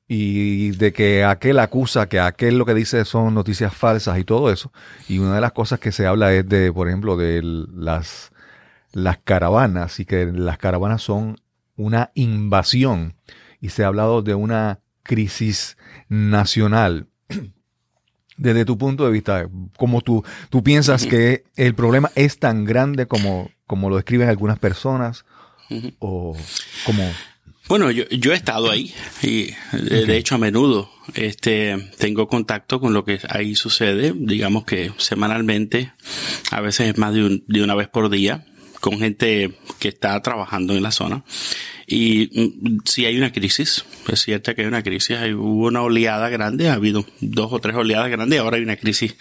y 0.09 0.73
de 0.73 0.93
que 0.93 1.23
aquel 1.23 1.61
acusa 1.61 2.09
que 2.09 2.19
aquel 2.19 2.59
lo 2.59 2.67
que 2.67 2.75
dice 2.75 3.05
son 3.05 3.35
noticias 3.35 3.73
falsas 3.73 4.19
y 4.19 4.25
todo 4.25 4.51
eso. 4.51 4.73
Y 5.09 5.21
una 5.21 5.37
de 5.37 5.41
las 5.41 5.53
cosas 5.53 5.79
que 5.79 5.93
se 5.93 6.09
habla 6.09 6.35
es 6.35 6.49
de, 6.49 6.73
por 6.73 6.89
ejemplo, 6.89 7.17
de 7.17 7.41
las, 7.45 8.33
las 8.91 9.19
caravanas 9.19 10.01
y 10.01 10.07
que 10.07 10.27
las 10.27 10.59
caravanas 10.59 11.03
son 11.03 11.37
una 11.77 12.11
invasión 12.15 13.15
y 13.61 13.69
se 13.69 13.85
ha 13.85 13.87
hablado 13.87 14.23
de 14.23 14.35
una 14.35 14.81
crisis 15.05 15.79
nacional. 16.09 17.07
Desde 18.37 18.65
tu 18.65 18.77
punto 18.77 19.05
de 19.05 19.13
vista, 19.13 19.49
como 19.77 20.01
tú, 20.01 20.25
tú 20.51 20.63
piensas 20.63 21.07
que 21.07 21.45
el 21.57 21.75
problema 21.75 22.11
es 22.17 22.39
tan 22.39 22.65
grande 22.65 23.07
como, 23.07 23.51
como 23.67 23.89
lo 23.89 23.97
describen 23.97 24.29
algunas 24.29 24.59
personas 24.59 25.25
o 26.01 26.37
como 26.85 27.05
bueno, 27.67 27.91
yo, 27.91 28.05
yo 28.11 28.33
he 28.33 28.37
estado 28.37 28.71
ahí 28.71 28.93
y 29.23 29.55
de, 29.73 30.19
hecho 30.19 30.35
a 30.35 30.39
menudo 30.39 30.91
este, 31.15 31.91
tengo 31.99 32.29
contacto 32.29 32.79
con 32.79 32.93
lo 32.93 33.07
que 33.07 33.19
ahí 33.31 33.55
sucede, 33.55 34.13
digamos 34.15 34.65
que 34.65 34.93
semanalmente, 34.99 35.93
a 36.51 36.61
veces 36.61 36.91
es 36.91 36.99
más 36.99 37.15
de, 37.15 37.25
un, 37.25 37.45
de 37.49 37.63
una 37.63 37.75
vez 37.75 37.89
por 37.89 38.11
día, 38.11 38.45
con 38.85 38.99
gente 38.99 39.51
que 39.79 39.89
está 39.89 40.21
trabajando 40.21 40.75
en 40.75 40.83
la 40.83 40.91
zona. 40.91 41.25
Y 41.87 42.29
mm, 42.35 42.81
si 42.85 43.07
hay 43.07 43.17
una 43.17 43.33
crisis, 43.33 43.87
es 44.13 44.21
cierto 44.21 44.55
que 44.55 44.61
hay 44.61 44.67
una 44.67 44.83
crisis, 44.83 45.17
hay, 45.17 45.33
hubo 45.33 45.69
una 45.69 45.81
oleada 45.81 46.29
grande, 46.29 46.69
ha 46.69 46.75
habido 46.75 47.07
dos 47.23 47.51
o 47.51 47.61
tres 47.61 47.75
oleadas 47.77 48.11
grandes 48.11 48.39
ahora 48.39 48.59
hay 48.59 48.63
una 48.63 48.77
crisis 48.77 49.17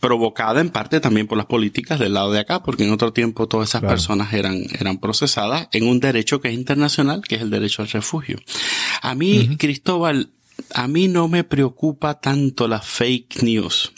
provocada 0.00 0.60
en 0.60 0.68
parte 0.68 1.00
también 1.00 1.26
por 1.26 1.38
las 1.38 1.46
políticas 1.46 1.98
del 1.98 2.12
lado 2.12 2.30
de 2.30 2.40
acá, 2.40 2.62
porque 2.62 2.84
en 2.84 2.92
otro 2.92 3.14
tiempo 3.14 3.48
todas 3.48 3.70
esas 3.70 3.80
personas 3.80 4.34
eran, 4.34 4.66
eran 4.78 4.98
procesadas 4.98 5.68
en 5.72 5.88
un 5.88 5.98
derecho 5.98 6.42
que 6.42 6.48
es 6.48 6.54
internacional, 6.54 7.22
que 7.26 7.36
es 7.36 7.40
el 7.40 7.48
derecho 7.48 7.80
al 7.80 7.88
refugio. 7.88 8.38
A 9.00 9.14
mí, 9.14 9.56
Cristóbal, 9.56 10.28
a 10.74 10.88
mí 10.88 11.08
no 11.08 11.26
me 11.26 11.42
preocupa 11.42 12.20
tanto 12.20 12.68
la 12.68 12.82
fake 12.82 13.44
news 13.44 13.92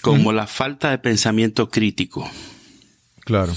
como 0.00 0.32
la 0.32 0.46
falta 0.46 0.90
de 0.90 0.96
pensamiento 0.96 1.68
crítico. 1.68 2.30
Claro. 3.26 3.52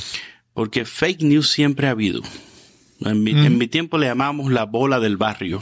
Porque 0.56 0.86
fake 0.86 1.22
news 1.22 1.52
siempre 1.52 1.88
ha 1.88 1.92
habido. 1.92 2.24
En 3.02 3.24
mi, 3.24 3.32
en 3.32 3.58
mi 3.60 3.68
tiempo 3.68 4.00
le 4.00 4.08
llamábamos 4.08 4.52
la 4.52 4.64
bola 4.64 5.00
del 5.00 5.18
barrio. 5.18 5.60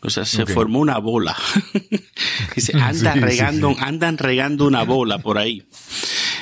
O 0.00 0.10
sea, 0.10 0.24
se 0.24 0.46
formó 0.46 0.80
una 0.80 0.98
bola. 0.98 1.36
se 2.56 2.76
anda 2.80 3.14
regando, 3.14 3.76
andan 3.78 4.18
regando 4.18 4.66
una 4.66 4.82
bola 4.82 5.18
por 5.18 5.38
ahí. 5.38 5.68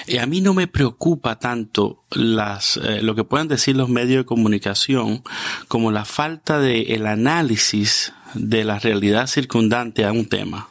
Y 0.06 0.18
a 0.18 0.26
mí 0.26 0.40
no 0.40 0.54
me 0.54 0.68
preocupa 0.68 1.38
tanto 1.38 2.04
las, 2.12 2.76
eh, 2.76 3.02
lo 3.02 3.14
que 3.14 3.24
puedan 3.24 3.48
decir 3.48 3.76
los 3.76 3.88
medios 3.88 4.18
de 4.18 4.24
comunicación 4.24 5.24
como 5.66 5.90
la 5.90 6.04
falta 6.04 6.60
de 6.60 6.94
el 6.94 7.06
análisis 7.06 8.12
de 8.34 8.64
la 8.64 8.78
realidad 8.78 9.26
circundante 9.26 10.04
a 10.04 10.12
un 10.12 10.28
tema 10.28 10.68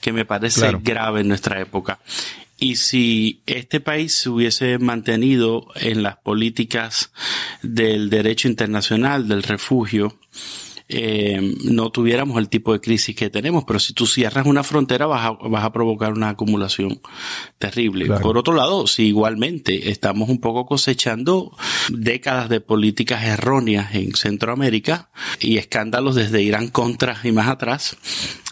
que 0.00 0.12
me 0.12 0.24
parece 0.24 0.72
grave 0.82 1.20
en 1.20 1.28
nuestra 1.28 1.60
época. 1.60 2.00
Y 2.58 2.76
si 2.76 3.42
este 3.46 3.80
país 3.80 4.14
se 4.14 4.30
hubiese 4.30 4.78
mantenido 4.78 5.66
en 5.74 6.02
las 6.02 6.16
políticas 6.16 7.12
del 7.62 8.10
derecho 8.10 8.48
internacional, 8.48 9.28
del 9.28 9.42
refugio, 9.42 10.18
eh, 10.86 11.56
no 11.64 11.90
tuviéramos 11.90 12.38
el 12.38 12.48
tipo 12.50 12.72
de 12.72 12.80
crisis 12.80 13.16
que 13.16 13.30
tenemos. 13.30 13.64
Pero 13.64 13.78
si 13.78 13.92
tú 13.92 14.06
cierras 14.06 14.46
una 14.46 14.62
frontera 14.62 15.06
vas 15.06 15.26
a, 15.26 15.30
vas 15.48 15.64
a 15.64 15.72
provocar 15.72 16.12
una 16.12 16.30
acumulación 16.30 17.00
terrible. 17.58 18.06
Por 18.20 18.36
otro 18.36 18.54
lado, 18.54 18.86
si 18.86 19.06
igualmente 19.06 19.90
estamos 19.90 20.28
un 20.28 20.40
poco 20.40 20.66
cosechando 20.66 21.56
décadas 21.90 22.48
de 22.48 22.60
políticas 22.60 23.24
erróneas 23.24 23.94
en 23.94 24.14
Centroamérica 24.14 25.10
y 25.40 25.56
escándalos 25.56 26.14
desde 26.14 26.42
Irán 26.42 26.68
contra 26.68 27.16
y 27.24 27.32
más 27.32 27.48
atrás, 27.48 27.96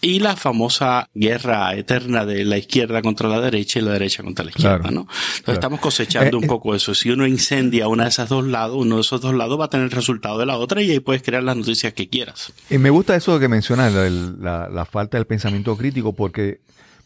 y 0.04 0.18
la 0.18 0.34
famosa 0.34 1.08
guerra 1.14 1.74
eterna 1.74 2.26
de 2.26 2.44
la 2.44 2.58
izquierda 2.58 3.00
contra 3.02 3.28
la 3.28 3.40
derecha 3.40 3.78
y 3.78 3.82
la 3.82 3.92
derecha 3.92 4.24
contra 4.24 4.44
la 4.44 4.50
izquierda, 4.50 4.90
¿no? 4.90 5.06
Entonces 5.36 5.54
estamos 5.54 5.78
cosechando 5.78 6.38
un 6.38 6.42
eh, 6.42 6.46
eh, 6.46 6.48
poco 6.48 6.74
eso. 6.74 6.92
Si 6.92 7.08
uno 7.08 7.24
incendia 7.24 7.86
una 7.86 8.02
de 8.02 8.08
esas 8.08 8.28
dos 8.28 8.44
lados, 8.44 8.76
uno 8.76 8.96
de 8.96 9.02
esos 9.02 9.20
dos 9.20 9.32
lados 9.32 9.58
va 9.60 9.66
a 9.66 9.70
tener 9.70 9.84
el 9.84 9.92
resultado 9.92 10.38
de 10.38 10.46
la 10.46 10.56
otra 10.56 10.82
y 10.82 10.90
ahí 10.90 10.98
puedes 10.98 11.22
crear 11.22 11.44
las 11.44 11.56
noticias 11.56 11.92
que 11.92 12.08
quieras. 12.08 12.52
Y 12.68 12.78
me 12.78 12.90
gusta 12.90 13.14
eso 13.14 13.38
que 13.38 13.46
mencionas, 13.46 13.92
la, 13.92 14.68
la, 14.68 14.84
falta 14.86 15.18
del 15.18 15.26
pensamiento 15.28 15.76
crítico, 15.76 16.12
porque 16.12 16.60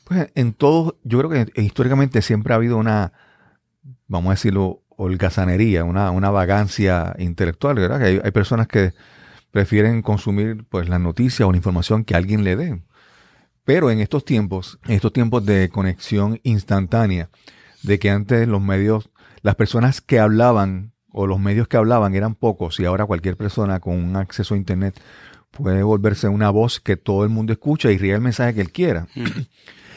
pues, 0.04 0.30
en 0.35 0.54
todo, 0.54 0.96
yo 1.04 1.18
creo 1.18 1.30
que 1.30 1.62
históricamente 1.62 2.22
siempre 2.22 2.54
ha 2.54 2.56
habido 2.56 2.78
una, 2.78 3.12
vamos 4.09 4.30
a 4.30 4.35
decirlo, 4.37 4.80
holgazanería, 4.96 5.85
una, 5.85 6.11
una 6.12 6.30
vagancia 6.30 7.14
intelectual, 7.18 7.74
¿verdad? 7.76 7.98
Que 7.98 8.06
hay, 8.06 8.20
hay 8.24 8.30
personas 8.30 8.66
que 8.66 8.94
prefieren 9.50 10.02
consumir 10.02 10.64
pues 10.68 10.88
la 10.88 10.98
noticia 10.98 11.46
o 11.46 11.50
la 11.50 11.56
información 11.56 12.04
que 12.04 12.14
alguien 12.14 12.42
le 12.42 12.56
dé. 12.56 12.80
Pero 13.66 13.90
en 13.90 13.98
estos 14.00 14.24
tiempos, 14.24 14.79
en 14.87 14.94
estos 14.94 15.12
tiempos 15.12 15.44
de 15.44 15.68
conexión 15.68 16.40
instantánea, 16.44 17.29
de 17.83 17.98
que 17.98 18.11
antes 18.11 18.46
los 18.46 18.62
medios, 18.62 19.11
las 19.42 19.57
personas 19.57 20.00
que 20.00 20.20
hablaban 20.20 20.92
o 21.11 21.26
los 21.26 21.40
medios 21.40 21.66
que 21.66 21.76
hablaban 21.76 22.14
eran 22.14 22.37
pocos 22.37 22.79
y 22.79 22.85
ahora 22.85 23.07
cualquier 23.07 23.37
persona 23.37 23.81
con 23.81 23.94
un 23.94 24.14
acceso 24.16 24.55
a 24.55 24.57
internet 24.57 25.00
puede 25.50 25.83
volverse 25.83 26.29
una 26.29 26.50
voz 26.50 26.79
que 26.79 26.96
todo 26.96 27.24
el 27.24 27.31
mundo 27.31 27.52
escucha 27.52 27.90
y 27.90 27.98
ríe 27.98 28.14
el 28.14 28.20
mensaje 28.20 28.55
que 28.55 28.61
él 28.61 28.70
quiera. 28.70 29.09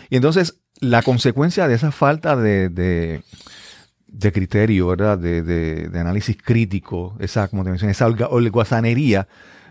y 0.10 0.15
entonces 0.15 0.60
la 0.79 1.03
consecuencia 1.03 1.67
de 1.67 1.75
esa 1.75 1.91
falta 1.91 2.36
de, 2.36 2.69
de, 2.69 4.32
criterio, 4.32 4.88
¿verdad? 4.88 5.19
De, 5.19 5.43
de, 5.43 5.99
análisis 5.99 6.38
crítico, 6.41 7.15
esa, 7.19 7.49
como 7.49 7.63
te 7.63 7.69
mencioné, 7.69 7.91
esa 7.91 8.08
holgazanería, 8.08 9.27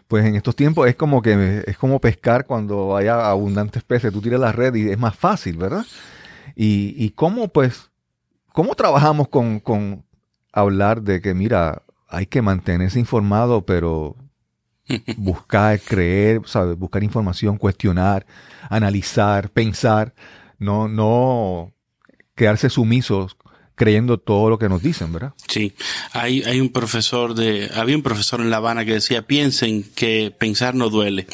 pues 0.09 0.25
en 0.25 0.35
estos 0.35 0.57
tiempos 0.57 0.89
es 0.89 0.97
como 0.97 1.23
que 1.23 1.63
es 1.67 1.77
como 1.77 2.01
pescar 2.01 2.47
cuando 2.47 2.97
haya 2.97 3.29
abundantes 3.29 3.85
peces, 3.85 4.13
tú 4.13 4.21
tiras 4.23 4.41
la 4.41 4.53
red 4.53 4.75
y 4.75 4.91
es 4.91 4.99
más 4.99 5.15
fácil, 5.15 5.59
¿verdad? 5.59 5.85
Y, 6.57 6.95
y 6.97 7.11
cómo 7.11 7.49
pues, 7.49 7.91
cómo 8.53 8.75
trabajamos 8.75 9.29
con, 9.29 9.61
con 9.61 10.05
hablar 10.53 11.03
de 11.03 11.21
que, 11.21 11.35
mira, 11.35 11.83
hay 12.09 12.27
que 12.27 12.43
mantenerse 12.43 12.99
informado, 12.99 13.65
pero 13.65 14.17
buscar, 15.17 15.79
creer, 15.79 16.41
¿sabes? 16.47 16.77
buscar 16.77 17.05
información, 17.05 17.59
cuestionar, 17.59 18.27
analizar, 18.71 19.51
pensar, 19.51 20.15
no, 20.59 20.89
no 20.89 21.73
quedarse 22.35 22.71
sumisos 22.71 23.37
creyendo 23.79 24.19
todo 24.19 24.51
lo 24.51 24.59
que 24.59 24.69
nos 24.69 24.83
dicen, 24.83 25.13
¿verdad? 25.13 25.33
Sí, 25.47 25.73
hay, 26.13 26.43
hay 26.43 26.61
un 26.61 26.71
profesor 26.71 27.35
de, 27.35 27.71
había 27.75 27.97
un 27.97 28.03
profesor 28.03 28.41
en 28.41 28.51
La 28.51 28.59
Habana 28.59 28.85
que 28.85 28.95
decía, 28.95 29.27
piensen 29.27 29.85
que 29.95 30.35
pensar 30.37 30.75
no 30.75 30.91
duele. 30.91 31.27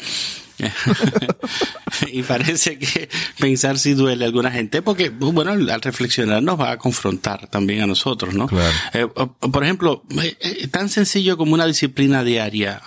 y 2.11 2.23
parece 2.23 2.79
que 2.79 3.09
pensar 3.39 3.77
sí 3.77 3.93
duele 3.93 4.23
a 4.23 4.27
alguna 4.27 4.51
gente, 4.51 4.81
porque, 4.81 5.09
bueno, 5.09 5.51
al 5.51 5.81
reflexionar 5.81 6.41
nos 6.41 6.59
va 6.59 6.71
a 6.71 6.77
confrontar 6.77 7.47
también 7.47 7.81
a 7.81 7.87
nosotros, 7.87 8.33
¿no? 8.33 8.47
Eh, 8.93 9.07
por 9.51 9.63
ejemplo, 9.63 10.03
eh, 10.21 10.37
eh, 10.39 10.67
tan 10.67 10.89
sencillo 10.89 11.37
como 11.37 11.53
una 11.53 11.65
disciplina 11.65 12.23
diaria 12.23 12.81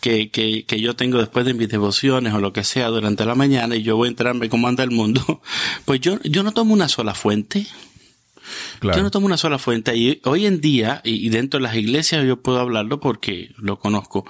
que, 0.00 0.30
que, 0.30 0.64
que 0.66 0.80
yo 0.80 0.94
tengo 0.94 1.18
después 1.18 1.44
de 1.44 1.54
mis 1.54 1.68
devociones 1.68 2.32
o 2.32 2.38
lo 2.38 2.52
que 2.52 2.64
sea 2.64 2.88
durante 2.88 3.24
la 3.24 3.34
mañana 3.34 3.76
y 3.76 3.82
yo 3.82 3.96
voy 3.96 4.06
a 4.06 4.10
enterarme 4.10 4.48
cómo 4.48 4.68
anda 4.68 4.84
el 4.84 4.90
mundo, 4.90 5.42
pues 5.84 6.00
yo, 6.00 6.20
yo 6.22 6.42
no 6.42 6.52
tomo 6.52 6.74
una 6.74 6.88
sola 6.88 7.14
fuente. 7.14 7.66
Yo 8.82 9.02
no 9.02 9.10
tomo 9.10 9.26
una 9.26 9.36
sola 9.36 9.58
fuente 9.58 9.96
y 9.96 10.20
hoy 10.24 10.46
en 10.46 10.60
día, 10.60 11.00
y 11.04 11.28
dentro 11.28 11.58
de 11.58 11.62
las 11.62 11.76
iglesias 11.76 12.24
yo 12.26 12.40
puedo 12.40 12.58
hablarlo 12.60 13.00
porque 13.00 13.52
lo 13.56 13.78
conozco, 13.78 14.24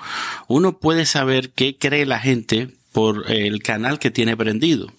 uno 0.49 0.79
puede 0.79 1.07
saber 1.07 1.51
qué 1.51 1.77
cree 1.79 2.07
la 2.07 2.19
gente 2.19 2.77
por 2.93 3.31
el 3.31 3.63
canal 3.63 3.99
que 3.99 4.11
tiene 4.11 4.37
prendido. 4.37 4.93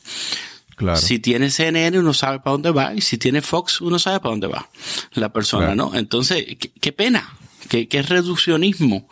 Claro. 0.75 0.97
Si 0.97 1.19
tiene 1.19 1.51
CNN, 1.51 1.99
uno 1.99 2.13
sabe 2.13 2.39
para 2.39 2.53
dónde 2.53 2.71
va, 2.71 2.93
y 2.95 3.01
si 3.01 3.17
tiene 3.17 3.41
Fox, 3.41 3.81
uno 3.81 3.99
sabe 3.99 4.19
para 4.19 4.31
dónde 4.31 4.47
va 4.47 4.67
la 5.13 5.31
persona, 5.31 5.75
¿no? 5.75 5.93
Entonces, 5.93 6.57
qué 6.57 6.91
pena, 6.91 7.37
¿Qué, 7.69 7.87
qué 7.87 8.01
reduccionismo? 8.01 9.07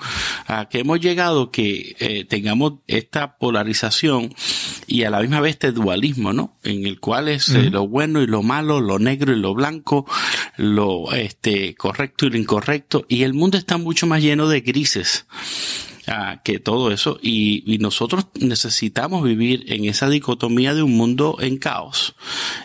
¿A 0.47 0.67
qué 0.69 0.79
hemos 0.79 0.99
llegado 0.99 1.51
que 1.51 1.95
eh, 1.99 2.25
tengamos 2.25 2.73
esta 2.87 3.37
polarización 3.37 4.33
y 4.87 5.03
a 5.03 5.09
la 5.09 5.21
misma 5.21 5.39
vez 5.39 5.51
este 5.53 5.71
dualismo, 5.71 6.33
¿no? 6.33 6.57
En 6.63 6.85
el 6.85 6.99
cual 6.99 7.27
es 7.27 7.49
eh, 7.49 7.69
lo 7.69 7.87
bueno 7.87 8.21
y 8.21 8.27
lo 8.27 8.41
malo, 8.41 8.81
lo 8.81 8.99
negro 8.99 9.33
y 9.33 9.39
lo 9.39 9.53
blanco, 9.53 10.05
lo 10.57 11.13
este, 11.13 11.75
correcto 11.75 12.25
y 12.25 12.31
lo 12.31 12.37
incorrecto, 12.37 13.05
y 13.07 13.23
el 13.23 13.33
mundo 13.33 13.57
está 13.57 13.77
mucho 13.77 14.07
más 14.07 14.21
lleno 14.21 14.47
de 14.47 14.61
grises 14.61 15.25
que 16.43 16.59
todo 16.59 16.91
eso 16.91 17.19
y, 17.21 17.77
nosotros 17.79 18.27
necesitamos 18.33 19.23
vivir 19.23 19.71
en 19.71 19.85
esa 19.85 20.09
dicotomía 20.09 20.73
de 20.73 20.83
un 20.83 20.97
mundo 20.97 21.37
en 21.39 21.57
caos 21.57 22.15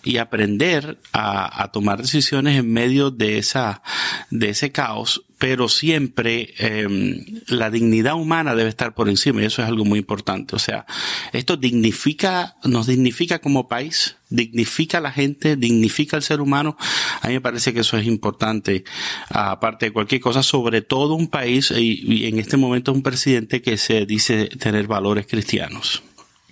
y 0.02 0.16
aprender 0.16 0.98
a, 1.12 1.70
tomar 1.72 2.02
decisiones 2.02 2.58
en 2.58 2.72
medio 2.72 3.10
de 3.10 3.38
esa 3.38 3.82
de 4.30 4.50
ese 4.50 4.72
caos 4.72 5.22
pero 5.38 5.68
siempre 5.68 6.54
em, 6.58 7.24
la 7.48 7.70
dignidad 7.70 8.14
humana 8.14 8.54
debe 8.54 8.68
estar 8.68 8.94
por 8.94 9.08
encima 9.08 9.42
y 9.42 9.46
eso 9.46 9.62
es 9.62 9.68
algo 9.68 9.84
muy 9.84 9.98
importante. 9.98 10.54
O 10.54 10.58
sea, 10.58 10.86
esto 11.32 11.56
dignifica, 11.56 12.56
nos 12.64 12.86
dignifica 12.86 13.40
como 13.40 13.66
país, 13.68 14.16
dignifica 14.30 14.98
a 14.98 15.00
la 15.00 15.10
gente, 15.10 15.56
dignifica 15.56 16.16
al 16.16 16.22
ser 16.22 16.40
humano. 16.40 16.76
A 17.20 17.28
mí 17.28 17.34
me 17.34 17.40
parece 17.40 17.74
que 17.74 17.80
eso 17.80 17.96
es 17.96 18.06
importante, 18.06 18.84
aparte 19.28 19.86
de 19.86 19.92
cualquier 19.92 20.20
cosa, 20.20 20.42
sobre 20.42 20.82
todo 20.82 21.14
un 21.14 21.28
país 21.28 21.72
y, 21.76 22.26
en 22.26 22.38
este 22.38 22.56
momento 22.56 22.92
un 22.92 23.02
presidente 23.02 23.60
que 23.60 23.76
se 23.76 24.06
dice 24.06 24.46
tener 24.46 24.86
valores 24.86 25.26
cristianos. 25.26 26.02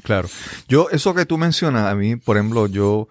Claro. 0.03 0.29
Yo, 0.69 0.89
eso 0.91 1.15
que 1.15 1.27
tú 1.27 1.39
mencionas, 1.39 1.85
a 1.85 1.95
mí, 1.95 2.17
por 2.17 2.37
ejemplo, 2.37 2.67
yo, 2.67 3.09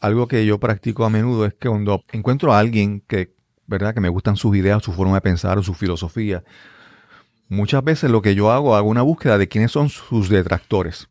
algo 0.00 0.28
que 0.28 0.44
yo 0.44 0.58
practico 0.58 1.06
a 1.06 1.10
menudo 1.10 1.46
es 1.46 1.54
que 1.54 1.68
cuando 1.68 2.04
encuentro 2.12 2.52
a 2.52 2.58
alguien 2.58 3.02
que, 3.08 3.37
¿verdad? 3.68 3.94
Que 3.94 4.00
me 4.00 4.08
gustan 4.08 4.36
sus 4.36 4.56
ideas, 4.56 4.82
su 4.82 4.92
forma 4.92 5.14
de 5.14 5.20
pensar 5.20 5.58
o 5.58 5.62
su 5.62 5.74
filosofía, 5.74 6.42
muchas 7.48 7.84
veces 7.84 8.10
lo 8.10 8.22
que 8.22 8.34
yo 8.34 8.50
hago, 8.50 8.74
hago 8.74 8.88
una 8.88 9.02
búsqueda 9.02 9.38
de 9.38 9.46
quiénes 9.46 9.70
son 9.70 9.90
sus 9.90 10.28
detractores 10.28 11.08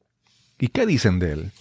y 0.60 0.68
qué 0.68 0.86
dicen 0.86 1.20
de 1.20 1.32
él. 1.32 1.52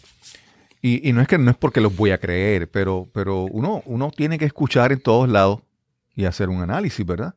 Y, 0.82 1.12
no 1.12 1.20
es 1.20 1.26
que 1.26 1.36
no 1.36 1.50
es 1.50 1.56
porque 1.56 1.80
los 1.80 1.96
voy 1.96 2.12
a 2.12 2.18
creer, 2.18 2.70
pero, 2.70 3.08
pero 3.12 3.42
uno, 3.42 3.82
uno 3.86 4.12
tiene 4.16 4.38
que 4.38 4.44
escuchar 4.44 4.92
en 4.92 5.00
todos 5.00 5.28
lados 5.28 5.60
y 6.14 6.26
hacer 6.26 6.48
un 6.48 6.62
análisis, 6.62 7.04
¿verdad? 7.04 7.34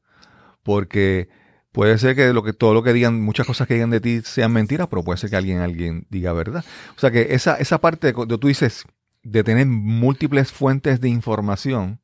Porque 0.61 1.29
puede 1.71 1.97
ser 1.97 2.15
que, 2.15 2.31
lo 2.31 2.43
que 2.43 2.53
todo 2.53 2.75
lo 2.75 2.83
que 2.83 2.93
digan, 2.93 3.19
muchas 3.19 3.47
cosas 3.47 3.67
que 3.67 3.73
digan 3.73 3.89
de 3.89 4.01
ti 4.01 4.21
sean 4.21 4.51
mentiras, 4.51 4.87
pero 4.87 5.03
puede 5.03 5.17
ser 5.17 5.31
que 5.31 5.35
alguien, 5.35 5.61
alguien 5.61 6.05
diga 6.11 6.31
verdad. 6.31 6.63
O 6.95 6.99
sea 6.99 7.09
que 7.09 7.33
esa, 7.33 7.55
esa 7.55 7.79
parte 7.79 8.13
de 8.13 8.37
tú 8.37 8.47
dices 8.47 8.85
de 9.23 9.43
tener 9.43 9.65
múltiples 9.65 10.51
fuentes 10.51 11.01
de 11.01 11.09
información, 11.09 11.99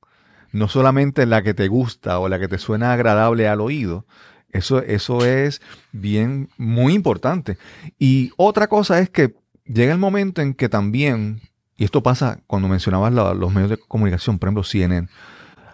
no 0.51 0.67
solamente 0.67 1.25
la 1.25 1.43
que 1.43 1.53
te 1.53 1.67
gusta 1.67 2.19
o 2.19 2.29
la 2.29 2.39
que 2.39 2.47
te 2.47 2.57
suena 2.57 2.93
agradable 2.93 3.47
al 3.47 3.61
oído, 3.61 4.05
eso, 4.51 4.79
eso 4.81 5.25
es 5.25 5.61
bien, 5.91 6.49
muy 6.57 6.93
importante. 6.93 7.57
Y 7.99 8.31
otra 8.37 8.67
cosa 8.67 8.99
es 8.99 9.09
que 9.09 9.35
llega 9.65 9.91
el 9.91 9.99
momento 9.99 10.41
en 10.41 10.53
que 10.53 10.69
también, 10.69 11.41
y 11.77 11.83
esto 11.83 12.03
pasa 12.03 12.39
cuando 12.47 12.67
mencionabas 12.67 13.11
los 13.13 13.53
medios 13.53 13.71
de 13.71 13.77
comunicación, 13.77 14.39
por 14.39 14.47
ejemplo 14.47 14.63
CNN, 14.63 15.09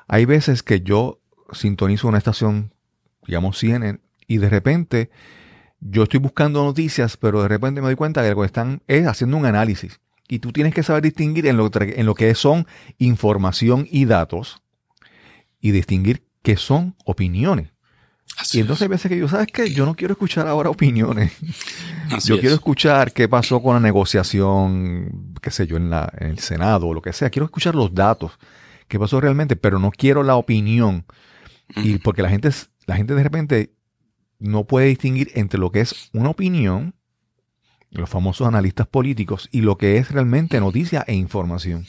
hay 0.07 0.25
veces 0.25 0.63
que 0.63 0.81
yo 0.81 1.19
sintonizo 1.51 2.07
una 2.07 2.17
estación, 2.17 2.73
digamos 3.27 3.59
CNN, 3.59 3.99
y 4.27 4.37
de 4.37 4.49
repente 4.49 5.11
yo 5.79 6.03
estoy 6.03 6.19
buscando 6.19 6.63
noticias, 6.63 7.17
pero 7.17 7.41
de 7.41 7.47
repente 7.47 7.81
me 7.81 7.87
doy 7.87 7.95
cuenta 7.95 8.23
que 8.23 8.29
lo 8.29 8.39
que 8.39 8.45
están 8.45 8.81
es 8.87 9.07
haciendo 9.07 9.37
un 9.37 9.45
análisis. 9.45 9.99
Y 10.31 10.39
tú 10.39 10.51
tienes 10.51 10.73
que 10.73 10.81
saber 10.81 11.03
distinguir 11.03 11.45
en 11.47 11.57
lo, 11.57 11.69
en 11.73 12.05
lo 12.05 12.15
que 12.15 12.33
son 12.35 12.65
información 12.97 13.87
y 13.91 14.05
datos 14.05 14.61
y 15.59 15.71
distinguir 15.71 16.23
qué 16.41 16.55
son 16.55 16.95
opiniones 17.03 17.73
y 18.53 18.59
entonces 18.59 18.83
hay 18.83 18.87
veces 18.87 19.09
que 19.09 19.17
yo, 19.17 19.27
¿sabes 19.27 19.47
qué? 19.47 19.71
Yo 19.71 19.85
no 19.85 19.95
quiero 19.95 20.13
escuchar 20.13 20.47
ahora 20.47 20.69
opiniones. 20.69 21.31
yo 22.25 22.39
quiero 22.39 22.55
escuchar 22.55 23.13
qué 23.13 23.29
pasó 23.29 23.61
con 23.61 23.75
la 23.75 23.79
negociación, 23.79 25.33
qué 25.41 25.51
sé 25.51 25.67
yo, 25.67 25.77
en, 25.77 25.89
la, 25.89 26.11
en 26.17 26.31
el 26.31 26.39
Senado 26.39 26.87
o 26.87 26.93
lo 26.93 27.01
que 27.01 27.13
sea. 27.13 27.29
Quiero 27.29 27.45
escuchar 27.45 27.75
los 27.75 27.93
datos, 27.93 28.31
qué 28.87 28.99
pasó 28.99 29.21
realmente, 29.21 29.55
pero 29.55 29.79
no 29.79 29.91
quiero 29.91 30.23
la 30.23 30.35
opinión. 30.35 31.05
Y 31.75 31.99
porque 31.99 32.21
la 32.21 32.29
gente, 32.29 32.49
la 32.85 32.95
gente 32.95 33.15
de 33.15 33.23
repente 33.23 33.73
no 34.39 34.65
puede 34.65 34.87
distinguir 34.87 35.31
entre 35.35 35.59
lo 35.59 35.71
que 35.71 35.81
es 35.81 36.09
una 36.13 36.29
opinión, 36.29 36.95
los 37.91 38.09
famosos 38.09 38.47
analistas 38.47 38.87
políticos, 38.87 39.49
y 39.51 39.61
lo 39.61 39.77
que 39.77 39.97
es 39.97 40.11
realmente 40.11 40.59
noticia 40.59 41.03
e 41.07 41.13
información. 41.13 41.85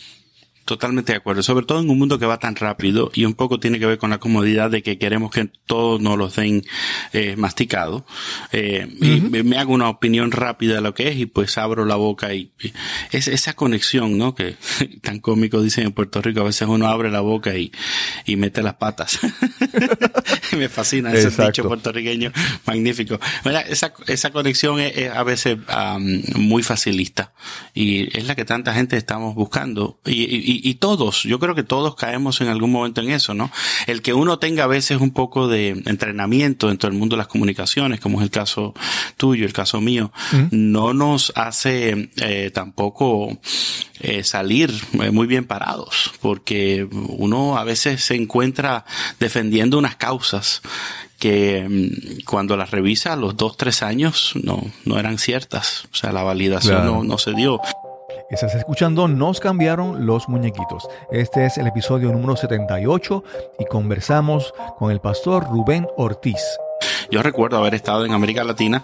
Totalmente 0.65 1.13
de 1.13 1.19
acuerdo, 1.19 1.43
sobre 1.43 1.67
todo 1.67 1.81
en 1.81 1.91
un 1.91 1.99
mundo 1.99 2.19
que 2.19 2.27
va 2.27 2.39
tan 2.39 2.55
rápido 2.57 3.11
y 3.15 3.25
un 3.25 3.35
poco 3.35 3.59
tiene 3.59 3.79
que 3.79 3.87
ver 3.87 3.99
con 3.99 4.11
la 4.11 4.19
comodidad 4.19 4.71
de 4.71 4.83
que 4.83 4.99
queremos 4.99 5.31
que 5.31 5.51
todos 5.67 6.01
nos 6.01 6.17
los 6.17 6.37
den 6.37 6.65
eh, 7.13 7.35
masticado. 7.37 8.07
Eh, 8.53 8.89
y 9.01 9.21
me 9.43 9.59
hago 9.59 9.73
una 9.73 9.89
opinión 9.89 10.31
rápida 10.31 10.77
de 10.77 10.81
lo 10.81 10.95
que 10.95 11.09
es 11.09 11.17
y 11.17 11.27
pues 11.27 11.59
abro 11.59 11.85
la 11.85 11.97
boca 11.97 12.35
y, 12.35 12.53
es 13.11 13.29
esa 13.29 13.55
conexión, 13.55 14.19
¿no? 14.19 14.35
Que 14.35 14.57
tan 15.03 15.19
cómico 15.19 15.63
dicen 15.63 15.85
en 15.85 15.93
Puerto 15.93 16.23
Rico, 16.23 16.41
a 16.41 16.45
veces 16.45 16.69
uno 16.69 16.87
abre 16.87 17.11
la 17.11 17.21
boca 17.21 17.57
y, 17.57 17.73
y 18.25 18.37
mete 18.37 18.63
las 18.63 18.75
patas. 18.75 19.19
me 20.57 20.69
fascina 20.69 21.13
ese 21.13 21.31
dicho 21.45 21.67
puertorriqueño 21.67 22.33
magnífico. 22.67 23.19
esa, 23.69 23.95
esa 24.07 24.31
conexión 24.31 24.81
es, 24.81 25.11
a 25.11 25.23
veces 25.25 25.59
muy 26.37 26.63
facilista 26.63 27.33
y 27.75 28.17
es 28.17 28.27
la 28.27 28.35
que 28.35 28.45
tanta 28.45 28.75
gente 28.75 28.97
estamos 28.97 29.35
buscando 29.35 29.99
y 30.05 30.23
y, 30.23 30.52
todos, 30.75 31.23
yo 31.25 31.39
creo 31.39 31.55
que 31.55 31.63
todos 31.63 31.95
caemos 31.95 32.41
en 32.41 32.49
algún 32.49 32.73
momento 32.73 33.01
en 33.01 33.11
eso, 33.11 33.35
¿no? 33.35 33.51
El 33.87 34.03
que 34.03 34.15
uno 34.15 34.39
tenga 34.39 34.65
a 34.65 34.67
veces 34.67 35.01
un 35.01 35.13
poco 35.13 35.49
de 35.49 35.71
entrenamiento 35.87 36.69
dentro 36.69 36.89
del 36.91 36.99
mundo 36.99 37.17
de 37.17 37.19
las 37.19 37.29
comunicaciones, 37.29 38.01
como 38.01 38.19
es 38.19 38.25
el 38.25 38.31
caso 38.31 38.75
tuyo, 39.17 39.47
el 39.47 39.53
caso 39.53 39.81
mío, 39.81 40.13
no 40.51 40.95
nos 40.95 41.33
hace 41.37 42.11
eh, 42.17 42.51
tampoco 42.53 43.39
eh, 44.01 44.25
salir 44.25 44.73
eh, 45.01 45.11
muy 45.11 45.27
bien 45.27 45.45
parados, 45.45 46.13
porque 46.21 46.89
uno 46.91 47.57
a 47.57 47.65
veces 47.65 48.05
se 48.05 48.15
encuentra 48.17 48.85
defendiendo 49.21 49.79
unas 49.79 49.97
causas 49.97 50.63
que 51.23 51.67
mm, 51.69 52.25
cuando 52.25 52.57
las 52.57 52.73
revisa 52.73 53.13
a 53.13 53.17
los 53.17 53.37
dos, 53.37 53.57
tres 53.57 53.83
años 53.85 54.33
no, 54.43 54.61
no 54.85 54.99
eran 54.99 55.19
ciertas. 55.19 55.85
O 55.93 55.95
sea, 55.95 56.11
la 56.11 56.25
validación 56.25 56.85
no, 56.85 57.05
no 57.05 57.17
se 57.17 57.33
dio. 57.33 57.61
Estás 58.33 58.55
escuchando 58.55 59.09
Nos 59.09 59.41
cambiaron 59.41 60.07
los 60.07 60.27
muñequitos. 60.27 60.89
Este 61.11 61.45
es 61.45 61.59
el 61.59 61.67
episodio 61.67 62.11
número 62.11 62.35
78 62.35 63.23
y 63.59 63.67
conversamos 63.67 64.55
con 64.79 64.91
el 64.91 65.01
pastor 65.01 65.45
Rubén 65.51 65.87
Ortiz. 65.99 66.41
Yo 67.13 67.23
recuerdo 67.23 67.59
haber 67.59 67.75
estado 67.75 68.07
en 68.07 68.13
América 68.13 68.43
Latina, 68.43 68.83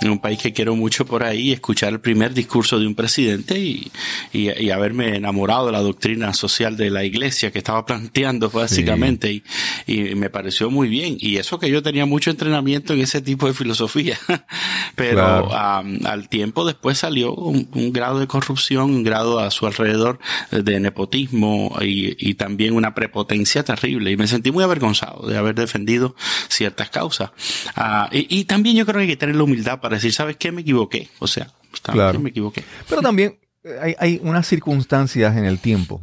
en 0.00 0.08
un 0.08 0.18
país 0.18 0.38
que 0.38 0.54
quiero 0.54 0.74
mucho 0.74 1.04
por 1.04 1.22
ahí, 1.22 1.52
escuchar 1.52 1.92
el 1.92 2.00
primer 2.00 2.32
discurso 2.32 2.80
de 2.80 2.86
un 2.86 2.94
presidente 2.94 3.58
y, 3.58 3.92
y, 4.32 4.70
haberme 4.70 5.14
enamorado 5.14 5.66
de 5.66 5.72
la 5.72 5.82
doctrina 5.82 6.32
social 6.32 6.78
de 6.78 6.88
la 6.88 7.04
iglesia 7.04 7.50
que 7.50 7.58
estaba 7.58 7.84
planteando 7.84 8.48
básicamente 8.48 9.30
y, 9.30 9.42
y, 9.86 10.14
me 10.14 10.30
pareció 10.30 10.70
muy 10.70 10.88
bien. 10.88 11.18
Y 11.20 11.36
eso 11.36 11.58
que 11.58 11.70
yo 11.70 11.82
tenía 11.82 12.06
mucho 12.06 12.30
entrenamiento 12.30 12.94
en 12.94 13.02
ese 13.02 13.20
tipo 13.20 13.46
de 13.46 13.52
filosofía, 13.52 14.18
pero 14.94 15.54
al 15.54 16.30
tiempo 16.30 16.64
después 16.64 16.96
salió 16.96 17.34
un, 17.34 17.92
grado 17.92 18.20
de 18.20 18.26
corrupción, 18.26 18.84
un 18.84 19.02
grado 19.02 19.38
a 19.38 19.50
su 19.50 19.66
alrededor 19.66 20.18
de 20.50 20.80
nepotismo 20.80 21.76
y, 21.82 22.16
y 22.18 22.34
también 22.36 22.72
una 22.72 22.94
prepotencia 22.94 23.64
terrible. 23.64 24.12
Y 24.12 24.16
me 24.16 24.26
sentí 24.26 24.50
muy 24.50 24.64
avergonzado 24.64 25.28
de 25.28 25.36
haber 25.36 25.56
defendido 25.56 26.16
ciertas 26.48 26.88
causas. 26.88 27.32
Ah, 27.74 28.08
y, 28.12 28.44
también 28.44 28.76
yo 28.76 28.84
creo 28.84 28.96
que 28.96 29.02
hay 29.02 29.08
que 29.08 29.16
tener 29.16 29.36
la 29.36 29.44
humildad 29.44 29.80
para 29.80 29.96
decir, 29.96 30.12
¿sabes 30.12 30.36
qué? 30.36 30.52
Me 30.52 30.62
equivoqué. 30.62 31.08
O 31.18 31.26
sea, 31.26 31.50
claro. 31.82 32.20
me 32.20 32.30
equivoqué. 32.30 32.64
Pero 32.88 33.02
también 33.02 33.38
eh, 33.64 33.96
hay, 33.98 34.20
unas 34.22 34.46
circunstancias 34.46 35.36
en 35.36 35.44
el 35.44 35.58
tiempo 35.58 36.02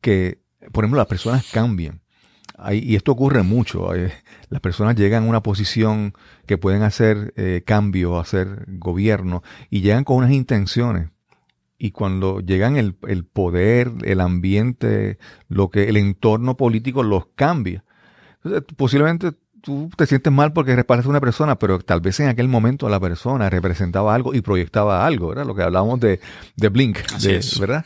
que, 0.00 0.40
por 0.72 0.84
ejemplo, 0.84 0.98
las 0.98 1.06
personas 1.06 1.46
cambian. 1.50 2.00
y 2.70 2.96
esto 2.96 3.12
ocurre 3.12 3.42
mucho. 3.42 3.90
las 4.48 4.60
personas 4.60 4.96
llegan 4.96 5.24
a 5.24 5.28
una 5.28 5.42
posición 5.42 6.14
que 6.46 6.58
pueden 6.58 6.82
hacer 6.82 7.32
eh, 7.36 7.62
cambio, 7.64 8.18
hacer 8.18 8.64
gobierno, 8.66 9.42
y 9.70 9.80
llegan 9.80 10.04
con 10.04 10.18
unas 10.18 10.32
intenciones. 10.32 11.10
Y 11.80 11.92
cuando 11.92 12.40
llegan 12.40 12.76
el, 12.76 12.96
el, 13.06 13.24
poder, 13.24 13.92
el 14.02 14.20
ambiente, 14.20 15.18
lo 15.48 15.70
que 15.70 15.88
el 15.88 15.96
entorno 15.96 16.56
político 16.56 17.04
los 17.04 17.26
cambia. 17.36 17.84
posiblemente 18.76 19.32
tú 19.62 19.90
te 19.96 20.06
sientes 20.06 20.32
mal 20.32 20.52
porque 20.52 20.74
respaldas 20.74 21.06
a 21.06 21.10
una 21.10 21.20
persona, 21.20 21.58
pero 21.58 21.78
tal 21.78 22.00
vez 22.00 22.18
en 22.20 22.28
aquel 22.28 22.48
momento 22.48 22.88
la 22.88 23.00
persona 23.00 23.50
representaba 23.50 24.14
algo 24.14 24.34
y 24.34 24.40
proyectaba 24.40 25.06
algo, 25.06 25.28
¿verdad? 25.28 25.46
Lo 25.46 25.54
que 25.54 25.62
hablábamos 25.62 26.00
de, 26.00 26.20
de 26.56 26.68
Blink, 26.68 26.98
¿verdad? 27.60 27.84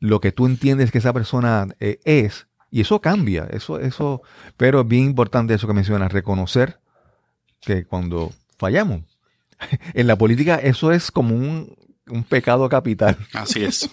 Lo 0.00 0.20
que 0.20 0.32
tú 0.32 0.46
entiendes 0.46 0.90
que 0.90 0.98
esa 0.98 1.12
persona 1.12 1.68
eh, 1.80 2.00
es, 2.04 2.46
y 2.70 2.80
eso 2.80 3.00
cambia, 3.00 3.46
eso, 3.50 3.78
eso, 3.80 4.22
pero 4.56 4.82
es 4.82 4.88
bien 4.88 5.04
importante 5.04 5.54
eso 5.54 5.66
que 5.66 5.74
mencionas, 5.74 6.12
reconocer 6.12 6.80
que 7.60 7.84
cuando 7.84 8.32
fallamos, 8.58 9.02
en 9.94 10.06
la 10.06 10.16
política 10.16 10.56
eso 10.56 10.92
es 10.92 11.10
como 11.10 11.34
un, 11.34 11.74
un 12.10 12.24
pecado 12.24 12.68
capital. 12.68 13.16
Así 13.32 13.64
es. 13.64 13.88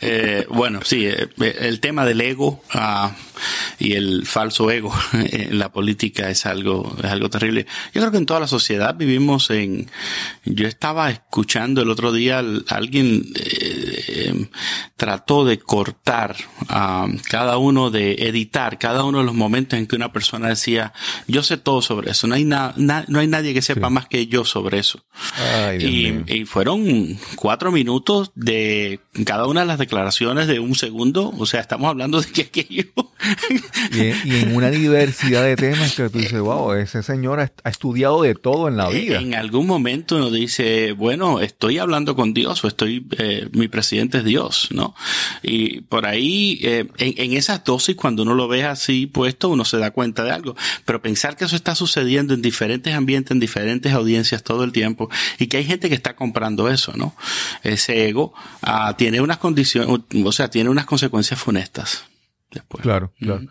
Eh, 0.00 0.46
bueno, 0.50 0.80
sí, 0.84 1.06
eh, 1.06 1.28
el 1.60 1.80
tema 1.80 2.04
del 2.04 2.20
ego 2.20 2.62
ah, 2.72 3.12
y 3.78 3.94
el 3.94 4.26
falso 4.26 4.70
ego 4.70 4.94
en 5.12 5.58
la 5.58 5.70
política 5.72 6.30
es 6.30 6.46
algo, 6.46 6.96
es 7.02 7.10
algo 7.10 7.30
terrible. 7.30 7.66
Yo 7.94 8.00
creo 8.00 8.10
que 8.10 8.18
en 8.18 8.26
toda 8.26 8.40
la 8.40 8.46
sociedad 8.46 8.94
vivimos 8.96 9.50
en, 9.50 9.90
yo 10.44 10.66
estaba 10.66 11.10
escuchando 11.10 11.82
el 11.82 11.90
otro 11.90 12.12
día 12.12 12.42
alguien 12.68 13.24
eh, 13.34 14.48
trató 14.96 15.44
de 15.44 15.58
cortar 15.58 16.36
a 16.68 17.06
cada 17.28 17.58
uno 17.58 17.90
de 17.90 18.14
editar 18.28 18.78
cada 18.78 19.04
uno 19.04 19.18
de 19.18 19.24
los 19.24 19.34
momentos 19.34 19.78
en 19.78 19.86
que 19.86 19.96
una 19.96 20.12
persona 20.12 20.48
decía, 20.48 20.92
yo 21.26 21.42
sé 21.42 21.56
todo 21.56 21.82
sobre 21.82 22.10
eso, 22.10 22.26
no 22.26 22.34
hay 22.34 22.44
nada, 22.44 22.74
no 22.76 23.18
hay 23.18 23.26
nadie 23.26 23.54
que 23.54 23.62
sepa 23.62 23.90
más 23.90 24.08
que 24.08 24.26
yo 24.26 24.44
sobre 24.44 24.78
eso. 24.78 25.04
y, 25.78 26.22
y 26.32 26.44
fueron 26.44 27.18
cuatro 27.36 27.57
cuatro 27.58 27.72
minutos 27.72 28.30
de 28.36 29.00
cada 29.26 29.48
una 29.48 29.62
de 29.62 29.66
las 29.66 29.78
declaraciones 29.78 30.46
de 30.46 30.60
un 30.60 30.76
segundo. 30.76 31.34
O 31.36 31.44
sea, 31.44 31.58
estamos 31.60 31.88
hablando 31.88 32.20
de 32.20 32.30
que 32.30 32.42
aquello 32.42 32.84
y, 33.92 34.36
en 34.36 34.54
una 34.54 34.70
diversidad 34.70 35.42
de 35.42 35.56
temas 35.56 35.96
que 35.96 36.08
tú 36.08 36.18
dices, 36.18 36.38
wow, 36.38 36.74
ese 36.74 37.02
señor 37.02 37.40
ha, 37.40 37.68
estudiado 37.68 38.22
de 38.22 38.36
todo 38.36 38.68
en 38.68 38.76
la 38.76 38.88
vida. 38.90 39.18
En 39.18 39.34
algún 39.34 39.66
momento 39.66 40.14
uno 40.14 40.30
dice, 40.30 40.92
bueno, 40.92 41.40
estoy 41.40 41.78
hablando 41.78 42.14
con 42.14 42.32
Dios 42.32 42.62
o 42.62 42.68
estoy, 42.68 43.04
eh, 43.18 43.48
mi 43.50 43.66
presidente 43.66 44.18
es 44.18 44.24
Dios, 44.24 44.68
¿no? 44.70 44.94
Y 45.42 45.80
por 45.80 46.06
ahí, 46.06 46.60
eh, 46.62 46.86
en, 46.98 47.14
en 47.16 47.36
esas 47.36 47.64
dosis, 47.64 47.96
cuando 47.96 48.22
uno 48.22 48.34
lo 48.34 48.46
ve 48.46 48.62
así 48.62 49.06
puesto, 49.06 49.48
uno 49.48 49.64
se 49.64 49.78
da 49.78 49.90
cuenta 49.90 50.22
de 50.22 50.30
algo. 50.30 50.54
Pero 50.84 51.02
pensar 51.02 51.36
que 51.36 51.44
eso 51.44 51.56
está 51.56 51.74
sucediendo 51.74 52.34
en 52.34 52.42
diferentes 52.42 52.94
ambientes, 52.94 53.32
en 53.32 53.40
diferentes 53.40 53.92
audiencias 53.92 54.44
todo 54.44 54.62
el 54.62 54.70
tiempo, 54.70 55.10
y 55.40 55.48
que 55.48 55.56
hay 55.56 55.64
gente 55.64 55.88
que 55.88 55.96
está 55.96 56.14
comprando 56.14 56.68
eso, 56.68 56.92
¿no? 56.96 57.16
Ese 57.62 58.08
ego 58.08 58.32
ah, 58.62 58.94
tiene 58.96 59.20
unas 59.20 59.38
condiciones, 59.38 60.00
o 60.24 60.32
sea, 60.32 60.48
tiene 60.48 60.70
unas 60.70 60.86
consecuencias 60.86 61.40
funestas. 61.40 62.04
Después. 62.50 62.82
Claro, 62.82 63.12
claro. 63.18 63.42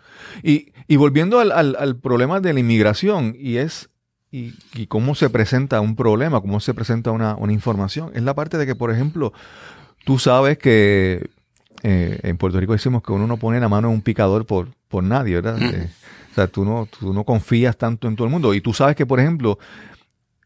y, 0.42 0.72
y, 0.88 0.96
volviendo 0.96 1.38
al, 1.38 1.52
al, 1.52 1.76
al, 1.78 1.96
problema 1.96 2.40
de 2.40 2.52
la 2.52 2.58
inmigración, 2.58 3.36
y 3.38 3.58
es 3.58 3.90
y, 4.32 4.54
y, 4.74 4.88
cómo 4.88 5.14
se 5.14 5.30
presenta 5.30 5.80
un 5.80 5.94
problema, 5.94 6.40
cómo 6.40 6.58
se 6.58 6.74
presenta 6.74 7.12
una, 7.12 7.36
una, 7.36 7.52
información, 7.52 8.10
es 8.14 8.24
la 8.24 8.34
parte 8.34 8.58
de 8.58 8.66
que, 8.66 8.74
por 8.74 8.90
ejemplo, 8.90 9.32
tú 10.04 10.18
sabes 10.18 10.58
que 10.58 11.30
eh, 11.82 12.20
en 12.22 12.36
Puerto 12.36 12.58
Rico 12.58 12.72
decimos 12.72 13.02
que 13.02 13.12
uno 13.12 13.26
no 13.26 13.36
pone 13.36 13.60
la 13.60 13.68
mano 13.68 13.88
en 13.88 13.94
un 13.94 14.02
picador 14.02 14.46
por, 14.46 14.68
por 14.88 15.04
nadie, 15.04 15.36
¿verdad? 15.36 15.62
Eh, 15.62 15.90
o 16.32 16.34
sea, 16.34 16.46
tú 16.46 16.64
no, 16.64 16.86
tú 16.86 17.12
no 17.12 17.24
confías 17.24 17.76
tanto 17.76 18.08
en 18.08 18.16
todo 18.16 18.26
el 18.26 18.32
mundo. 18.32 18.54
Y 18.54 18.60
tú 18.60 18.72
sabes 18.72 18.96
que, 18.96 19.06
por 19.06 19.20
ejemplo, 19.20 19.58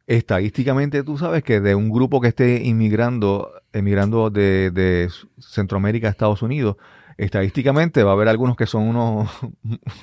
estadísticamente 0.06 1.02
tú 1.02 1.18
sabes 1.18 1.42
que 1.42 1.60
de 1.60 1.74
un 1.74 1.90
grupo 1.90 2.20
que 2.20 2.28
esté 2.28 2.62
inmigrando, 2.64 3.52
emigrando 3.72 4.30
de, 4.30 4.70
de 4.70 5.10
Centroamérica 5.38 6.08
a 6.08 6.10
Estados 6.10 6.42
Unidos, 6.42 6.76
estadísticamente 7.18 8.02
va 8.02 8.10
a 8.10 8.14
haber 8.14 8.28
algunos 8.28 8.56
que 8.56 8.66
son 8.66 8.82
unos, 8.82 9.30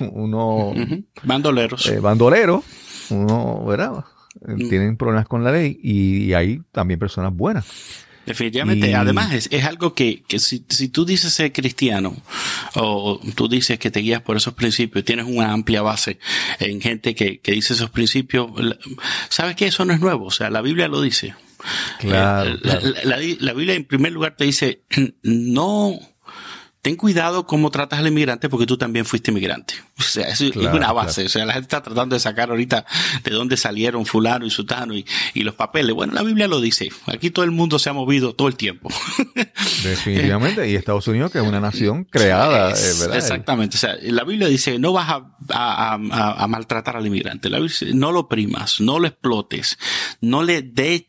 unos 0.12 0.76
bandoleros. 1.22 1.86
Eh, 1.86 2.00
bandoleros, 2.00 2.64
uno, 3.10 3.64
¿verdad? 3.64 4.04
Mm. 4.40 4.68
Tienen 4.68 4.96
problemas 4.96 5.26
con 5.26 5.44
la 5.44 5.52
ley 5.52 5.78
y, 5.82 6.24
y 6.24 6.34
hay 6.34 6.62
también 6.72 6.98
personas 6.98 7.34
buenas. 7.34 8.06
Definitivamente. 8.26 8.90
Y... 8.90 8.92
Además, 8.92 9.32
es, 9.32 9.48
es, 9.50 9.64
algo 9.64 9.94
que, 9.94 10.22
que 10.26 10.38
si, 10.38 10.64
si, 10.68 10.88
tú 10.88 11.04
dices 11.04 11.32
ser 11.32 11.52
cristiano 11.52 12.16
o 12.74 13.20
tú 13.34 13.48
dices 13.48 13.78
que 13.78 13.90
te 13.90 14.00
guías 14.00 14.22
por 14.22 14.36
esos 14.36 14.54
principios, 14.54 15.04
tienes 15.04 15.26
una 15.26 15.52
amplia 15.52 15.82
base 15.82 16.18
en 16.58 16.80
gente 16.80 17.14
que, 17.14 17.40
que 17.40 17.52
dice 17.52 17.74
esos 17.74 17.90
principios, 17.90 18.50
sabes 19.28 19.56
que 19.56 19.66
eso 19.66 19.84
no 19.84 19.92
es 19.92 20.00
nuevo. 20.00 20.26
O 20.26 20.30
sea, 20.30 20.50
la 20.50 20.62
Biblia 20.62 20.88
lo 20.88 21.00
dice. 21.00 21.34
Claro, 21.98 22.50
eh, 22.50 22.58
claro. 22.60 22.80
La, 23.04 23.16
la, 23.16 23.36
la, 23.38 23.52
Biblia 23.52 23.74
en 23.74 23.84
primer 23.84 24.12
lugar 24.12 24.36
te 24.36 24.44
dice, 24.44 24.82
no, 25.22 25.98
ten 26.82 26.96
cuidado 26.96 27.46
cómo 27.46 27.70
tratas 27.70 27.98
al 27.98 28.06
inmigrante 28.06 28.48
porque 28.48 28.66
tú 28.66 28.78
también 28.78 29.04
fuiste 29.04 29.30
inmigrante. 29.30 29.74
O 29.98 30.02
sea, 30.02 30.28
eso 30.28 30.50
claro, 30.50 30.70
es 30.70 30.74
una 30.74 30.92
base. 30.92 31.14
Claro. 31.22 31.26
O 31.26 31.30
sea, 31.30 31.44
la 31.44 31.52
gente 31.52 31.64
está 31.64 31.82
tratando 31.82 32.14
de 32.14 32.20
sacar 32.20 32.50
ahorita 32.50 32.86
de 33.22 33.30
dónde 33.30 33.56
salieron 33.58 34.06
fulano 34.06 34.46
y 34.46 34.50
sutano 34.50 34.94
y, 34.94 35.04
y, 35.34 35.42
los 35.42 35.54
papeles. 35.54 35.94
Bueno, 35.94 36.14
la 36.14 36.22
Biblia 36.22 36.48
lo 36.48 36.60
dice. 36.60 36.88
Aquí 37.06 37.30
todo 37.30 37.44
el 37.44 37.50
mundo 37.50 37.78
se 37.78 37.90
ha 37.90 37.92
movido 37.92 38.34
todo 38.34 38.48
el 38.48 38.56
tiempo. 38.56 38.88
Definitivamente. 39.84 40.70
y 40.70 40.74
Estados 40.74 41.06
Unidos, 41.06 41.30
que 41.30 41.38
es 41.38 41.44
una 41.44 41.60
nación 41.60 42.04
creada, 42.04 42.70
es, 42.70 43.00
¿verdad? 43.00 43.16
Exactamente. 43.16 43.76
O 43.76 43.80
sea, 43.80 43.96
la 44.00 44.24
Biblia 44.24 44.48
dice, 44.48 44.78
no 44.78 44.92
vas 44.92 45.10
a, 45.10 45.36
a, 45.50 45.94
a, 45.94 46.44
a 46.44 46.46
maltratar 46.46 46.96
al 46.96 47.06
inmigrante. 47.06 47.50
La 47.50 47.58
Biblia 47.58 47.76
dice, 47.78 47.94
no 47.94 48.10
lo 48.10 48.26
primas, 48.26 48.80
no 48.80 48.98
lo 48.98 49.06
explotes, 49.06 49.78
no 50.22 50.42
le 50.42 50.62
dé 50.62 51.06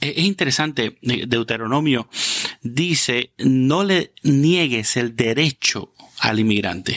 es 0.00 0.18
interesante, 0.18 0.98
Deuteronomio 1.02 2.08
dice, 2.62 3.32
no 3.38 3.84
le 3.84 4.12
niegues 4.22 4.96
el 4.96 5.16
derecho 5.16 5.92
al 6.20 6.40
inmigrante. 6.40 6.96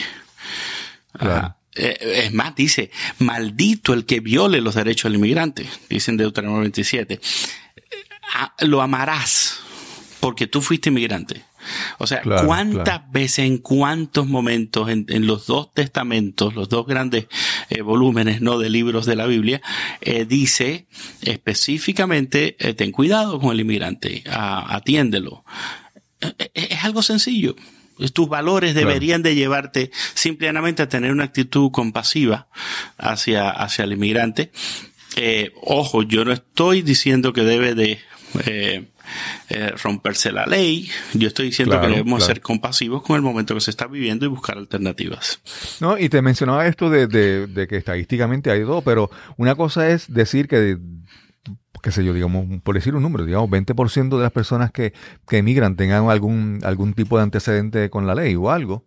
Claro. 1.18 1.56
Es 1.74 2.32
más, 2.32 2.54
dice, 2.54 2.90
maldito 3.18 3.94
el 3.94 4.04
que 4.04 4.20
viole 4.20 4.60
los 4.60 4.74
derechos 4.74 5.10
del 5.10 5.18
inmigrante, 5.18 5.66
dice 5.88 6.10
en 6.10 6.18
Deuteronomio 6.18 6.60
27. 6.60 7.18
Lo 8.60 8.82
amarás 8.82 9.60
porque 10.20 10.46
tú 10.46 10.62
fuiste 10.62 10.90
inmigrante. 10.90 11.42
O 11.98 12.06
sea, 12.06 12.20
claro, 12.20 12.46
¿cuántas 12.46 12.84
claro. 12.84 13.04
veces, 13.12 13.40
en 13.40 13.58
cuántos 13.58 14.26
momentos 14.26 14.88
en, 14.88 15.06
en, 15.08 15.26
los 15.26 15.46
dos 15.46 15.72
testamentos, 15.72 16.54
los 16.54 16.68
dos 16.68 16.86
grandes 16.86 17.26
eh, 17.70 17.82
volúmenes 17.82 18.40
no 18.40 18.58
de 18.58 18.70
libros 18.70 19.06
de 19.06 19.16
la 19.16 19.26
Biblia, 19.26 19.62
eh, 20.00 20.24
dice 20.24 20.86
específicamente, 21.22 22.56
eh, 22.58 22.74
ten 22.74 22.92
cuidado 22.92 23.40
con 23.40 23.52
el 23.52 23.60
inmigrante, 23.60 24.24
a, 24.30 24.74
atiéndelo. 24.76 25.44
Es 26.54 26.84
algo 26.84 27.02
sencillo. 27.02 27.56
Tus 28.12 28.28
valores 28.28 28.74
deberían 28.74 29.22
claro. 29.22 29.34
de 29.34 29.40
llevarte 29.40 29.90
simplemente 30.14 30.82
a 30.82 30.88
tener 30.88 31.12
una 31.12 31.24
actitud 31.24 31.70
compasiva 31.70 32.48
hacia, 32.96 33.50
hacia 33.50 33.84
el 33.84 33.92
inmigrante. 33.92 34.52
ojo, 35.62 36.02
yo 36.02 36.24
no 36.24 36.32
estoy 36.32 36.82
diciendo 36.82 37.32
que 37.32 37.42
debe 37.42 37.74
de 37.74 38.00
eh, 38.46 38.86
romperse 39.82 40.32
la 40.32 40.46
ley. 40.46 40.88
Yo 41.14 41.28
estoy 41.28 41.46
diciendo 41.46 41.72
claro, 41.72 41.88
que 41.88 41.96
debemos 41.98 42.18
claro. 42.18 42.34
ser 42.34 42.42
compasivos 42.42 43.02
con 43.02 43.16
el 43.16 43.22
momento 43.22 43.54
que 43.54 43.60
se 43.60 43.70
está 43.70 43.86
viviendo 43.86 44.24
y 44.24 44.28
buscar 44.28 44.58
alternativas. 44.58 45.40
No, 45.80 45.98
y 45.98 46.08
te 46.08 46.22
mencionaba 46.22 46.66
esto 46.66 46.90
de, 46.90 47.06
de, 47.06 47.46
de 47.46 47.68
que 47.68 47.76
estadísticamente 47.76 48.50
hay 48.50 48.60
dos, 48.60 48.82
pero 48.84 49.10
una 49.36 49.54
cosa 49.54 49.88
es 49.88 50.12
decir 50.12 50.48
que 50.48 50.78
qué 51.82 51.90
sé 51.90 52.04
yo, 52.04 52.14
digamos, 52.14 52.46
por 52.62 52.76
decir 52.76 52.94
un 52.94 53.02
número, 53.02 53.26
digamos, 53.26 53.50
20% 53.50 54.16
de 54.16 54.22
las 54.22 54.30
personas 54.30 54.70
que, 54.70 54.94
que 55.28 55.38
emigran 55.38 55.76
tengan 55.76 56.08
algún, 56.08 56.60
algún 56.62 56.94
tipo 56.94 57.16
de 57.16 57.24
antecedente 57.24 57.90
con 57.90 58.06
la 58.06 58.14
ley 58.14 58.36
o 58.36 58.50
algo, 58.50 58.84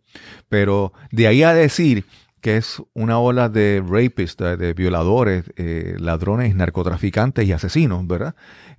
pero 0.47 0.93
de 1.11 1.27
ahí 1.27 1.43
a 1.43 1.53
decir 1.53 2.05
que 2.39 2.57
es 2.57 2.81
una 2.93 3.19
ola 3.19 3.49
de 3.49 3.83
rapists, 3.85 4.37
de, 4.37 4.55
de 4.55 4.73
violadores, 4.73 5.45
eh, 5.57 5.95
ladrones, 5.99 6.55
narcotraficantes 6.55 7.45
y 7.45 7.51
asesinos, 7.51 8.07
¿verdad? 8.07 8.35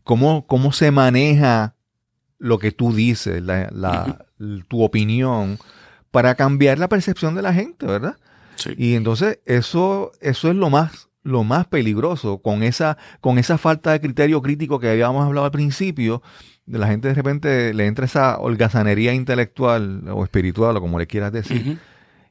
¿Cómo, 0.06 0.46
cómo 0.46 0.70
se 0.70 0.92
maneja 0.92 1.74
lo 2.38 2.60
que 2.60 2.70
tú 2.70 2.92
dices, 2.92 3.42
la, 3.42 3.68
la, 3.72 4.24
tu 4.68 4.84
opinión, 4.84 5.58
para 6.12 6.36
cambiar 6.36 6.78
la 6.78 6.88
percepción 6.88 7.34
de 7.34 7.42
la 7.42 7.52
gente, 7.52 7.86
¿verdad? 7.86 8.16
Sí. 8.54 8.70
Y 8.78 8.94
entonces 8.94 9.40
eso, 9.46 10.12
eso 10.20 10.48
es 10.48 10.54
lo 10.54 10.70
más, 10.70 11.08
lo 11.24 11.42
más 11.42 11.66
peligroso, 11.66 12.38
con 12.38 12.62
esa, 12.62 12.98
con 13.20 13.36
esa 13.36 13.58
falta 13.58 13.90
de 13.90 14.00
criterio 14.00 14.40
crítico 14.42 14.78
que 14.78 14.90
habíamos 14.90 15.26
hablado 15.26 15.46
al 15.46 15.50
principio, 15.50 16.22
de 16.66 16.78
la 16.78 16.86
gente 16.86 17.08
de 17.08 17.14
repente 17.14 17.74
le 17.74 17.86
entra 17.86 18.04
esa 18.04 18.38
holgazanería 18.38 19.12
intelectual 19.12 20.08
o 20.08 20.22
espiritual, 20.22 20.76
o 20.76 20.80
como 20.80 21.00
le 21.00 21.08
quieras 21.08 21.32
decir. 21.32 21.62
Uh 21.66 21.70
-huh 21.72 21.78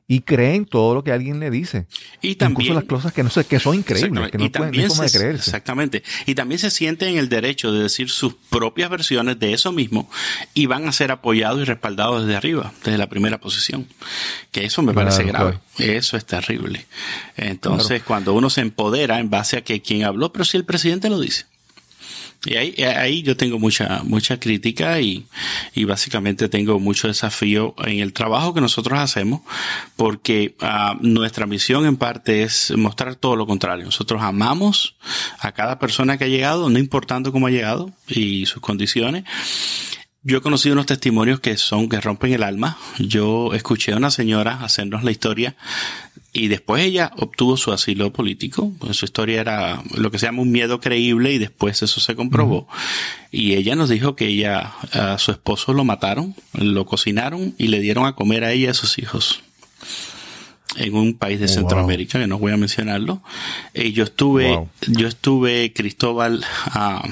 y 0.08 0.22
creen 0.22 0.66
todo 0.66 0.94
lo 0.94 1.04
que 1.04 1.12
alguien 1.12 1.40
le 1.40 1.50
dice. 1.50 1.88
Y 2.22 2.36
también, 2.36 2.62
Incluso 2.62 2.74
las 2.74 2.84
cosas 2.84 3.14
que 3.14 3.24
no 3.24 3.30
sé, 3.32 3.44
que 3.46 3.60
son 3.60 3.76
increíbles, 3.76 4.32
que 4.32 4.38
no, 4.38 4.52
pueden, 4.52 4.92
se, 4.92 5.04
de 5.04 5.12
creerse. 5.12 5.50
Exactamente. 5.50 6.04
Y 6.28 6.36
también 6.36 6.60
se 6.60 6.70
sienten 6.70 7.10
en 7.10 7.18
el 7.18 7.28
derecho 7.28 7.72
de 7.72 7.84
decir 7.84 8.10
sus 8.10 8.36
propias 8.36 8.90
versiones 8.90 9.40
de 9.40 9.54
eso 9.54 9.72
mismo 9.72 10.10
y 10.54 10.68
van 10.68 10.88
a 10.88 10.92
ser 10.92 11.12
apoyados 11.12 11.60
y 11.62 11.64
respaldados 11.64 12.24
desde 12.24 12.38
arriba, 12.38 12.72
desde 12.84 13.00
la 13.00 13.10
primera 13.10 13.40
posición. 13.40 13.88
Que 14.52 14.66
eso 14.66 14.84
me 14.84 14.94
parece 14.94 15.24
grave. 15.24 15.60
Claro. 15.76 15.92
Eso 15.92 16.18
es 16.18 16.26
terrible. 16.26 16.86
Entonces, 17.36 17.88
claro. 17.88 18.06
cuando 18.06 18.34
uno 18.34 18.50
se 18.52 18.62
empodera 18.62 19.20
en 19.20 19.32
base 19.32 19.58
a 19.58 19.64
que 19.64 19.82
quien 19.82 20.04
habló, 20.04 20.32
pero 20.32 20.46
si 20.46 20.58
el 20.58 20.66
presidente 20.66 21.10
lo 21.10 21.20
dice. 21.20 21.46
Y 22.46 22.56
ahí, 22.56 22.76
ahí 22.84 23.24
yo 23.24 23.36
tengo 23.36 23.58
mucha, 23.58 24.02
mucha 24.04 24.40
crítica 24.40 25.02
y, 25.02 25.26
y 25.74 25.84
básicamente 25.86 26.48
tengo 26.48 26.80
mucho 26.80 27.08
desafío 27.08 27.74
en 27.86 28.00
el 28.00 28.14
trabajo 28.14 28.54
que 28.54 28.62
nosotros 28.62 29.00
hacemos 29.00 29.42
porque 29.96 30.56
uh, 30.62 30.96
nuestra 31.02 31.48
misión 31.48 31.86
en 31.88 31.98
parte 31.98 32.44
es 32.44 32.72
mostrar 32.78 33.16
todo 33.16 33.36
lo 33.36 33.48
contrario. 33.48 33.86
Nosotros 33.86 34.22
amamos 34.22 34.96
a 35.40 35.54
cada 35.54 35.80
persona 35.80 36.18
que 36.18 36.26
ha 36.26 36.28
llegado, 36.28 36.70
no 36.70 36.78
importando 36.78 37.32
cómo 37.32 37.48
ha 37.48 37.52
llegado 37.52 37.92
y 38.08 38.46
sus 38.46 38.62
condiciones. 38.62 39.24
Yo 40.28 40.40
he 40.40 40.42
conocido 40.42 40.74
unos 40.74 40.88
testimonios 40.88 41.40
que 41.40 41.56
son, 41.56 41.88
que 41.88 42.02
rompen 42.02 42.34
el 42.34 42.42
alma. 42.42 42.80
Yo 42.98 43.54
escuché 43.54 43.94
a 43.94 43.98
una 43.98 44.10
señora 44.10 44.64
hacernos 44.64 45.04
la 45.04 45.12
historia 45.12 45.56
y 46.34 46.48
después 46.48 46.84
ella 46.84 47.12
obtuvo 47.18 47.58
su 47.58 47.72
asilo 47.72 48.12
político. 48.12 48.74
Pues 48.80 48.98
su 48.98 49.06
historia 49.06 49.40
era 49.40 49.84
lo 49.94 50.10
que 50.10 50.18
se 50.18 50.26
llama 50.26 50.42
un 50.42 50.52
miedo 50.52 50.80
creíble 50.80 51.32
y 51.34 51.38
después 51.38 51.84
eso 51.84 52.00
se 52.00 52.16
comprobó. 52.16 52.58
Uh 52.58 52.62
-huh. 52.62 53.30
Y 53.30 53.54
ella 53.54 53.76
nos 53.76 53.88
dijo 53.90 54.16
que 54.16 54.26
ella, 54.26 54.74
a 54.94 55.20
su 55.20 55.30
esposo 55.30 55.74
lo 55.74 55.84
mataron, 55.84 56.34
lo 56.54 56.88
cocinaron 56.88 57.54
y 57.60 57.68
le 57.68 57.80
dieron 57.80 58.08
a 58.08 58.16
comer 58.16 58.46
a 58.46 58.52
ella 58.52 58.66
y 58.66 58.70
a 58.70 58.74
sus 58.74 58.98
hijos 58.98 59.44
en 60.78 60.96
un 60.96 61.14
país 61.14 61.40
de 61.40 61.46
oh, 61.46 61.50
Centroamérica, 61.50 62.18
wow. 62.18 62.24
que 62.24 62.28
no 62.28 62.40
voy 62.40 62.52
a 62.52 62.58
mencionarlo. 62.58 63.22
Y 63.76 63.92
yo 63.92 64.06
estuve, 64.06 64.56
wow. 64.56 64.70
yo 64.88 65.08
estuve, 65.08 65.72
Cristóbal, 65.72 66.44
uh, 66.74 67.08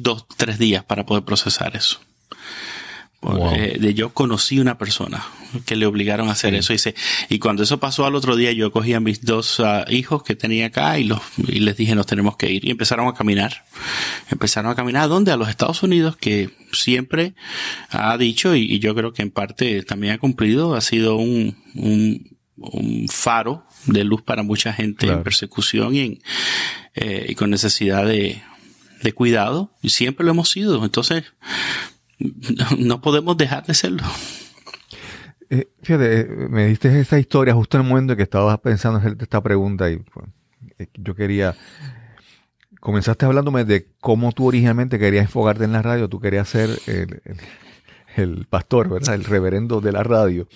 dos, 0.00 0.24
tres 0.36 0.60
días 0.60 0.84
para 0.84 1.04
poder 1.04 1.24
procesar 1.24 1.74
eso. 1.74 1.98
Wow. 3.20 3.52
Eh, 3.52 3.78
de 3.80 3.94
yo 3.94 4.10
conocí 4.10 4.60
una 4.60 4.78
persona 4.78 5.24
que 5.66 5.74
le 5.74 5.86
obligaron 5.86 6.28
a 6.28 6.32
hacer 6.32 6.52
sí. 6.52 6.58
eso. 6.58 6.72
Y, 6.72 6.76
dice, 6.76 6.94
y 7.28 7.38
cuando 7.40 7.64
eso 7.64 7.80
pasó 7.80 8.06
al 8.06 8.14
otro 8.14 8.36
día, 8.36 8.52
yo 8.52 8.70
cogí 8.70 8.94
a 8.94 9.00
mis 9.00 9.24
dos 9.24 9.58
uh, 9.58 9.90
hijos 9.90 10.22
que 10.22 10.36
tenía 10.36 10.66
acá 10.66 10.98
y, 11.00 11.04
los, 11.04 11.20
y 11.36 11.58
les 11.60 11.76
dije, 11.76 11.96
nos 11.96 12.06
tenemos 12.06 12.36
que 12.36 12.52
ir. 12.52 12.64
Y 12.64 12.70
empezaron 12.70 13.08
a 13.08 13.14
caminar. 13.14 13.64
Empezaron 14.30 14.70
a 14.70 14.76
caminar. 14.76 15.04
¿A 15.04 15.08
dónde? 15.08 15.32
A 15.32 15.36
los 15.36 15.48
Estados 15.48 15.82
Unidos, 15.82 16.16
que 16.16 16.50
siempre 16.72 17.34
ha 17.90 18.16
dicho, 18.18 18.54
y, 18.54 18.72
y 18.72 18.78
yo 18.78 18.94
creo 18.94 19.12
que 19.12 19.22
en 19.22 19.32
parte 19.32 19.82
también 19.82 20.12
ha 20.14 20.18
cumplido, 20.18 20.74
ha 20.74 20.80
sido 20.80 21.16
un, 21.16 21.56
un 21.74 22.38
un 22.60 23.06
faro 23.08 23.64
de 23.86 24.04
luz 24.04 24.22
para 24.22 24.42
mucha 24.42 24.72
gente 24.72 25.06
en 25.06 25.22
persecución 25.22 25.94
y, 25.94 26.20
eh, 26.94 27.26
y 27.28 27.34
con 27.34 27.50
necesidad 27.50 28.04
de, 28.04 28.42
de 29.02 29.12
cuidado. 29.12 29.72
Y 29.82 29.90
siempre 29.90 30.24
lo 30.24 30.32
hemos 30.32 30.50
sido. 30.50 30.84
Entonces, 30.84 31.24
no 32.78 33.00
podemos 33.00 33.36
dejar 33.36 33.64
de 33.66 33.74
serlo. 33.74 34.04
Eh, 35.50 35.68
fíjate, 35.82 36.20
eh, 36.20 36.26
me 36.26 36.66
diste 36.66 37.00
esta 37.00 37.18
historia 37.18 37.54
justo 37.54 37.76
en 37.76 37.84
el 37.84 37.88
momento 37.88 38.12
en 38.12 38.16
que 38.18 38.22
estabas 38.22 38.58
pensando 38.60 39.00
en 39.06 39.16
esta 39.20 39.42
pregunta 39.42 39.90
y 39.90 39.98
pues, 39.98 40.26
eh, 40.78 40.88
yo 40.94 41.14
quería... 41.14 41.54
Comenzaste 42.80 43.26
hablándome 43.26 43.64
de 43.64 43.88
cómo 44.00 44.30
tú 44.30 44.46
originalmente 44.46 45.00
querías 45.00 45.24
enfocarte 45.24 45.64
en 45.64 45.72
la 45.72 45.82
radio, 45.82 46.08
tú 46.08 46.20
querías 46.20 46.48
ser 46.48 46.70
el, 48.14 48.46
pastor, 48.48 48.88
¿verdad? 48.88 49.16
El 49.16 49.24
reverendo 49.24 49.80
de 49.80 49.90
la 49.90 50.04
radio, 50.04 50.46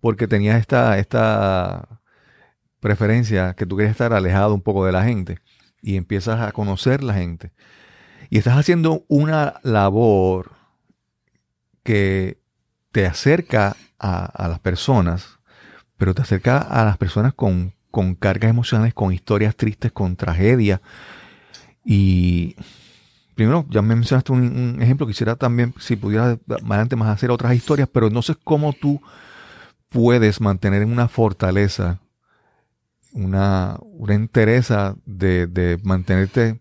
porque 0.00 0.26
tenías 0.26 0.58
esta, 0.58 0.98
esta 0.98 2.00
preferencia 2.80 3.54
que 3.54 3.64
tú 3.64 3.76
querías 3.76 3.92
estar 3.92 4.12
alejado 4.12 4.54
un 4.54 4.60
poco 4.60 4.84
de 4.84 4.90
la 4.90 5.04
gente 5.04 5.38
y 5.80 5.96
empiezas 5.96 6.40
a 6.40 6.50
conocer 6.50 7.04
la 7.04 7.14
gente. 7.14 7.52
Y 8.28 8.38
estás 8.38 8.58
haciendo 8.58 9.04
una 9.06 9.60
labor 9.62 10.61
que 11.82 12.38
te 12.92 13.06
acerca 13.06 13.76
a, 13.98 14.48
las 14.48 14.58
personas, 14.60 15.38
pero 15.96 16.14
te 16.14 16.22
acerca 16.22 16.58
a 16.58 16.84
las 16.84 16.98
personas 16.98 17.32
con, 17.34 17.72
con 17.90 18.14
cargas 18.14 18.50
emocionales, 18.50 18.94
con 18.94 19.12
historias 19.12 19.56
tristes, 19.56 19.92
con 19.92 20.16
tragedias. 20.16 20.80
Y 21.84 22.56
primero, 23.34 23.66
ya 23.70 23.82
me 23.82 23.94
mencionaste 23.94 24.32
un, 24.32 24.78
ejemplo, 24.80 25.06
quisiera 25.06 25.36
también, 25.36 25.74
si 25.78 25.96
pudiera 25.96 26.38
más 26.46 26.62
adelante 26.62 26.96
más 26.96 27.08
hacer 27.08 27.30
otras 27.30 27.54
historias, 27.54 27.88
pero 27.92 28.10
no 28.10 28.22
sé 28.22 28.34
cómo 28.42 28.72
tú 28.72 29.00
puedes 29.88 30.40
mantener 30.40 30.82
en 30.82 30.92
una 30.92 31.08
fortaleza, 31.08 32.00
una, 33.12 33.78
una 33.82 34.14
entereza 34.14 34.96
de, 35.04 35.46
de 35.46 35.78
mantenerte 35.82 36.60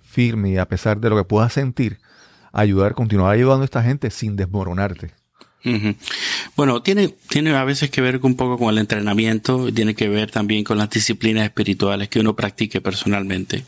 firme 0.00 0.50
y 0.50 0.58
a 0.58 0.68
pesar 0.68 1.00
de 1.00 1.10
lo 1.10 1.16
que 1.16 1.24
puedas 1.24 1.52
sentir, 1.52 1.98
ayudar, 2.52 2.94
continuar 2.94 3.34
ayudando 3.34 3.62
a 3.62 3.64
esta 3.64 3.82
gente 3.82 4.10
sin 4.10 4.36
desmoronarte. 4.36 5.10
Bueno, 6.56 6.82
tiene, 6.82 7.08
tiene 7.28 7.54
a 7.54 7.64
veces 7.64 7.90
que 7.90 8.00
ver 8.00 8.18
un 8.22 8.34
poco 8.34 8.58
con 8.58 8.74
el 8.74 8.78
entrenamiento, 8.78 9.72
tiene 9.72 9.94
que 9.94 10.08
ver 10.08 10.30
también 10.30 10.64
con 10.64 10.76
las 10.76 10.90
disciplinas 10.90 11.44
espirituales 11.44 12.08
que 12.08 12.20
uno 12.20 12.34
practique 12.34 12.80
personalmente. 12.80 13.64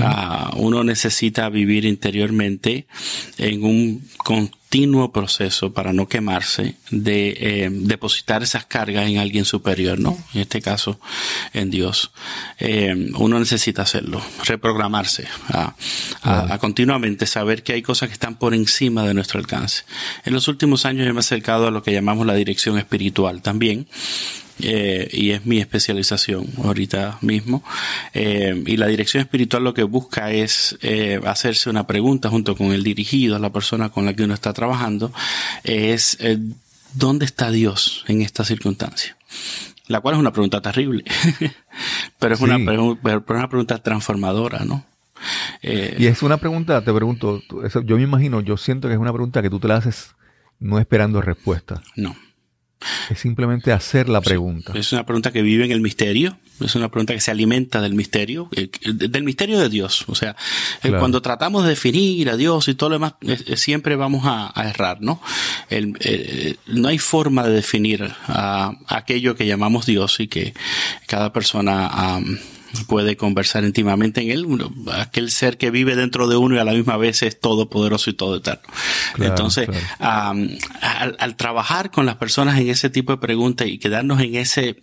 Ah, 0.00 0.50
uno 0.56 0.82
necesita 0.82 1.48
vivir 1.48 1.84
interiormente 1.84 2.86
en 3.38 3.62
un 3.62 4.02
continuo 4.70 5.10
proceso 5.10 5.72
para 5.72 5.92
no 5.92 6.06
quemarse 6.06 6.76
de 6.92 7.36
eh, 7.40 7.68
depositar 7.72 8.44
esas 8.44 8.66
cargas 8.66 9.08
en 9.08 9.18
alguien 9.18 9.44
superior, 9.44 9.98
¿no? 9.98 10.16
En 10.32 10.42
este 10.42 10.62
caso, 10.62 11.00
en 11.52 11.70
Dios. 11.70 12.12
Eh, 12.60 13.10
uno 13.18 13.40
necesita 13.40 13.82
hacerlo, 13.82 14.22
reprogramarse, 14.44 15.26
a, 15.48 15.74
a, 16.22 16.58
continuamente 16.58 17.26
saber 17.26 17.64
que 17.64 17.72
hay 17.72 17.82
cosas 17.82 18.10
que 18.10 18.12
están 18.12 18.36
por 18.36 18.54
encima 18.54 19.04
de 19.04 19.12
nuestro 19.12 19.40
alcance. 19.40 19.82
En 20.24 20.34
los 20.34 20.46
últimos 20.46 20.84
años 20.84 21.04
me 21.08 21.14
he 21.14 21.18
acercado 21.18 21.66
a 21.66 21.72
lo 21.72 21.82
que 21.82 21.92
llamamos 21.92 22.24
la 22.24 22.34
dirección 22.34 22.78
espiritual 22.78 23.42
también. 23.42 23.88
Eh, 24.62 25.08
y 25.12 25.30
es 25.30 25.46
mi 25.46 25.58
especialización 25.58 26.46
ahorita 26.62 27.18
mismo. 27.20 27.62
Eh, 28.14 28.62
y 28.66 28.76
la 28.76 28.86
dirección 28.86 29.22
espiritual 29.22 29.64
lo 29.64 29.74
que 29.74 29.82
busca 29.82 30.30
es 30.30 30.78
eh, 30.82 31.20
hacerse 31.24 31.70
una 31.70 31.86
pregunta 31.86 32.28
junto 32.28 32.56
con 32.56 32.72
el 32.72 32.82
dirigido, 32.82 33.38
la 33.38 33.50
persona 33.50 33.90
con 33.90 34.06
la 34.06 34.14
que 34.14 34.24
uno 34.24 34.34
está 34.34 34.52
trabajando, 34.52 35.12
es 35.64 36.18
¿dónde 36.94 37.24
está 37.24 37.50
Dios 37.50 38.04
en 38.08 38.22
esta 38.22 38.44
circunstancia? 38.44 39.16
La 39.86 40.00
cual 40.00 40.14
es 40.14 40.20
una 40.20 40.32
pregunta 40.32 40.60
terrible, 40.60 41.04
pero 42.18 42.34
es 42.34 42.40
una, 42.40 42.58
pero 42.64 43.24
una 43.28 43.48
pregunta 43.48 43.78
transformadora, 43.78 44.64
¿no? 44.64 44.84
y 45.62 46.06
es 46.06 46.22
una 46.22 46.38
pregunta, 46.38 46.82
te 46.82 46.94
pregunto, 46.94 47.42
yo 47.84 47.96
me 47.96 48.02
imagino, 48.02 48.40
yo 48.40 48.56
siento 48.56 48.88
que 48.88 48.94
es 48.94 49.00
una 49.00 49.12
pregunta 49.12 49.42
que 49.42 49.50
tú 49.50 49.60
te 49.60 49.68
la 49.68 49.76
haces 49.76 50.14
no 50.60 50.78
esperando 50.78 51.20
respuesta. 51.20 51.82
No. 51.96 52.14
Es 53.10 53.18
simplemente 53.20 53.72
hacer 53.72 54.08
la 54.08 54.20
pregunta. 54.20 54.72
es 54.74 54.92
una 54.92 55.04
pregunta 55.04 55.32
que 55.32 55.42
vive 55.42 55.64
en 55.64 55.72
el 55.72 55.80
misterio, 55.80 56.38
es 56.60 56.74
una 56.74 56.88
pregunta 56.90 57.14
que 57.14 57.20
se 57.20 57.30
alimenta 57.30 57.80
del 57.80 57.94
misterio, 57.94 58.48
eh, 58.56 58.70
del 58.82 59.22
misterio 59.22 59.58
de 59.58 59.68
Dios. 59.68 60.04
O 60.08 60.14
sea, 60.14 60.36
eh, 60.82 60.92
cuando 60.98 61.22
tratamos 61.22 61.64
de 61.64 61.70
definir 61.70 62.30
a 62.30 62.36
Dios 62.36 62.68
y 62.68 62.74
todo 62.74 62.90
lo 62.90 62.96
demás, 62.96 63.14
eh, 63.22 63.56
siempre 63.56 63.96
vamos 63.96 64.22
a, 64.24 64.52
errar, 64.68 65.00
¿no? 65.00 65.20
no 66.66 66.88
hay 66.88 66.98
forma 66.98 67.46
de 67.46 67.52
definir 67.52 68.12
a, 68.28 68.72
aquello 68.88 69.34
que 69.34 69.46
llamamos 69.46 69.86
Dios 69.86 70.20
y 70.20 70.28
que 70.28 70.54
cada 71.06 71.32
persona 71.32 72.20
puede 72.86 73.16
conversar 73.16 73.64
íntimamente 73.64 74.20
en 74.20 74.30
él, 74.30 74.46
aquel 74.92 75.30
ser 75.30 75.58
que 75.58 75.70
vive 75.70 75.96
dentro 75.96 76.28
de 76.28 76.36
uno 76.36 76.56
y 76.56 76.58
a 76.58 76.64
la 76.64 76.72
misma 76.72 76.96
vez 76.96 77.22
es 77.22 77.38
todopoderoso 77.40 78.10
y 78.10 78.14
todo 78.14 78.36
eterno. 78.36 78.62
Entonces, 79.18 79.68
al, 79.98 81.36
trabajar 81.36 81.90
con 81.90 82.06
las 82.06 82.16
personas 82.16 82.58
en 82.58 82.68
ese 82.68 82.90
tipo 82.90 83.12
de 83.12 83.18
preguntas 83.18 83.66
y 83.66 83.78
quedarnos 83.78 84.20
en 84.20 84.36
ese, 84.36 84.82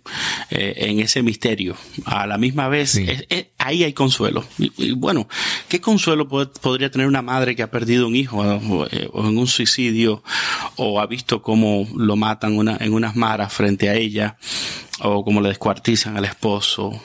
eh, 0.50 0.74
en 0.76 1.00
ese 1.00 1.22
misterio, 1.22 1.76
a 2.04 2.26
la 2.26 2.38
misma 2.38 2.68
vez, 2.68 3.00
ahí 3.58 3.84
hay 3.84 3.92
consuelo. 3.92 4.44
Y, 4.58 4.92
bueno, 4.92 5.28
¿qué 5.68 5.80
consuelo 5.80 6.28
podría 6.28 6.90
tener 6.90 7.06
una 7.06 7.22
madre 7.22 7.56
que 7.56 7.62
ha 7.62 7.70
perdido 7.70 8.06
un 8.06 8.16
hijo 8.16 8.44
eh, 8.90 9.08
o, 9.12 9.28
en 9.28 9.38
un 9.38 9.46
suicidio 9.46 10.22
o 10.76 11.00
ha 11.00 11.06
visto 11.06 11.42
cómo 11.42 11.88
lo 11.94 12.16
matan 12.16 12.56
una, 12.56 12.76
en 12.80 12.92
unas 12.92 13.16
maras 13.16 13.52
frente 13.52 13.88
a 13.88 13.94
ella? 13.94 14.36
o 15.00 15.24
cómo 15.24 15.40
le 15.40 15.48
descuartizan 15.48 16.16
al 16.16 16.24
esposo, 16.24 17.00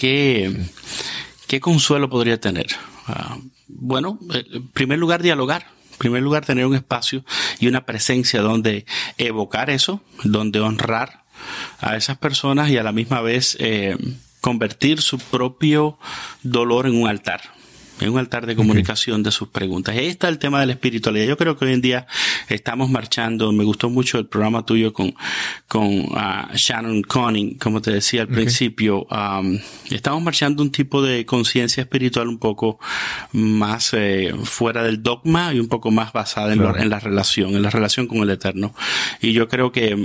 ¿qué, 0.00 1.60
consuelo 1.60 2.08
podría 2.08 2.40
tener? 2.40 2.66
Ah, 3.06 3.36
bueno, 3.68 4.18
en 4.32 4.68
primer 4.68 4.98
lugar, 4.98 5.22
dialogar. 5.22 5.66
En 5.92 5.98
primer 5.98 6.22
lugar, 6.22 6.46
tener 6.46 6.64
un 6.64 6.74
espacio 6.74 7.24
y 7.58 7.68
una 7.68 7.84
presencia 7.84 8.40
donde 8.40 8.86
evocar 9.18 9.68
eso, 9.68 10.00
donde 10.24 10.60
honrar 10.60 11.24
a 11.80 11.96
esas 11.96 12.16
personas 12.16 12.70
y 12.70 12.78
a 12.78 12.82
la 12.82 12.92
misma 12.92 13.20
vez 13.20 13.56
eh, 13.60 13.96
convertir 14.40 15.02
su 15.02 15.18
propio 15.18 15.98
dolor 16.42 16.86
en 16.86 16.96
un 16.96 17.08
altar 17.08 17.59
en 18.00 18.10
un 18.10 18.18
altar 18.18 18.46
de 18.46 18.56
comunicación 18.56 19.22
de 19.22 19.30
sus 19.30 19.48
preguntas. 19.48 19.96
Ahí 19.96 20.06
está 20.06 20.28
el 20.28 20.38
tema 20.38 20.60
de 20.60 20.66
la 20.66 20.72
espiritualidad. 20.72 21.26
Yo 21.26 21.36
creo 21.36 21.56
que 21.56 21.64
hoy 21.64 21.72
en 21.72 21.80
día 21.80 22.06
estamos 22.48 22.90
marchando, 22.90 23.52
me 23.52 23.64
gustó 23.64 23.90
mucho 23.90 24.18
el 24.18 24.26
programa 24.26 24.64
tuyo 24.64 24.92
con, 24.92 25.14
con 25.68 26.06
ah, 26.14 26.50
Shannon 26.54 27.02
Conning, 27.02 27.58
como 27.58 27.80
te 27.80 27.92
decía 27.92 28.22
al 28.22 28.28
principio, 28.28 29.06
estamos 29.90 30.22
marchando 30.22 30.62
un 30.62 30.70
tipo 30.70 31.02
de 31.02 31.26
conciencia 31.26 31.82
espiritual 31.82 32.28
un 32.28 32.38
poco 32.38 32.78
más 33.32 33.92
eh, 33.94 34.32
fuera 34.44 34.82
del 34.82 35.02
dogma 35.02 35.52
y 35.54 35.60
un 35.60 35.68
poco 35.68 35.90
más 35.90 36.12
basada 36.12 36.52
en, 36.52 36.62
en, 36.62 36.90
la 36.90 36.98
relación, 36.98 37.54
en 37.54 37.62
la 37.62 37.70
relación 37.70 38.06
con 38.06 38.18
el 38.18 38.30
Eterno. 38.30 38.74
Y 39.20 39.32
yo 39.32 39.48
creo 39.48 39.72
que 39.72 39.96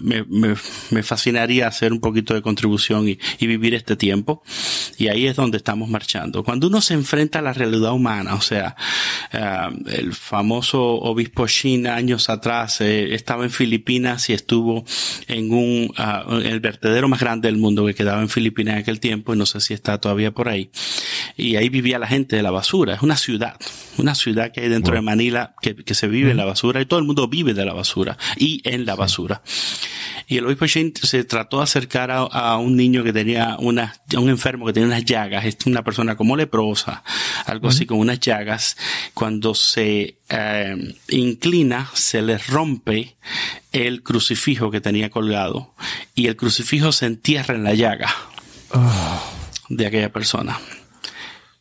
me, 0.00 0.24
me, 0.28 0.54
me, 0.90 1.02
fascinaría 1.02 1.68
hacer 1.68 1.92
un 1.92 2.00
poquito 2.00 2.34
de 2.34 2.42
contribución 2.42 3.08
y, 3.08 3.18
y 3.38 3.46
vivir 3.46 3.74
este 3.74 3.96
tiempo. 3.96 4.42
Y 4.98 5.08
ahí 5.08 5.26
es 5.26 5.36
donde 5.36 5.56
estamos 5.58 5.88
marchando. 5.88 6.25
Cuando 6.44 6.68
uno 6.68 6.80
se 6.80 6.94
enfrenta 6.94 7.38
a 7.38 7.42
la 7.42 7.52
realidad 7.52 7.92
humana, 7.92 8.34
o 8.34 8.40
sea, 8.40 8.76
eh, 9.32 9.68
el 9.86 10.14
famoso 10.14 10.82
obispo 10.82 11.46
Shin 11.46 11.86
años 11.86 12.28
atrás 12.28 12.80
eh, 12.80 13.14
estaba 13.14 13.44
en 13.44 13.50
Filipinas 13.50 14.28
y 14.30 14.32
estuvo 14.32 14.84
en 15.28 15.52
un, 15.52 15.92
ah, 15.96 16.24
el 16.42 16.60
vertedero 16.60 17.08
más 17.08 17.20
grande 17.20 17.48
del 17.48 17.58
mundo 17.58 17.86
que 17.86 17.94
quedaba 17.94 18.20
en 18.20 18.28
Filipinas 18.28 18.74
en 18.74 18.80
aquel 18.80 19.00
tiempo 19.00 19.34
y 19.34 19.38
no 19.38 19.46
sé 19.46 19.60
si 19.60 19.74
está 19.74 19.98
todavía 19.98 20.30
por 20.32 20.48
ahí. 20.48 20.70
Y 21.36 21.56
ahí 21.56 21.68
vivía 21.68 21.98
la 21.98 22.06
gente 22.06 22.36
de 22.36 22.42
la 22.42 22.50
basura. 22.50 22.94
Es 22.94 23.02
una 23.02 23.16
ciudad, 23.16 23.56
una 23.98 24.14
ciudad 24.14 24.52
que 24.52 24.60
hay 24.60 24.68
dentro 24.68 24.94
de 24.94 25.00
Manila 25.00 25.54
que, 25.60 25.94
se 25.94 26.08
vive 26.08 26.30
en 26.30 26.36
la 26.36 26.44
basura 26.44 26.80
y 26.80 26.86
todo 26.86 27.00
el 27.00 27.06
mundo 27.06 27.28
vive 27.28 27.54
de 27.54 27.64
la 27.64 27.72
basura 27.72 28.18
y 28.36 28.60
en 28.64 28.84
la 28.84 28.94
basura. 28.94 29.42
Y 30.28 30.38
el 30.38 30.46
obispo 30.46 30.66
Shin 30.66 30.92
se 31.00 31.22
trató 31.22 31.58
de 31.58 31.62
acercar 31.62 32.10
a, 32.10 32.56
un 32.56 32.76
niño 32.76 33.04
que 33.04 33.12
tenía 33.12 33.56
una, 33.60 33.94
un 34.16 34.28
enfermo 34.28 34.66
que 34.66 34.72
tenía 34.72 34.88
unas 34.88 35.04
llagas, 35.04 35.44
es 35.44 35.56
una 35.66 35.84
persona 35.84 36.16
como 36.16 36.36
leprosa, 36.36 37.04
algo 37.44 37.68
así 37.68 37.86
con 37.86 37.98
unas 37.98 38.18
llagas. 38.18 38.76
Cuando 39.14 39.54
se 39.54 40.18
eh, 40.28 40.94
inclina, 41.10 41.88
se 41.94 42.22
le 42.22 42.38
rompe 42.38 43.16
el 43.70 44.02
crucifijo 44.02 44.72
que 44.72 44.80
tenía 44.80 45.10
colgado 45.10 45.74
y 46.16 46.26
el 46.26 46.34
crucifijo 46.34 46.90
se 46.90 47.06
entierra 47.06 47.54
en 47.54 47.62
la 47.62 47.74
llaga 47.74 48.12
ah. 48.72 49.22
de 49.68 49.86
aquella 49.86 50.12
persona. 50.12 50.58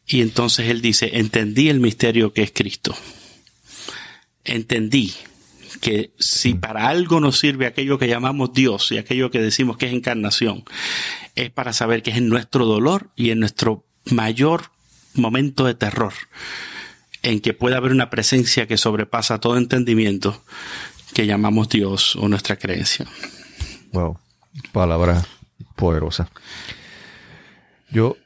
Y 0.07 0.21
entonces 0.21 0.69
él 0.69 0.81
dice, 0.81 1.17
entendí 1.19 1.69
el 1.69 1.79
misterio 1.79 2.33
que 2.33 2.41
es 2.41 2.51
Cristo. 2.51 2.95
Entendí 4.43 5.13
que 5.81 6.13
si 6.19 6.53
para 6.53 6.87
algo 6.87 7.19
nos 7.19 7.39
sirve 7.39 7.65
aquello 7.65 7.97
que 7.97 8.07
llamamos 8.07 8.53
Dios 8.53 8.91
y 8.91 8.97
aquello 8.97 9.31
que 9.31 9.41
decimos 9.41 9.77
que 9.77 9.87
es 9.87 9.93
encarnación, 9.93 10.63
es 11.35 11.49
para 11.49 11.73
saber 11.73 12.03
que 12.03 12.11
es 12.11 12.17
en 12.17 12.29
nuestro 12.29 12.65
dolor 12.65 13.09
y 13.15 13.31
en 13.31 13.39
nuestro 13.39 13.85
mayor 14.11 14.71
momento 15.13 15.65
de 15.65 15.75
terror, 15.75 16.13
en 17.21 17.39
que 17.39 17.53
puede 17.53 17.75
haber 17.75 17.91
una 17.91 18.09
presencia 18.09 18.67
que 18.67 18.77
sobrepasa 18.77 19.39
todo 19.39 19.57
entendimiento 19.57 20.41
que 21.13 21.25
llamamos 21.25 21.69
Dios 21.69 22.15
o 22.15 22.27
nuestra 22.27 22.57
creencia. 22.57 23.05
Wow, 23.93 24.19
palabra 24.71 25.25
poderosa. 25.75 26.29
Yo, 27.89 28.17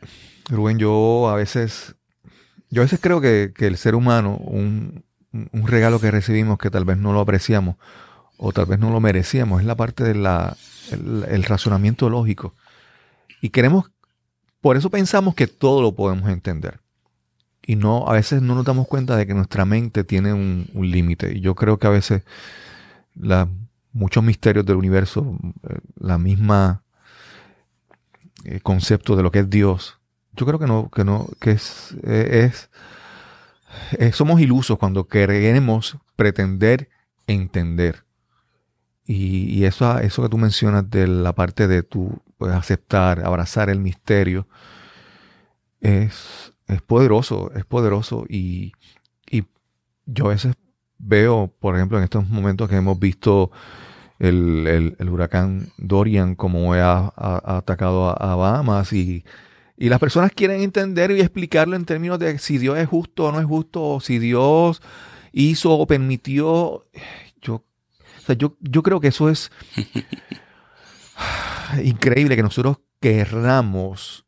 Rubén, 0.49 0.79
yo 0.79 1.29
a 1.29 1.35
veces, 1.35 1.95
yo 2.69 2.81
a 2.81 2.85
veces 2.85 2.99
creo 3.01 3.21
que, 3.21 3.53
el 3.59 3.77
ser 3.77 3.93
humano, 3.93 4.37
un, 4.37 5.03
regalo 5.31 5.99
que 5.99 6.11
recibimos 6.11 6.57
que 6.57 6.69
tal 6.69 6.85
vez 6.85 6.97
no 6.97 7.13
lo 7.13 7.19
apreciamos 7.19 7.75
o 8.37 8.51
tal 8.51 8.65
vez 8.65 8.79
no 8.79 8.89
lo 8.89 8.99
merecíamos, 8.99 9.61
es 9.61 9.67
la 9.67 9.75
parte 9.75 10.03
del 10.03 10.25
el 10.91 11.43
razonamiento 11.43 12.09
lógico. 12.09 12.55
Y 13.41 13.49
queremos, 13.49 13.91
por 14.61 14.77
eso 14.77 14.89
pensamos 14.89 15.35
que 15.35 15.47
todo 15.47 15.81
lo 15.81 15.93
podemos 15.93 16.29
entender. 16.29 16.79
Y 17.61 17.75
no, 17.75 18.07
a 18.07 18.13
veces 18.13 18.41
no 18.41 18.55
nos 18.55 18.65
damos 18.65 18.87
cuenta 18.87 19.15
de 19.15 19.27
que 19.27 19.33
nuestra 19.33 19.65
mente 19.65 20.03
tiene 20.03 20.33
un, 20.33 20.67
límite. 20.73 21.37
Y 21.37 21.41
yo 21.41 21.53
creo 21.55 21.77
que 21.77 21.87
a 21.87 21.91
veces 21.91 22.23
muchos 23.91 24.23
misterios 24.23 24.65
del 24.65 24.77
universo, 24.77 25.37
eh, 25.69 25.79
la 25.99 26.17
misma 26.17 26.83
eh, 28.45 28.59
concepto 28.61 29.15
de 29.15 29.23
lo 29.23 29.31
que 29.31 29.39
es 29.39 29.49
Dios, 29.49 29.99
yo 30.33 30.45
creo 30.45 30.59
que 30.59 30.67
no, 30.67 30.89
que 30.89 31.03
no, 31.03 31.27
que 31.39 31.51
es, 31.51 31.95
eh, 32.03 32.49
es, 32.49 32.69
somos 34.13 34.41
ilusos 34.41 34.77
cuando 34.77 35.07
queremos 35.07 35.97
pretender 36.15 36.89
entender. 37.27 38.05
Y, 39.05 39.63
eso, 39.63 39.97
eso 39.99 40.21
que 40.21 40.29
tú 40.29 40.37
mencionas 40.37 40.87
de 40.89 41.07
la 41.07 41.33
parte 41.33 41.67
de 41.67 41.81
tú 41.81 42.21
pues, 42.37 42.53
aceptar, 42.53 43.25
abrazar 43.25 43.69
el 43.69 43.79
misterio, 43.79 44.47
es, 45.81 46.53
es 46.67 46.81
poderoso, 46.83 47.51
es 47.55 47.65
poderoso 47.65 48.25
y, 48.29 48.73
yo 50.11 50.25
a 50.25 50.29
veces 50.29 50.55
veo, 50.97 51.53
por 51.59 51.75
ejemplo, 51.75 51.99
en 51.99 52.03
estos 52.03 52.27
momentos 52.27 52.67
que 52.67 52.77
hemos 52.77 52.97
visto 52.97 53.51
el, 54.17 54.97
huracán 55.07 55.67
Dorian 55.77 56.33
como 56.33 56.73
ha, 56.73 57.13
atacado 57.57 58.09
a, 58.09 58.35
Bahamas 58.35 58.91
y, 58.91 59.23
las 59.87 59.99
personas 59.99 60.33
quieren 60.33 60.61
entender 60.61 61.09
y 61.11 61.21
explicarlo 61.21 61.77
en 61.77 61.85
términos 61.85 62.19
de 62.19 62.37
si 62.37 62.57
Dios 62.57 62.77
es 62.77 62.87
justo 62.87 63.25
o 63.25 63.31
no 63.31 63.39
es 63.39 63.45
justo, 63.45 63.81
o 63.81 64.01
si 64.01 64.19
Dios 64.19 64.81
hizo 65.31 65.71
o 65.71 65.87
permitió. 65.87 66.85
Yo, 67.41 67.63
yo, 68.37 68.57
yo 68.59 68.83
creo 68.83 68.99
que 68.99 69.07
eso 69.07 69.29
es 69.29 69.51
increíble 71.83 72.35
que 72.35 72.43
nosotros 72.43 72.79
querramos 72.99 74.25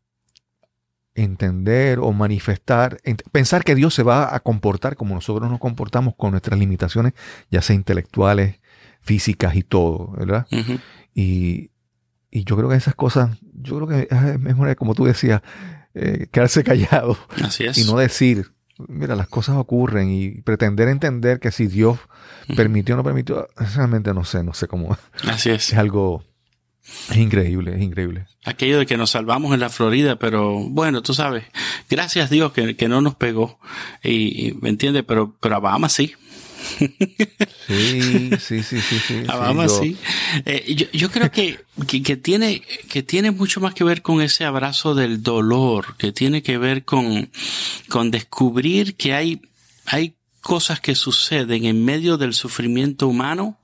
entender 1.16 2.00
o 2.00 2.12
manifestar, 2.14 3.00
pensar 3.32 3.64
que 3.64 3.76
Dios 3.76 3.94
se 3.94 4.04
va 4.04 4.34
a 4.34 4.40
comportar 4.40 4.96
como 4.96 5.16
nosotros 5.16 5.50
nos 5.50 5.60
comportamos 5.60 6.16
con 6.16 6.32
nuestras 6.32 6.58
limitaciones, 6.58 7.14
ya 7.50 7.62
sea 7.62 7.76
intelectuales, 7.76 8.60
físicas 9.02 9.56
y 9.56 9.64
todo, 9.64 10.14
¿verdad? 10.18 10.48
y, 11.14 11.71
yo 12.32 12.56
creo 12.58 12.70
que 12.70 12.76
esas 12.76 12.96
cosas, 12.96 13.38
yo 13.54 13.76
creo 13.78 13.88
que 13.88 14.08
es 14.10 14.40
mejor, 14.40 14.76
como 14.76 14.96
tú 14.96 15.06
decías, 15.06 15.42
eh, 15.94 16.28
quedarse 16.32 16.64
callado 16.64 17.18
y 17.76 17.84
no 17.84 17.98
decir, 17.98 18.54
mira, 18.88 19.16
las 19.16 19.28
cosas 19.28 19.58
ocurren 19.58 20.10
y 20.10 20.42
pretender 20.42 20.88
entender 20.88 21.40
que 21.40 21.52
si 21.52 21.68
Dios 21.68 22.00
permitió 22.56 22.96
o 22.96 22.98
no 22.98 23.04
permitió, 23.04 23.48
realmente 23.76 24.14
no 24.14 24.24
sé, 24.24 24.44
no 24.44 24.54
sé 24.54 24.68
cómo. 24.68 24.98
Así 25.28 25.50
es. 25.50 25.74
Es 25.74 25.78
algo 25.78 26.24
es 27.10 27.18
increíble, 27.18 27.76
es 27.76 27.82
increíble. 27.82 28.26
Aquello 28.44 28.80
de 28.80 28.86
que 28.86 28.98
nos 28.98 29.12
salvamos 29.12 29.54
en 29.54 29.60
la 29.60 29.70
Florida, 29.70 30.18
pero 30.18 30.60
bueno, 30.70 31.04
tú 31.04 31.14
sabes, 31.14 31.46
gracias 31.90 32.30
a 32.30 32.34
Dios 32.34 32.54
que, 32.54 32.88
no 32.88 33.02
nos 33.02 33.16
pegó. 33.16 33.60
Y, 34.04 34.54
¿me 34.62 34.70
entiendes? 34.70 35.04
Pero, 35.08 35.38
pero 35.40 35.56
a 35.56 35.60
Bahamas 35.60 35.94
sí. 35.94 36.16
Sí, 37.68 38.32
sí, 38.40 38.64
sí, 38.64 38.82
sí, 38.82 39.00
sí. 39.00 39.24
Sí. 39.80 39.98
Eh, 40.46 40.76
yo, 40.76 40.88
yo, 40.92 41.10
creo 41.10 41.32
que, 41.32 41.64
que, 41.88 42.18
tiene, 42.18 42.62
que 42.90 43.02
tiene 43.02 43.32
mucho 43.32 43.62
más 43.62 43.74
que 43.74 43.86
ver 43.86 44.02
con 44.02 44.22
ese 44.22 44.44
abrazo 44.44 44.94
del 44.94 45.24
dolor, 45.24 45.96
que 45.98 46.12
tiene 46.12 46.44
que 46.44 46.58
ver 46.58 46.84
con, 46.84 47.30
con 47.88 48.12
descubrir 48.12 48.96
que 48.96 49.14
hay, 49.14 49.42
hay 49.86 50.16
cosas 50.42 50.82
que 50.82 50.96
suceden 50.96 51.66
en 51.66 51.86
medio 51.86 52.18
del 52.18 52.34
sufrimiento 52.34 53.08
humano 53.08 53.58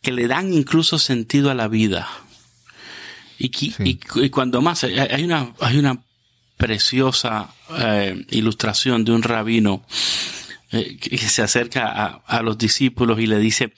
que 0.00 0.12
le 0.12 0.28
dan 0.28 0.52
incluso 0.52 0.98
sentido 0.98 1.50
a 1.50 1.54
la 1.54 1.66
vida. 1.66 2.08
Y, 3.36 4.28
cuando 4.30 4.62
más, 4.62 4.84
hay 4.84 5.24
una, 5.24 5.52
hay 5.60 5.78
una 5.78 6.00
preciosa 6.56 7.52
eh, 7.78 8.24
ilustración 8.30 9.04
de 9.04 9.12
un 9.12 9.22
rabino 9.22 9.84
eh, 10.74 10.96
que 10.96 11.18
se 11.18 11.42
acerca 11.42 12.22
a, 12.26 12.42
los 12.42 12.58
discípulos 12.58 13.18
y 13.20 13.26
le 13.26 13.38
dice, 13.38 13.72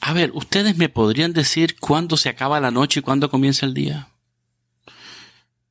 a 0.00 0.12
ver, 0.12 0.30
¿ustedes 0.34 0.76
me 0.76 0.88
podrían 0.88 1.32
decir 1.32 1.78
cuándo 1.80 2.16
se 2.16 2.28
acaba 2.28 2.60
la 2.60 2.70
noche 2.70 3.00
y 3.00 3.02
cuándo 3.02 3.30
comienza 3.30 3.66
el 3.66 3.74
día? 3.74 4.08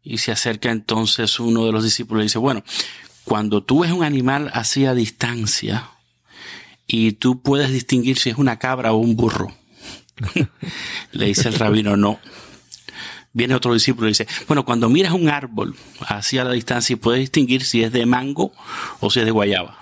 Y 0.03 0.17
se 0.17 0.31
acerca 0.31 0.71
entonces 0.71 1.39
uno 1.39 1.65
de 1.65 1.71
los 1.71 1.83
discípulos 1.83 2.23
y 2.23 2.25
dice, 2.25 2.39
bueno, 2.39 2.63
cuando 3.23 3.63
tú 3.63 3.79
ves 3.79 3.91
un 3.91 4.03
animal 4.03 4.51
así 4.53 4.85
a 4.85 4.93
distancia 4.93 5.89
y 6.85 7.13
tú 7.13 7.41
puedes 7.41 7.71
distinguir 7.71 8.17
si 8.17 8.29
es 8.29 8.37
una 8.37 8.59
cabra 8.59 8.91
o 8.91 8.97
un 8.97 9.15
burro, 9.15 9.55
Le 11.11 11.25
dice 11.25 11.49
el 11.49 11.55
rabino, 11.55 11.97
no. 11.97 12.19
Viene 13.35 13.53
otro 13.53 13.73
discípulo 13.73 14.07
y 14.07 14.11
dice, 14.11 14.29
bueno, 14.47 14.63
cuando 14.63 14.87
miras 14.87 15.11
un 15.11 15.27
árbol 15.27 15.75
así 15.99 16.37
a 16.37 16.45
la 16.45 16.53
distancia 16.53 16.95
puedes 16.95 17.19
distinguir 17.19 17.65
si 17.65 17.83
es 17.83 17.91
de 17.91 18.05
mango 18.05 18.53
o 19.01 19.11
si 19.11 19.19
es 19.19 19.25
de 19.25 19.31
guayaba. 19.31 19.77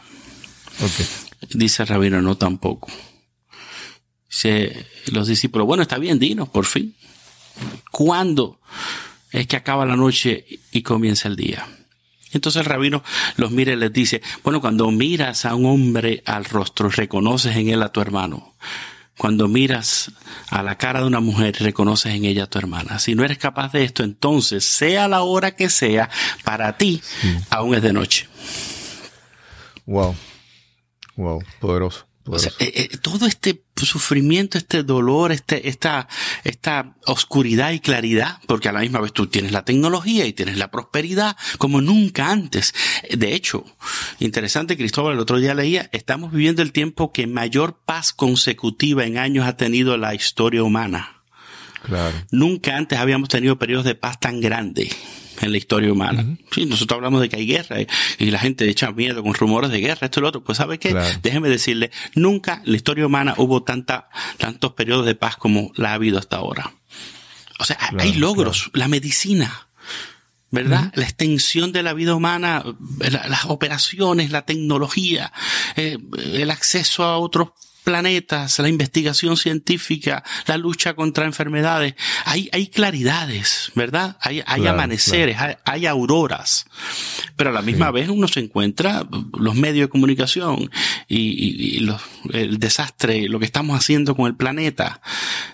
Dice 1.51 1.83
el 1.83 1.87
rabino, 1.87 2.19
no 2.19 2.35
tampoco. 2.35 2.91
Dice 4.27 4.87
los 5.11 5.27
discípulos, 5.27 5.67
bueno, 5.67 5.83
está 5.83 5.99
bien, 5.99 6.17
dinos, 6.17 6.49
por 6.49 6.65
fin. 6.65 6.95
¿Cuándo 7.91 8.59
es 9.31 9.45
que 9.45 9.55
acaba 9.55 9.85
la 9.85 9.95
noche 9.95 10.47
y 10.71 10.81
comienza 10.81 11.27
el 11.27 11.35
día? 11.35 11.63
Entonces 12.31 12.61
el 12.61 12.65
rabino 12.65 13.03
los 13.35 13.51
mira 13.51 13.73
y 13.73 13.75
les 13.75 13.93
dice, 13.93 14.23
bueno, 14.43 14.61
cuando 14.61 14.89
miras 14.89 15.45
a 15.45 15.53
un 15.53 15.67
hombre 15.67 16.23
al 16.25 16.45
rostro, 16.45 16.89
reconoces 16.89 17.55
en 17.55 17.69
él 17.69 17.83
a 17.83 17.91
tu 17.91 18.01
hermano. 18.01 18.55
Cuando 19.17 19.47
miras 19.47 20.11
a 20.49 20.63
la 20.63 20.77
cara 20.77 21.01
de 21.01 21.07
una 21.07 21.19
mujer, 21.19 21.55
reconoces 21.59 22.13
en 22.15 22.25
ella 22.25 22.45
a 22.45 22.47
tu 22.47 22.57
hermana. 22.57 22.99
Si 22.99 23.13
no 23.15 23.23
eres 23.23 23.37
capaz 23.37 23.71
de 23.71 23.83
esto, 23.83 24.03
entonces, 24.03 24.65
sea 24.65 25.07
la 25.07 25.21
hora 25.21 25.55
que 25.55 25.69
sea, 25.69 26.09
para 26.43 26.77
ti, 26.77 27.01
aún 27.49 27.75
es 27.75 27.81
de 27.81 27.93
noche. 27.93 28.27
Wow. 29.85 30.15
Wow, 31.15 31.43
poderoso. 31.59 32.07
Eh, 32.25 32.53
eh, 32.59 32.97
todo 33.01 33.25
este 33.25 33.63
sufrimiento, 33.75 34.57
este 34.57 34.83
dolor, 34.83 35.33
este, 35.33 35.67
esta, 35.67 36.07
esta 36.45 36.95
oscuridad 37.05 37.71
y 37.71 37.81
claridad, 37.81 38.39
porque 38.47 38.69
a 38.69 38.71
la 38.71 38.79
misma 38.79 39.01
vez 39.01 39.11
tú 39.11 39.27
tienes 39.27 39.51
la 39.51 39.65
tecnología 39.65 40.25
y 40.25 40.31
tienes 40.31 40.57
la 40.57 40.71
prosperidad 40.71 41.35
como 41.57 41.81
nunca 41.81 42.31
antes. 42.31 42.73
De 43.09 43.35
hecho, 43.35 43.65
interesante, 44.19 44.77
Cristóbal, 44.77 45.13
el 45.13 45.19
otro 45.19 45.37
día 45.37 45.53
leía, 45.53 45.89
estamos 45.91 46.31
viviendo 46.31 46.61
el 46.61 46.71
tiempo 46.71 47.11
que 47.11 47.27
mayor 47.27 47.79
paz 47.85 48.13
consecutiva 48.13 49.05
en 49.05 49.17
años 49.17 49.45
ha 49.45 49.57
tenido 49.57 49.97
la 49.97 50.15
historia 50.15 50.63
humana. 50.63 51.23
Claro. 51.83 52.15
Nunca 52.31 52.77
antes 52.77 52.99
habíamos 52.99 53.27
tenido 53.27 53.59
periodos 53.59 53.83
de 53.83 53.95
paz 53.95 54.17
tan 54.17 54.39
grandes 54.39 54.95
en 55.43 55.51
la 55.51 55.57
historia 55.57 55.91
humana. 55.91 56.37
Sí, 56.51 56.65
nosotros 56.65 56.97
hablamos 56.97 57.21
de 57.21 57.29
que 57.29 57.35
hay 57.37 57.45
guerra 57.45 57.77
y, 58.19 58.31
la 58.31 58.39
gente 58.39 58.67
echa 58.67 58.91
miedo 58.91 59.21
con 59.21 59.33
rumores 59.33 59.69
de 59.69 59.79
guerra, 59.79 60.05
esto 60.05 60.19
y 60.19 60.21
lo 60.21 60.29
otro. 60.29 60.43
Pues 60.43 60.57
sabe 60.57 60.79
qué, 60.79 60.95
déjeme 61.21 61.49
decirle, 61.49 61.91
nunca 62.15 62.61
en 62.65 62.71
la 62.71 62.77
historia 62.77 63.05
humana 63.05 63.35
hubo 63.37 63.63
tanta, 63.63 64.09
tantos 64.37 64.73
periodos 64.73 65.05
de 65.05 65.15
paz 65.15 65.37
como 65.37 65.71
la 65.75 65.91
ha 65.91 65.93
habido 65.93 66.17
hasta 66.17 66.37
ahora. 66.37 66.73
O 67.59 67.65
sea, 67.65 67.77
hay 67.99 68.13
logros, 68.13 68.71
la 68.73 68.87
medicina. 68.87 69.67
¿verdad? 70.49 70.91
La 70.93 71.05
extensión 71.05 71.71
de 71.71 71.81
la 71.81 71.93
vida 71.93 72.13
humana, 72.13 72.63
las 72.99 73.45
operaciones, 73.45 74.29
la 74.29 74.43
tecnología, 74.43 75.33
eh, 75.75 75.97
el 76.31 76.51
acceso 76.51 77.03
a 77.03 77.17
otros 77.17 77.49
planetas, 77.83 78.59
la 78.59 78.69
investigación 78.69 79.37
científica, 79.37 80.23
la 80.47 80.57
lucha 80.57 80.95
contra 80.95 81.25
enfermedades, 81.25 81.95
hay, 82.25 82.49
hay 82.51 82.67
claridades, 82.67 83.71
¿verdad? 83.75 84.17
Hay, 84.21 84.41
hay 84.45 84.67
amaneceres, 84.67 85.37
Hay, 85.65 85.85
auroras, 85.85 86.65
pero 87.35 87.49
a 87.49 87.53
la 87.53 87.61
misma 87.61 87.91
vez 87.91 88.09
uno 88.09 88.27
se 88.27 88.39
encuentra 88.39 89.05
los 89.37 89.55
medios 89.55 89.87
de 89.87 89.89
comunicación 89.89 90.71
y, 91.07 91.79
los, 91.81 92.01
el 92.31 92.57
desastre, 92.57 93.27
lo 93.27 93.39
que 93.39 93.45
estamos 93.45 93.77
haciendo 93.77 94.15
con 94.15 94.27
el 94.27 94.35
planeta, 94.35 95.01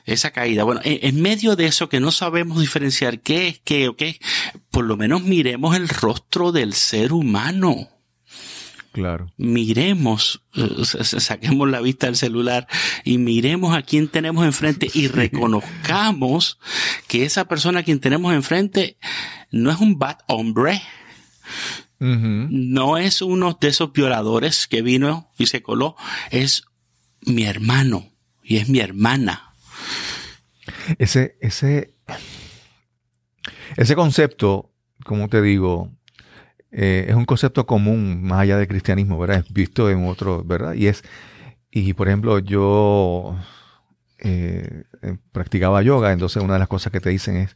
esa 0.05 0.31
caída. 0.31 0.63
Bueno, 0.63 0.81
en, 0.83 0.99
en 1.01 1.21
medio 1.21 1.55
de 1.55 1.65
eso 1.65 1.89
que 1.89 1.99
no 1.99 2.11
sabemos 2.11 2.59
diferenciar 2.61 3.19
qué 3.19 3.47
es 3.47 3.59
qué 3.59 3.87
o 3.87 3.95
qué, 3.95 4.19
por 4.71 4.85
lo 4.85 4.97
menos 4.97 5.23
miremos 5.23 5.75
el 5.75 5.89
rostro 5.89 6.51
del 6.51 6.73
ser 6.73 7.11
humano. 7.11 7.98
Claro. 8.91 9.31
Miremos, 9.37 10.41
eh, 10.55 10.83
saquemos 11.03 11.69
la 11.69 11.79
vista 11.79 12.07
del 12.07 12.15
celular 12.15 12.67
y 13.03 13.17
miremos 13.17 13.75
a 13.75 13.83
quien 13.83 14.07
tenemos 14.07 14.45
enfrente 14.45 14.89
y 14.93 15.07
reconozcamos 15.09 16.59
que 17.07 17.25
esa 17.25 17.45
persona 17.47 17.81
a 17.81 17.83
quien 17.83 17.99
tenemos 17.99 18.33
enfrente 18.33 18.97
no 19.51 19.71
es 19.71 19.79
un 19.79 19.99
bad 19.99 20.17
hombre. 20.27 20.81
No 22.01 22.97
es 22.97 23.21
uno 23.21 23.57
de 23.59 23.67
esos 23.67 23.91
violadores 23.91 24.67
que 24.67 24.81
vino 24.81 25.33
y 25.37 25.47
se 25.47 25.61
coló. 25.61 25.97
Es 26.31 26.63
mi 27.25 27.43
hermano 27.43 28.09
y 28.41 28.55
es 28.55 28.69
mi 28.69 28.79
hermana. 28.79 29.53
Ese, 30.97 31.37
ese, 31.41 31.93
ese 33.75 33.95
concepto, 33.95 34.71
como 35.03 35.27
te 35.27 35.41
digo, 35.41 35.91
eh, 36.71 37.07
es 37.09 37.15
un 37.15 37.25
concepto 37.25 37.65
común 37.65 38.23
más 38.23 38.41
allá 38.41 38.57
del 38.57 38.67
cristianismo, 38.67 39.17
¿verdad? 39.17 39.43
Es 39.45 39.53
visto 39.53 39.89
en 39.89 40.07
otros, 40.07 40.45
¿verdad? 40.45 40.73
Y 40.73 40.87
es, 40.87 41.03
y 41.71 41.93
por 41.93 42.07
ejemplo, 42.07 42.39
yo 42.39 43.37
eh, 44.19 44.83
eh, 45.01 45.17
practicaba 45.31 45.81
yoga, 45.81 46.11
entonces 46.11 46.43
una 46.43 46.53
de 46.53 46.59
las 46.59 46.67
cosas 46.67 46.91
que 46.91 46.99
te 46.99 47.09
dicen 47.09 47.37
es 47.37 47.55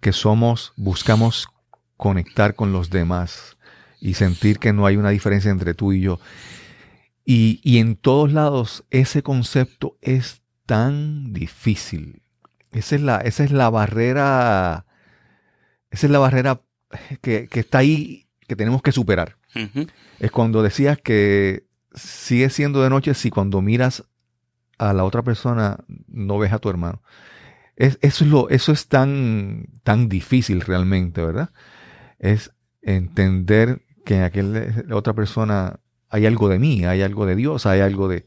que 0.00 0.12
somos, 0.12 0.72
buscamos 0.76 1.48
conectar 1.96 2.54
con 2.54 2.72
los 2.72 2.90
demás 2.90 3.56
y 4.00 4.14
sentir 4.14 4.58
que 4.58 4.72
no 4.72 4.86
hay 4.86 4.96
una 4.96 5.10
diferencia 5.10 5.50
entre 5.50 5.74
tú 5.74 5.92
y 5.92 6.00
yo. 6.00 6.18
Y, 7.24 7.60
y 7.62 7.78
en 7.78 7.96
todos 7.96 8.32
lados 8.32 8.84
ese 8.90 9.22
concepto 9.22 9.96
es 10.00 10.42
tan 10.66 11.32
difícil. 11.32 12.22
Esa 12.72 12.96
es 12.96 13.02
la, 13.02 13.16
esa 13.18 13.44
es 13.44 13.50
la 13.50 13.68
barrera, 13.70 14.86
esa 15.90 16.06
es 16.06 16.10
la 16.10 16.18
barrera 16.18 16.62
que, 17.20 17.48
que 17.48 17.60
está 17.60 17.78
ahí, 17.78 18.28
que 18.50 18.56
tenemos 18.56 18.82
que 18.82 18.90
superar. 18.90 19.36
Es 20.18 20.32
cuando 20.32 20.60
decías 20.60 20.98
que 20.98 21.68
sigue 21.94 22.50
siendo 22.50 22.82
de 22.82 22.90
noche 22.90 23.14
si 23.14 23.30
cuando 23.30 23.62
miras 23.62 24.02
a 24.76 24.92
la 24.92 25.04
otra 25.04 25.22
persona 25.22 25.78
no 26.08 26.36
ves 26.36 26.52
a 26.52 26.58
tu 26.58 26.68
hermano. 26.68 27.00
Es, 27.76 27.96
eso, 28.02 28.24
es 28.24 28.30
lo, 28.30 28.48
eso 28.48 28.72
es 28.72 28.88
tan, 28.88 29.68
tan 29.84 30.08
difícil 30.08 30.62
realmente, 30.62 31.24
¿verdad? 31.24 31.50
Es 32.18 32.50
entender 32.82 33.82
que 34.04 34.16
en 34.16 34.24
aquella 34.24 34.96
otra 34.96 35.12
persona 35.12 35.78
hay 36.08 36.26
algo 36.26 36.48
de 36.48 36.58
mí, 36.58 36.84
hay 36.84 37.02
algo 37.02 37.26
de 37.26 37.36
Dios, 37.36 37.66
hay 37.66 37.78
algo 37.82 38.08
de... 38.08 38.26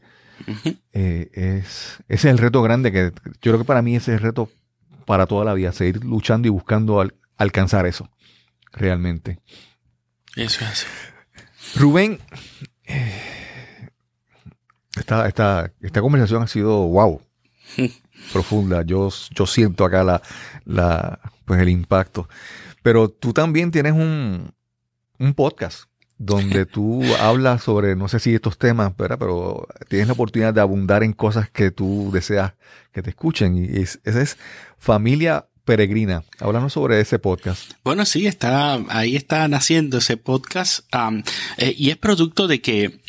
Eh, 0.94 1.28
es, 1.34 2.02
ese 2.08 2.08
es 2.08 2.24
el 2.24 2.38
reto 2.38 2.62
grande 2.62 2.92
que 2.92 3.12
yo 3.42 3.52
creo 3.52 3.58
que 3.58 3.64
para 3.64 3.82
mí 3.82 3.94
ese 3.94 4.14
es 4.14 4.20
el 4.20 4.24
reto 4.24 4.48
para 5.04 5.26
toda 5.26 5.44
la 5.44 5.52
vida, 5.52 5.70
seguir 5.72 6.02
luchando 6.02 6.48
y 6.48 6.50
buscando 6.50 7.06
alcanzar 7.36 7.84
eso, 7.84 8.08
realmente. 8.72 9.38
Eso 10.36 10.64
es. 10.64 10.86
Rubén, 11.76 12.18
eh, 12.84 13.90
esta, 14.96 15.26
esta, 15.26 15.72
esta 15.80 16.00
conversación 16.00 16.42
ha 16.42 16.46
sido 16.46 16.86
wow, 16.88 17.20
profunda. 18.32 18.82
Yo, 18.82 19.10
yo 19.30 19.46
siento 19.46 19.84
acá 19.84 20.04
la, 20.04 20.22
la, 20.64 21.20
pues 21.44 21.60
el 21.60 21.68
impacto. 21.68 22.28
Pero 22.82 23.08
tú 23.08 23.32
también 23.32 23.70
tienes 23.70 23.92
un, 23.92 24.52
un 25.18 25.34
podcast 25.34 25.84
donde 26.18 26.66
tú 26.66 27.02
hablas 27.20 27.62
sobre, 27.62 27.96
no 27.96 28.08
sé 28.08 28.20
si 28.20 28.34
estos 28.34 28.58
temas, 28.58 28.96
¿verdad? 28.96 29.18
pero 29.18 29.66
tienes 29.88 30.08
la 30.08 30.14
oportunidad 30.14 30.54
de 30.54 30.60
abundar 30.60 31.02
en 31.02 31.12
cosas 31.12 31.50
que 31.50 31.70
tú 31.70 32.10
deseas 32.12 32.54
que 32.92 33.02
te 33.02 33.10
escuchen. 33.10 33.56
Y 33.56 33.66
ese 33.82 34.00
es 34.04 34.36
Familia 34.78 35.48
Peregrina. 35.64 36.24
Háblanos 36.40 36.72
sobre 36.74 37.00
ese 37.00 37.18
podcast. 37.18 37.72
Bueno, 37.84 38.04
sí, 38.04 38.26
está, 38.26 38.74
ahí 38.88 39.16
está 39.16 39.48
naciendo 39.48 39.98
ese 39.98 40.16
podcast 40.16 40.80
eh, 41.56 41.74
y 41.76 41.90
es 41.90 41.96
producto 41.96 42.46
de 42.46 42.60
que 42.60 43.00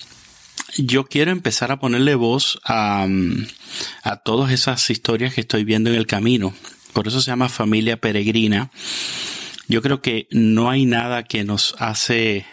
yo 0.77 1.05
quiero 1.05 1.31
empezar 1.31 1.71
a 1.71 1.79
ponerle 1.79 2.15
voz 2.15 2.59
a, 2.65 3.07
a 4.03 4.15
todas 4.17 4.51
esas 4.51 4.89
historias 4.89 5.33
que 5.33 5.41
estoy 5.41 5.63
viendo 5.63 5.89
en 5.89 5.95
el 5.97 6.07
camino. 6.07 6.53
Por 6.93 7.07
eso 7.07 7.21
se 7.21 7.31
llama 7.31 7.49
familia 7.49 7.97
peregrina. 7.97 8.71
Yo 9.67 9.81
creo 9.81 10.01
que 10.01 10.27
no 10.31 10.69
hay 10.69 10.85
nada 10.85 11.23
que 11.23 11.43
nos 11.43 11.75
hace 11.79 12.45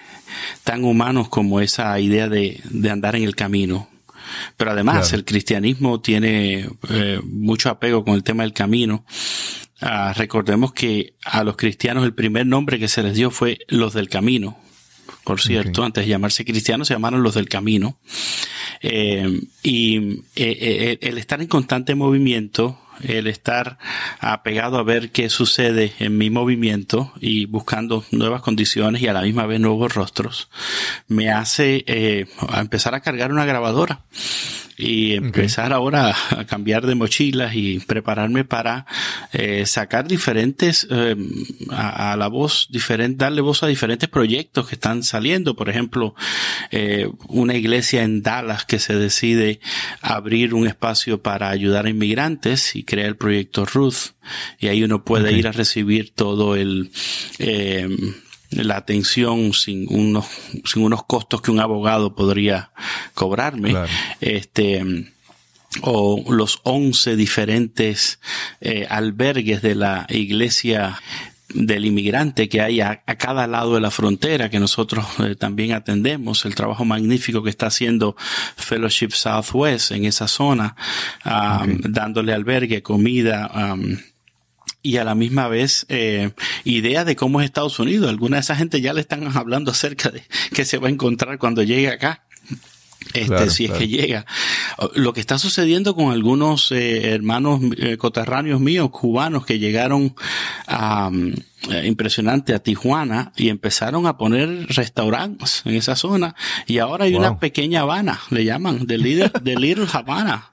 tan 0.64 0.84
humanos 0.84 1.28
como 1.28 1.60
esa 1.60 1.98
idea 2.00 2.28
de, 2.28 2.60
de 2.64 2.90
andar 2.90 3.16
en 3.16 3.22
el 3.22 3.36
camino. 3.36 3.88
Pero 4.56 4.70
además 4.70 5.12
el 5.12 5.24
cristianismo 5.24 6.00
tiene 6.00 6.68
eh, 6.88 7.20
mucho 7.24 7.70
apego 7.70 8.04
con 8.04 8.14
el 8.14 8.22
tema 8.22 8.44
del 8.44 8.52
camino. 8.52 9.04
Ah, 9.82 10.12
recordemos 10.16 10.72
que 10.72 11.14
a 11.24 11.42
los 11.42 11.56
cristianos 11.56 12.04
el 12.04 12.14
primer 12.14 12.46
nombre 12.46 12.78
que 12.78 12.86
se 12.86 13.02
les 13.02 13.14
dio 13.14 13.32
fue 13.32 13.58
los 13.66 13.92
del 13.92 14.08
camino. 14.08 14.56
Por 15.24 15.40
cierto, 15.40 15.84
antes 15.84 16.04
de 16.04 16.10
llamarse 16.10 16.44
cristianos 16.44 16.88
se 16.88 16.94
llamaron 16.94 17.22
los 17.22 17.34
del 17.34 17.48
camino. 17.48 17.98
Eh, 18.80 19.40
y 19.62 20.20
eh, 20.36 20.58
eh, 20.60 20.98
el 21.00 21.18
estar 21.18 21.40
en 21.40 21.48
constante 21.48 21.96
movimiento, 21.96 22.78
el 23.02 23.26
estar 23.26 23.78
apegado 24.20 24.78
a 24.78 24.84
ver 24.84 25.10
qué 25.10 25.28
sucede 25.28 25.92
en 25.98 26.16
mi 26.16 26.30
movimiento 26.30 27.12
y 27.20 27.46
buscando 27.46 28.04
nuevas 28.12 28.42
condiciones 28.42 29.02
y 29.02 29.08
a 29.08 29.12
la 29.12 29.22
misma 29.22 29.46
vez 29.46 29.60
nuevos 29.60 29.94
rostros, 29.94 30.48
me 31.08 31.30
hace 31.30 31.84
empezar 32.54 32.94
a 32.94 33.00
cargar 33.00 33.32
una 33.32 33.44
grabadora 33.44 34.02
y 34.82 35.12
empezar 35.12 35.72
ahora 35.72 36.14
a 36.30 36.44
cambiar 36.44 36.86
de 36.86 36.94
mochilas 36.94 37.54
y 37.54 37.78
prepararme 37.78 38.44
para 38.44 38.86
eh, 39.32 39.64
sacar 39.66 40.08
diferentes 40.08 40.86
eh, 40.90 41.16
a, 41.70 42.16
la 42.16 42.28
voz 42.28 42.66
diferente 42.70 43.24
darle 43.24 43.40
voz 43.40 43.62
a 43.62 43.68
diferentes 43.68 44.08
proyectos 44.08 44.68
que 44.68 44.74
están 44.74 45.02
saliendo. 45.02 45.54
Por 45.54 45.68
ejemplo 45.68 46.14
eh, 46.70 47.08
una 47.28 47.54
iglesia 47.54 48.02
en 48.02 48.22
Dallas 48.22 48.64
que 48.64 48.78
se 48.78 48.96
decide 48.96 49.60
abrir 50.00 50.54
un 50.54 50.66
espacio 50.66 51.22
para 51.22 51.50
ayudar 51.50 51.86
a 51.86 51.90
inmigrantes 51.90 52.74
y 52.74 52.82
crea 52.82 53.06
el 53.06 53.16
proyecto 53.16 53.64
Ruth. 53.64 54.14
Y 54.58 54.68
ahí 54.68 54.82
uno 54.82 55.04
puede 55.04 55.32
ir 55.32 55.46
a 55.46 55.52
recibir 55.52 56.10
todo 56.10 56.56
el 56.56 56.90
eh, 57.38 57.88
la 58.52 58.76
atención 58.76 59.52
sin 59.52 59.86
unos, 59.88 60.26
sin 60.64 60.82
unos 60.82 61.04
costos 61.04 61.42
que 61.42 61.50
un 61.50 61.60
abogado 61.60 62.14
podría 62.14 62.72
cobrarme. 63.14 63.74
Este, 64.20 65.10
o 65.80 66.22
los 66.30 66.60
once 66.64 67.16
diferentes 67.16 68.20
eh, 68.60 68.86
albergues 68.90 69.62
de 69.62 69.74
la 69.74 70.06
iglesia 70.10 71.00
del 71.54 71.84
inmigrante 71.84 72.48
que 72.48 72.60
hay 72.60 72.80
a, 72.80 73.02
cada 73.18 73.46
lado 73.46 73.74
de 73.74 73.80
la 73.80 73.90
frontera 73.90 74.48
que 74.50 74.58
nosotros 74.58 75.06
eh, 75.20 75.34
también 75.34 75.72
atendemos, 75.72 76.44
el 76.44 76.54
trabajo 76.54 76.84
magnífico 76.84 77.42
que 77.42 77.50
está 77.50 77.66
haciendo 77.66 78.16
Fellowship 78.56 79.10
Southwest 79.10 79.92
en 79.92 80.04
esa 80.04 80.28
zona, 80.28 80.76
um, 81.24 81.78
dándole 81.82 82.32
albergue, 82.32 82.82
comida, 82.82 83.50
um, 83.74 83.96
y 84.82 84.96
a 84.96 85.04
la 85.04 85.14
misma 85.14 85.48
vez 85.48 85.86
eh, 85.88 86.32
idea 86.64 87.04
de 87.04 87.16
cómo 87.16 87.40
es 87.40 87.46
Estados 87.46 87.78
Unidos. 87.78 88.08
Alguna 88.08 88.36
de 88.36 88.40
esa 88.40 88.56
gente 88.56 88.80
ya 88.80 88.92
le 88.92 89.00
están 89.00 89.36
hablando 89.36 89.70
acerca 89.70 90.10
de 90.10 90.22
qué 90.52 90.64
se 90.64 90.78
va 90.78 90.88
a 90.88 90.90
encontrar 90.90 91.38
cuando 91.38 91.62
llegue 91.62 91.88
acá. 91.88 92.22
Este, 93.14 93.50
si 93.50 93.64
es 93.66 93.72
que 93.72 93.88
llega. 93.88 94.24
Lo 94.94 95.12
que 95.12 95.20
está 95.20 95.38
sucediendo 95.38 95.94
con 95.94 96.12
algunos 96.12 96.72
eh, 96.72 97.12
hermanos 97.12 97.60
eh, 97.76 97.96
coterráneos 97.96 98.60
míos, 98.60 98.90
cubanos, 98.90 99.44
que 99.44 99.58
llegaron 99.58 100.14
a, 100.66 101.10
eh, 101.70 101.86
impresionante 101.86 102.54
a 102.54 102.58
Tijuana 102.58 103.32
y 103.36 103.48
empezaron 103.48 104.06
a 104.06 104.16
poner 104.16 104.66
restaurantes 104.68 105.62
en 105.64 105.74
esa 105.74 105.94
zona 105.94 106.34
y 106.66 106.78
ahora 106.78 107.04
hay 107.04 107.14
una 107.14 107.38
pequeña 107.38 107.82
Habana, 107.82 108.20
le 108.30 108.44
llaman, 108.44 108.86
de 108.86 108.98
Little, 108.98 109.30
de 109.42 109.56
Little 109.56 109.86
Havana. 109.92 110.52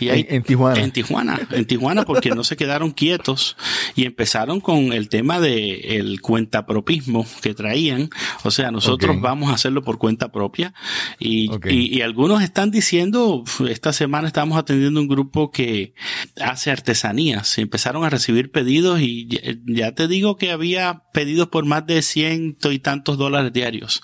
Y 0.00 0.08
hay, 0.10 0.26
en, 0.28 0.42
Tijuana. 0.42 0.80
En 0.80 0.90
Tijuana, 0.92 1.40
en 1.50 1.64
Tijuana 1.64 2.04
porque 2.04 2.30
no 2.30 2.44
se 2.44 2.56
quedaron 2.56 2.90
quietos 2.90 3.56
y 3.96 4.04
empezaron 4.04 4.60
con 4.60 4.92
el 4.92 5.08
tema 5.08 5.40
de 5.40 5.98
el 5.98 6.20
cuentapropismo 6.20 7.26
que 7.40 7.54
traían. 7.54 8.10
O 8.44 8.50
sea, 8.50 8.70
nosotros 8.70 9.20
vamos 9.20 9.50
a 9.50 9.54
hacerlo 9.54 9.82
por 9.82 9.98
cuenta 9.98 10.30
propia 10.30 10.74
y, 11.18 11.50
y, 11.68 11.96
y 11.96 12.02
algunos 12.02 12.42
están 12.42 12.70
diciendo, 12.70 13.44
esta 13.68 13.92
semana 13.92 14.28
estamos 14.28 14.58
atendiendo 14.58 15.00
un 15.00 15.08
grupo 15.08 15.50
que 15.50 15.94
hace 16.40 16.70
artesanías. 16.70 17.58
Empezaron 17.58 18.04
a 18.04 18.10
recibir 18.10 18.50
pedidos 18.50 19.00
y 19.00 19.28
ya 19.66 19.92
te 19.92 20.08
digo 20.08 20.36
que 20.36 20.47
había 20.50 21.02
pedidos 21.12 21.48
por 21.48 21.64
más 21.64 21.86
de 21.86 22.02
ciento 22.02 22.72
y 22.72 22.78
tantos 22.78 23.18
dólares 23.18 23.52
diarios, 23.52 24.02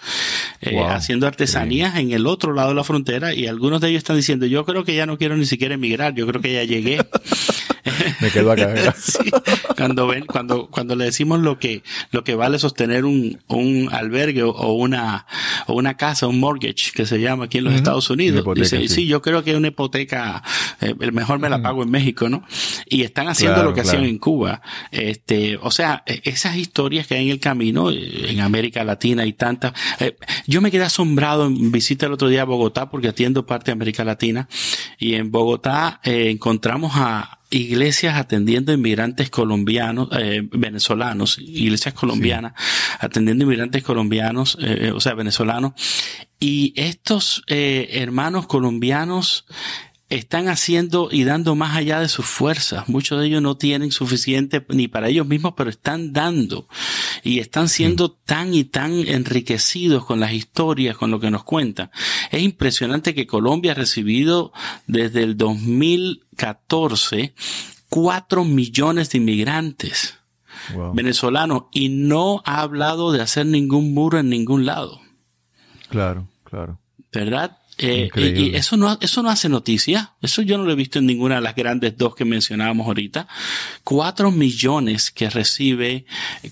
eh, 0.60 0.78
haciendo 0.78 1.26
artesanías 1.26 1.96
en 1.96 2.12
el 2.12 2.26
otro 2.26 2.52
lado 2.52 2.70
de 2.70 2.74
la 2.74 2.84
frontera 2.84 3.34
y 3.34 3.46
algunos 3.46 3.80
de 3.80 3.88
ellos 3.88 3.98
están 3.98 4.16
diciendo, 4.16 4.46
yo 4.46 4.64
creo 4.64 4.84
que 4.84 4.94
ya 4.94 5.06
no 5.06 5.18
quiero 5.18 5.36
ni 5.36 5.46
siquiera 5.46 5.74
emigrar, 5.74 6.14
yo 6.14 6.26
creo 6.26 6.40
que 6.40 6.52
ya 6.52 6.64
llegué. 6.64 7.04
Me 8.20 8.30
quedo 8.30 8.52
acá. 8.52 8.74
cuando 9.76 10.06
ven, 10.06 10.24
cuando, 10.26 10.68
cuando 10.68 10.96
le 10.96 11.06
decimos 11.06 11.40
lo 11.40 11.58
que, 11.58 11.82
lo 12.10 12.24
que 12.24 12.34
vale 12.34 12.58
sostener 12.58 13.04
un, 13.04 13.40
un 13.48 13.88
albergue 13.92 14.42
o 14.42 14.72
una, 14.72 15.26
o 15.66 15.74
una 15.74 15.96
casa, 15.96 16.26
un 16.26 16.40
mortgage, 16.40 16.92
que 16.94 17.06
se 17.06 17.20
llama 17.20 17.44
aquí 17.44 17.58
en 17.58 17.64
los 17.64 17.74
Estados 17.74 18.08
Unidos. 18.10 18.44
Dice, 18.54 18.88
sí. 18.88 19.06
yo 19.06 19.20
creo 19.20 19.42
que 19.42 19.54
una 19.56 19.68
hipoteca, 19.68 20.42
eh, 20.80 20.94
el 20.98 21.12
mejor 21.12 21.38
me 21.38 21.48
la 21.48 21.62
pago 21.62 21.82
en 21.82 21.90
México, 21.90 22.28
¿no? 22.28 22.44
Y 22.86 23.02
están 23.02 23.28
haciendo 23.28 23.62
lo 23.62 23.74
que 23.74 23.82
hacían 23.82 24.04
en 24.04 24.18
Cuba. 24.18 24.62
Este, 24.90 25.58
o 25.60 25.70
sea, 25.70 26.02
e, 26.06 26.20
esas 26.24 26.56
historias 26.56 27.06
que 27.06 27.16
hay 27.16 27.26
en 27.26 27.30
el 27.30 27.40
camino, 27.40 27.90
eh, 27.90 28.30
en 28.30 28.40
América 28.40 28.84
Latina 28.84 29.26
y 29.26 29.32
tantas. 29.32 29.72
Eh, 30.00 30.16
yo 30.46 30.60
me 30.60 30.70
quedé 30.70 30.84
asombrado 30.84 31.46
en 31.46 31.72
visita 31.72 32.06
el 32.06 32.12
otro 32.12 32.28
día 32.28 32.42
a 32.42 32.44
Bogotá 32.44 32.90
porque 32.90 33.08
atiendo 33.08 33.46
parte 33.46 33.66
de 33.66 33.72
América 33.72 34.04
Latina 34.04 34.48
y 34.98 35.14
en 35.14 35.30
Bogotá 35.30 36.00
encontramos 36.04 36.92
a 36.94 37.33
iglesias 37.54 38.16
atendiendo 38.16 38.72
inmigrantes 38.72 39.30
colombianos, 39.30 40.08
eh, 40.12 40.46
venezolanos, 40.52 41.38
iglesias 41.38 41.94
colombianas 41.94 42.54
atendiendo 42.98 43.44
inmigrantes 43.44 43.82
colombianos, 43.82 44.58
eh, 44.60 44.92
o 44.94 45.00
sea, 45.00 45.14
venezolanos. 45.14 45.72
Y 46.40 46.74
estos 46.76 47.44
eh, 47.46 47.88
hermanos 47.92 48.46
colombianos 48.46 49.46
están 50.16 50.48
haciendo 50.48 51.08
y 51.10 51.24
dando 51.24 51.54
más 51.54 51.76
allá 51.76 52.00
de 52.00 52.08
sus 52.08 52.26
fuerzas. 52.26 52.88
Muchos 52.88 53.20
de 53.20 53.26
ellos 53.26 53.42
no 53.42 53.56
tienen 53.56 53.90
suficiente 53.90 54.64
ni 54.68 54.88
para 54.88 55.08
ellos 55.08 55.26
mismos, 55.26 55.54
pero 55.56 55.70
están 55.70 56.12
dando 56.12 56.68
y 57.22 57.40
están 57.40 57.68
siendo 57.68 58.10
tan 58.10 58.54
y 58.54 58.64
tan 58.64 58.92
enriquecidos 58.92 60.04
con 60.04 60.20
las 60.20 60.32
historias, 60.32 60.96
con 60.96 61.10
lo 61.10 61.20
que 61.20 61.30
nos 61.30 61.44
cuentan. 61.44 61.90
Es 62.30 62.42
impresionante 62.42 63.14
que 63.14 63.26
Colombia 63.26 63.72
ha 63.72 63.76
recibido 63.76 64.52
desde 64.86 65.22
el 65.22 65.36
2014 65.36 67.34
cuatro 67.88 68.44
millones 68.44 69.10
de 69.10 69.18
inmigrantes 69.18 70.18
venezolanos 70.94 71.64
y 71.72 71.88
no 71.88 72.42
ha 72.44 72.60
hablado 72.60 73.12
de 73.12 73.20
hacer 73.20 73.46
ningún 73.46 73.92
muro 73.94 74.18
en 74.18 74.28
ningún 74.28 74.66
lado. 74.66 75.00
Claro, 75.88 76.26
claro. 76.44 76.78
¿Verdad? 77.12 77.58
Eh, 77.78 78.10
y, 78.14 78.54
eso 78.54 78.76
no, 78.76 78.96
eso 79.00 79.22
no 79.22 79.30
hace 79.30 79.48
noticia. 79.48 80.12
Eso 80.22 80.42
yo 80.42 80.58
no 80.58 80.64
lo 80.64 80.72
he 80.72 80.76
visto 80.76 80.98
en 80.98 81.06
ninguna 81.06 81.36
de 81.36 81.40
las 81.40 81.54
grandes 81.54 81.96
dos 81.96 82.14
que 82.14 82.24
mencionábamos 82.24 82.86
ahorita. 82.86 83.26
Cuatro 83.82 84.30
millones 84.30 85.10
que 85.10 85.30
recibe 85.30 86.06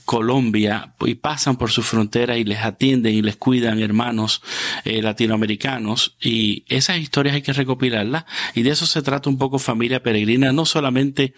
Colombia 0.04 0.94
y 1.00 1.14
pasan 1.14 1.56
por 1.56 1.70
su 1.70 1.82
frontera 1.82 2.36
y 2.36 2.44
les 2.44 2.58
atienden 2.58 3.14
y 3.14 3.22
les 3.22 3.36
cuidan 3.36 3.80
hermanos 3.80 4.42
eh, 4.84 5.02
latinoamericanos. 5.02 6.16
Y 6.20 6.64
esas 6.68 6.98
historias 6.98 7.34
hay 7.34 7.42
que 7.42 7.52
recopilarlas. 7.52 8.24
Y 8.54 8.62
de 8.62 8.70
eso 8.70 8.86
se 8.86 9.02
trata 9.02 9.30
un 9.30 9.38
poco 9.38 9.58
familia 9.58 10.02
peregrina, 10.02 10.52
no 10.52 10.64
solamente 10.64 11.34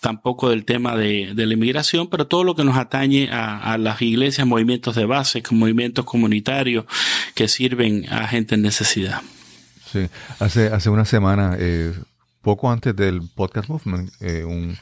tampoco 0.00 0.50
del 0.50 0.64
tema 0.64 0.96
de, 0.96 1.32
la 1.34 1.52
inmigración, 1.52 2.08
pero 2.08 2.26
todo 2.26 2.44
lo 2.44 2.54
que 2.54 2.64
nos 2.64 2.76
atañe 2.76 3.28
a, 3.30 3.76
las 3.78 4.00
iglesias, 4.02 4.46
movimientos 4.46 4.94
de 4.96 5.06
base, 5.06 5.42
movimientos 5.50 6.04
comunitarios 6.04 6.84
que 7.34 7.48
sirven 7.48 8.06
a 8.10 8.26
gente 8.28 8.54
en 8.54 8.62
necesidad. 8.62 9.20
Sí, 9.90 10.08
hace, 10.38 10.66
hace 10.68 10.90
una 10.90 11.04
semana, 11.04 11.56
eh, 11.58 11.94
poco 12.42 12.70
antes 12.70 12.94
del 12.94 13.22
podcast 13.34 13.68
movement, 13.68 14.10
eh, 14.20 14.44
un, 14.44 14.76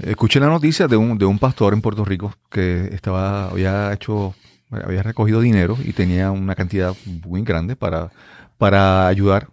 escuché 0.00 0.40
la 0.40 0.48
noticia 0.48 0.88
de 0.88 0.96
un, 0.96 1.16
de 1.16 1.24
un 1.24 1.38
pastor 1.38 1.72
en 1.72 1.80
Puerto 1.80 2.04
Rico 2.04 2.34
que 2.50 2.90
estaba, 2.92 3.48
había 3.48 3.92
hecho, 3.92 4.34
había 4.70 5.02
recogido 5.02 5.40
dinero 5.40 5.78
y 5.82 5.92
tenía 5.92 6.30
una 6.30 6.54
cantidad 6.54 6.94
muy 7.24 7.42
grande 7.42 7.76
para, 7.76 8.10
para 8.58 9.06
ayudar 9.06 9.48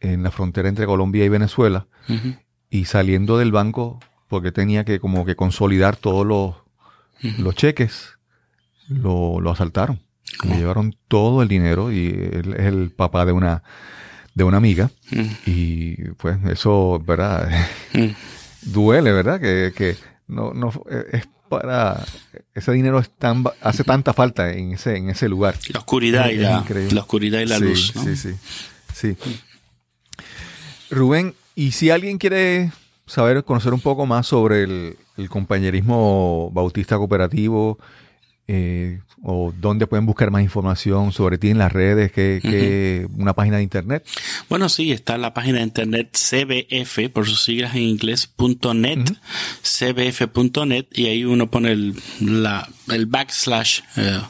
en 0.00 0.22
la 0.22 0.30
frontera 0.30 0.68
entre 0.68 0.86
Colombia 0.86 1.24
y 1.24 1.28
Venezuela. 1.28 1.86
Y 2.70 2.86
saliendo 2.86 3.38
del 3.38 3.52
banco 3.52 4.00
porque 4.30 4.52
tenía 4.52 4.84
que 4.84 5.00
como 5.00 5.26
que 5.26 5.34
consolidar 5.34 5.96
todos 5.96 6.24
los, 6.24 6.54
los 7.38 7.54
cheques, 7.56 8.16
lo, 8.88 9.40
lo 9.40 9.50
asaltaron. 9.50 10.00
Le 10.44 10.56
llevaron 10.56 10.94
todo 11.08 11.42
el 11.42 11.48
dinero 11.48 11.90
y 11.90 12.06
él 12.08 12.54
es 12.56 12.66
el 12.66 12.90
papá 12.90 13.26
de 13.26 13.32
una, 13.32 13.64
de 14.34 14.44
una 14.44 14.58
amiga. 14.58 14.88
Y 15.44 15.96
pues 16.12 16.38
eso, 16.46 17.02
¿verdad? 17.04 17.50
Duele, 18.62 19.10
¿verdad? 19.10 19.40
Que, 19.40 19.72
que 19.76 19.96
no, 20.28 20.54
no 20.54 20.72
es 21.12 21.26
para 21.48 22.04
ese 22.54 22.70
dinero 22.70 23.00
es 23.00 23.10
tan, 23.10 23.42
hace 23.60 23.82
tanta 23.82 24.12
falta 24.14 24.52
en 24.52 24.74
ese, 24.74 24.96
en 24.96 25.10
ese 25.10 25.28
lugar. 25.28 25.56
La 25.70 25.80
oscuridad 25.80 26.30
y 26.30 26.36
la, 26.36 26.64
la, 26.92 27.00
oscuridad 27.00 27.40
y 27.40 27.46
la 27.46 27.58
luz. 27.58 27.92
Sí, 28.04 28.14
sí, 28.14 28.36
sí. 28.94 29.16
Rubén, 30.88 31.34
y 31.56 31.72
si 31.72 31.90
alguien 31.90 32.18
quiere 32.18 32.70
saber, 33.10 33.44
conocer 33.44 33.74
un 33.74 33.80
poco 33.80 34.06
más 34.06 34.28
sobre 34.28 34.62
el, 34.62 34.96
compañerismo 35.28 36.50
bautista 36.54 36.96
cooperativo, 36.96 37.78
eh, 38.48 39.00
o 39.22 39.52
dónde 39.60 39.86
pueden 39.86 40.06
buscar 40.06 40.30
más 40.30 40.42
información 40.42 41.12
sobre 41.12 41.36
ti 41.36 41.50
en 41.50 41.58
las 41.58 41.70
redes, 41.70 42.10
que, 42.10 43.06
una 43.18 43.34
página 43.34 43.58
de 43.58 43.62
internet. 43.62 44.06
Bueno, 44.48 44.70
sí, 44.70 44.92
está 44.92 45.18
la 45.18 45.34
página 45.34 45.58
de 45.58 45.64
internet 45.64 46.16
cbf, 46.16 47.10
por 47.12 47.26
sus 47.26 47.42
siglas 47.42 47.74
en 47.74 47.82
inglés, 47.82 48.32
.net, 48.74 49.12
cbf.net, 49.62 50.86
y 50.92 51.06
ahí 51.06 51.24
uno 51.24 51.50
pone 51.50 51.72
el, 51.72 51.94
la, 52.20 52.66
el 52.88 53.06
backslash 53.06 53.80
eh, 53.96 54.20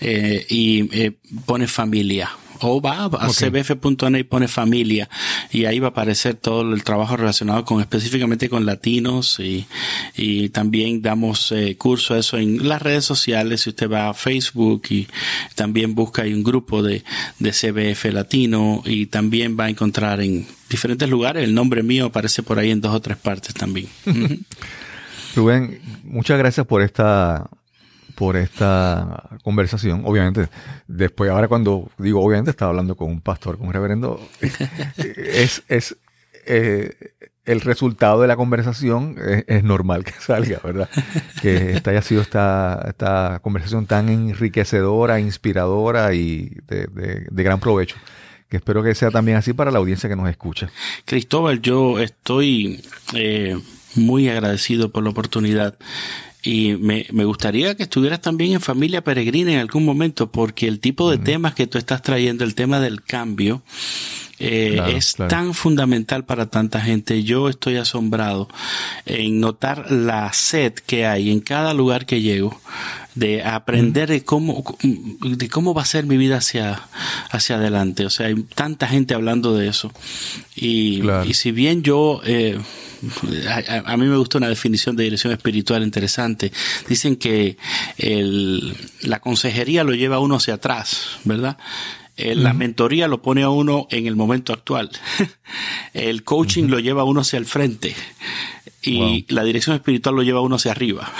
eh, 0.00 0.46
y 0.50 1.10
pone 1.46 1.66
familia 1.66 2.30
o 2.60 2.80
va 2.80 3.04
a 3.04 3.28
cbf.net 3.28 4.18
y 4.18 4.24
pone 4.24 4.48
familia 4.48 5.08
y 5.50 5.64
ahí 5.64 5.78
va 5.78 5.88
a 5.88 5.90
aparecer 5.90 6.34
todo 6.34 6.62
el 6.72 6.82
trabajo 6.84 7.16
relacionado 7.16 7.64
con 7.64 7.80
específicamente 7.80 8.48
con 8.48 8.66
latinos 8.66 9.38
y, 9.40 9.66
y 10.16 10.48
también 10.50 11.02
damos 11.02 11.52
eh, 11.52 11.76
curso 11.76 12.14
a 12.14 12.18
eso 12.18 12.38
en 12.38 12.68
las 12.68 12.82
redes 12.82 13.04
sociales. 13.04 13.62
Si 13.62 13.70
usted 13.70 13.90
va 13.90 14.08
a 14.08 14.14
Facebook 14.14 14.82
y 14.90 15.08
también 15.54 15.94
busca 15.94 16.22
hay 16.22 16.34
un 16.34 16.42
grupo 16.42 16.82
de, 16.82 17.04
de 17.38 17.50
CBF 17.52 18.12
latino 18.12 18.82
y 18.84 19.06
también 19.06 19.56
va 19.58 19.64
a 19.64 19.70
encontrar 19.70 20.20
en 20.20 20.46
diferentes 20.68 21.08
lugares. 21.08 21.44
El 21.44 21.54
nombre 21.54 21.82
mío 21.82 22.06
aparece 22.06 22.42
por 22.42 22.58
ahí 22.58 22.70
en 22.70 22.80
dos 22.80 22.94
o 22.94 23.00
tres 23.00 23.16
partes 23.16 23.54
también. 23.54 23.88
Rubén, 25.36 25.80
muchas 26.04 26.38
gracias 26.38 26.66
por 26.66 26.82
esta 26.82 27.48
por 28.16 28.36
esta 28.36 29.28
conversación. 29.44 30.02
Obviamente, 30.04 30.48
después, 30.88 31.30
ahora 31.30 31.46
cuando 31.46 31.88
digo 31.98 32.24
obviamente, 32.24 32.50
estaba 32.50 32.70
hablando 32.70 32.96
con 32.96 33.08
un 33.08 33.20
pastor, 33.20 33.58
con 33.58 33.68
un 33.68 33.72
reverendo, 33.72 34.20
es, 34.96 35.62
es 35.68 35.96
eh, 36.46 36.94
el 37.44 37.60
resultado 37.60 38.22
de 38.22 38.26
la 38.26 38.36
conversación 38.36 39.16
es, 39.46 39.62
normal 39.62 40.04
que 40.04 40.12
salga, 40.18 40.60
¿verdad? 40.64 40.88
Que 41.40 41.72
esta 41.72 41.92
haya 41.92 42.02
sido 42.02 42.22
esta, 42.22 42.84
esta 42.88 43.38
conversación 43.40 43.86
tan 43.86 44.08
enriquecedora, 44.08 45.20
inspiradora 45.20 46.12
y 46.14 46.56
de, 46.66 46.88
de, 46.88 47.42
gran 47.42 47.60
provecho 47.60 47.96
que 48.48 48.56
espero 48.58 48.82
que 48.82 48.94
sea 48.94 49.10
también 49.10 49.36
así 49.36 49.52
para 49.52 49.70
la 49.70 49.78
audiencia 49.78 50.08
que 50.08 50.16
nos 50.16 50.28
escucha. 50.30 50.70
Cristóbal, 51.04 51.60
yo 51.60 51.98
estoy 51.98 52.80
eh, 53.14 53.56
muy 53.96 54.28
agradecido 54.28 54.90
por 54.90 55.02
la 55.02 55.10
oportunidad 55.10 55.76
y 56.46 56.76
me, 56.76 57.06
me, 57.10 57.24
gustaría 57.24 57.74
que 57.74 57.82
estuvieras 57.82 58.20
también 58.20 58.52
en 58.52 58.60
familia 58.60 59.02
peregrina 59.02 59.52
en 59.52 59.58
algún 59.58 59.84
momento, 59.84 60.30
porque 60.30 60.68
el 60.68 60.78
tipo 60.78 61.10
de 61.10 61.18
temas 61.18 61.54
que 61.54 61.66
tú 61.66 61.76
estás 61.76 62.02
trayendo, 62.02 62.44
el 62.44 62.54
tema 62.54 62.78
del 62.78 63.02
cambio, 63.02 63.62
eh, 64.38 64.94
es 64.96 65.16
tan 65.28 65.54
fundamental 65.54 66.24
para 66.24 66.46
tanta 66.46 66.80
gente. 66.80 67.22
Yo 67.22 67.48
estoy 67.48 67.76
asombrado 67.76 68.48
en 69.06 69.40
notar 69.40 69.90
la 69.90 70.32
sed 70.32 70.74
que 70.74 71.06
hay 71.06 71.30
en 71.30 71.40
cada 71.40 71.74
lugar 71.74 72.06
que 72.06 72.20
llego 72.20 72.60
de 73.14 73.42
aprender 73.42 74.10
de 74.10 74.24
cómo, 74.24 74.62
de 74.82 75.48
cómo 75.48 75.72
va 75.72 75.82
a 75.82 75.86
ser 75.86 76.04
mi 76.04 76.18
vida 76.18 76.36
hacia, 76.36 76.82
hacia 77.30 77.56
adelante. 77.56 78.04
O 78.04 78.10
sea, 78.10 78.26
hay 78.26 78.34
tanta 78.54 78.86
gente 78.86 79.14
hablando 79.14 79.56
de 79.56 79.68
eso. 79.68 79.90
Y, 80.54 81.02
y 81.26 81.34
si 81.34 81.50
bien 81.50 81.82
yo, 81.82 82.20
eh, 82.24 82.58
a, 83.84 83.96
mí 83.96 84.06
me 84.06 84.16
gusta 84.16 84.38
una 84.38 84.48
definición 84.48 84.96
de 84.96 85.04
dirección 85.04 85.32
espiritual 85.32 85.82
interesante. 85.82 86.52
Dicen 86.88 87.16
que 87.16 87.56
el, 87.96 88.76
la 89.02 89.20
consejería 89.20 89.82
lo 89.82 89.94
lleva 89.94 90.18
uno 90.18 90.36
hacia 90.36 90.54
atrás, 90.54 91.18
¿verdad? 91.24 91.56
Eh, 92.16 92.34
la 92.34 92.54
mentoría 92.54 93.08
lo 93.08 93.20
pone 93.20 93.42
a 93.42 93.50
uno 93.50 93.86
en 93.90 94.06
el 94.06 94.16
momento 94.16 94.52
actual. 94.52 94.90
el 95.94 96.24
coaching 96.24 96.64
lo 96.64 96.78
lleva 96.78 97.02
a 97.02 97.04
uno 97.04 97.20
hacia 97.20 97.38
el 97.38 97.46
frente. 97.46 97.94
Y 98.82 99.26
la 99.28 99.42
dirección 99.42 99.74
espiritual 99.74 100.14
lo 100.14 100.22
lleva 100.22 100.38
a 100.38 100.42
uno 100.42 100.56
hacia 100.56 100.70
arriba. 100.70 101.12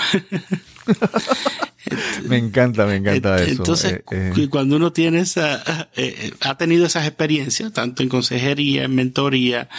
me 2.27 2.37
encanta, 2.37 2.85
me 2.85 2.95
encanta 2.95 3.37
eso. 3.37 3.51
Entonces, 3.51 3.93
eh, 4.11 4.33
eh. 4.35 4.47
cuando 4.49 4.75
uno 4.75 4.91
tiene 4.91 5.19
esa, 5.19 5.89
eh, 5.95 6.31
ha 6.41 6.57
tenido 6.57 6.85
esas 6.85 7.05
experiencias, 7.05 7.73
tanto 7.73 8.03
en 8.03 8.09
consejería, 8.09 8.85
en 8.85 8.95
mentoría, 8.95 9.69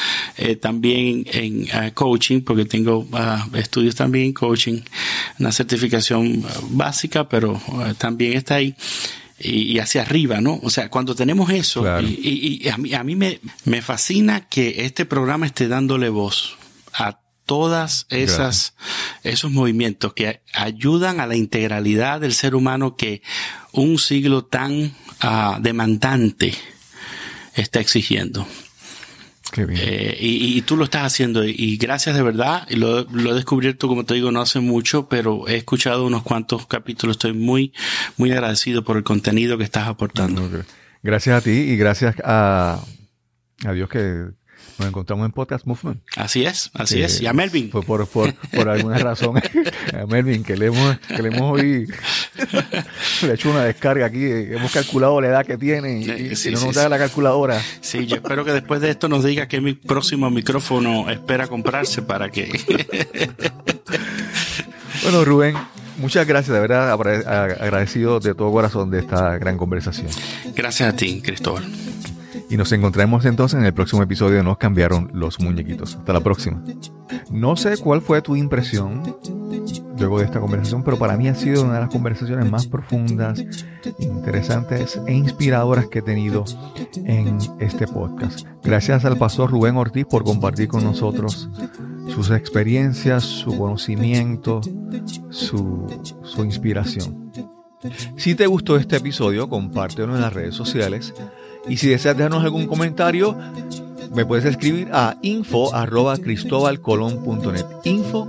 también 0.61 1.25
en 1.33 1.67
coaching, 1.93 2.43
porque 2.43 2.65
tengo 2.65 3.07
ah, 3.13 3.47
estudios 3.55 3.95
también 3.95 4.27
en 4.27 4.33
coaching, 4.33 4.81
una 5.39 5.53
certificación 5.53 6.45
básica, 6.71 7.29
pero 7.29 7.61
también 7.99 8.35
está 8.35 8.57
ahí. 8.57 8.75
Y, 9.41 9.79
hacia 9.79 10.03
arriba, 10.03 10.41
¿no? 10.41 10.59
O 10.63 10.71
sea, 10.71 10.91
cuando 10.91 11.15
tenemos 11.15 11.51
eso, 11.51 11.85
y, 12.01 12.69
a 12.69 12.77
mí, 12.77 12.95
a 12.95 13.05
mí 13.05 13.15
me, 13.15 13.41
me 13.65 13.83
fascina 13.83 14.49
que 14.49 14.85
este 14.85 15.07
programa 15.07 15.47
esté 15.47 15.69
dándole 15.69 16.09
voz 16.09 16.57
a 16.93 17.21
todas 17.49 18.07
esas, 18.11 18.75
esos 19.23 19.51
movimientos 19.51 20.13
que 20.13 20.43
ayudan 20.53 21.19
a 21.19 21.27
la 21.27 21.35
integralidad 21.35 22.21
del 22.21 22.35
ser 22.35 22.55
humano 22.55 22.95
que 22.95 23.23
un 23.73 23.99
siglo 23.99 24.45
tan 24.45 24.95
ah, 25.21 25.59
demandante 25.59 26.53
está 27.55 27.81
exigiendo. 27.81 28.47
Eh, 29.57 30.17
y, 30.21 30.61
tú 30.63 30.77
lo 30.77 30.85
estás 30.85 31.03
haciendo 31.03 31.45
y 31.45 31.77
gracias 31.77 32.15
de 32.15 32.23
verdad. 32.23 32.69
Lo, 32.71 33.05
lo, 33.05 33.33
he 33.33 33.35
descubierto, 33.35 33.89
como 33.89 34.05
te 34.05 34.15
digo, 34.15 34.31
no 34.31 34.41
hace 34.41 34.61
mucho, 34.61 35.09
pero 35.09 35.49
he 35.49 35.57
escuchado 35.57 36.07
unos 36.07 36.23
cuantos 36.23 36.67
capítulos. 36.67 37.17
Estoy 37.17 37.33
muy, 37.33 37.73
muy 38.17 38.31
agradecido 38.33 38.85
por 38.85 38.97
el 38.97 39.05
contenido 39.05 39.59
que 39.59 39.65
estás 39.65 39.89
aportando. 39.89 40.49
Gracias 41.03 41.37
a 41.37 41.41
ti 41.41 41.51
y 41.51 41.77
gracias 41.77 42.17
a, 42.25 42.83
a 43.65 43.73
Dios 43.73 43.89
que 43.89 44.27
nos 44.79 44.89
encontramos 44.89 45.27
en 45.27 45.33
Podcast 45.33 45.67
Movement. 45.67 46.01
Así 46.17 46.45
es, 46.45 46.71
así 46.75 47.03
es. 47.03 47.21
Y 47.21 47.27
a 47.27 47.33
Melvin. 47.33 47.71
Fue 47.71 47.83
por, 47.83 48.07
por, 48.07 48.33
por 48.35 48.69
alguna 48.69 48.99
razón. 48.99 49.37
a 49.93 50.07
Melvin, 50.07 50.45
que 50.45 50.57
le 50.57 50.67
hemos, 50.67 50.99
que 50.99 51.23
le 51.23 51.29
hemos 51.29 51.53
oído. 51.53 51.95
le 53.23 53.35
echo 53.35 53.51
una 53.51 53.65
descarga 53.65 54.07
aquí. 54.07 54.25
Hemos 54.25 54.73
calculado 54.73 55.21
la 55.21 55.29
edad 55.29 55.47
que 55.47 55.59
tiene 55.59 56.01
y, 56.01 56.37
si 56.37 56.51
no 56.51 56.61
nos 56.61 56.75
da 56.75 56.89
la 56.89 56.99
calculadora. 56.99 57.61
Sí, 57.81 58.07
yo 58.07 58.17
espero 58.17 58.45
que 58.45 58.53
después 58.53 58.81
de 58.81 58.91
esto 58.91 59.09
nos 59.09 59.25
diga 59.25 59.49
qué 59.49 59.61
mi 59.61 59.75
próximo 59.75 60.31
micrófono 60.31 61.11
espera 61.11 61.49
comprarse 61.49 62.03
para 62.03 62.31
que. 62.31 62.49
bueno, 65.03 65.25
Rubén, 65.25 65.57
muchas 65.99 66.27
gracias, 66.27 66.55
de 66.55 66.61
verdad, 66.61 66.93
agradecido 66.93 68.21
de 68.21 68.35
todo 68.35 68.53
corazón 68.53 68.91
de 68.91 69.01
esta 69.01 69.39
gran 69.39 69.57
conversación. 69.57 70.09
Gracias 70.55 70.93
a 70.93 70.97
ti, 70.97 71.21
Cristóbal. 71.21 71.65
Y 72.51 72.57
nos 72.57 72.73
encontraremos 72.73 73.25
entonces 73.25 73.59
en 73.59 73.67
el 73.67 73.75
próximo 73.75 74.03
episodio 74.03 74.37
de 74.39 74.43
Nos 74.43 74.59
cambiaron 74.59 75.11
los 75.13 75.39
muñequitos. 75.41 75.97
Hasta 75.97 76.13
la 76.13 76.21
próxima. 76.21 76.63
No 77.31 77.57
sé 77.57 77.77
cuál 77.77 78.01
fue 78.01 78.23
tu 78.23 78.37
impresión 78.37 79.03
luego 79.99 80.19
de 80.19 80.25
esta 80.25 80.41
conversación, 80.41 80.83
pero 80.85 80.99
para 80.99 81.17
mí 81.17 81.29
ha 81.29 81.35
sido 81.35 81.65
una 81.65 81.75
de 81.75 81.81
las 81.81 81.91
conversaciones 81.91 82.51
más 82.51 82.67
profundas, 82.67 83.43
interesantes 83.99 85.01
e 85.07 85.13
inspiradoras 85.13 85.89
que 85.89 85.99
he 85.99 86.03
tenido 86.03 86.45
en 87.05 87.39
este 87.59 87.87
podcast. 87.87 88.47
Gracias 88.63 89.05
al 89.05 89.19
pastor 89.19 89.51
Rubén 89.51 89.77
Ortiz 89.77 90.07
por 90.07 90.25
compartir 90.25 90.69
con 90.69 90.85
nosotros 90.85 91.49
sus 92.09 92.31
experiencias, 92.31 93.25
su 93.25 93.59
conocimiento, 93.59 94.61
su, 95.31 95.87
su 96.23 96.45
inspiración. 96.45 97.33
Si 98.17 98.35
te 98.35 98.47
gustó 98.47 98.77
este 98.77 98.97
episodio, 98.97 99.49
compártelo 99.49 100.15
en 100.15 100.21
las 100.21 100.33
redes 100.33 100.55
sociales 100.55 101.15
y 101.69 101.77
si 101.77 101.89
deseas 101.89 102.17
dejarnos 102.17 102.45
algún 102.45 102.67
comentario, 102.67 103.37
me 104.15 104.25
puedes 104.25 104.45
escribir 104.45 104.89
a 104.93 105.17
info 105.23 105.75
arroba 105.75 106.17
cristobalcolón.net 106.17 107.67
info 107.85 108.29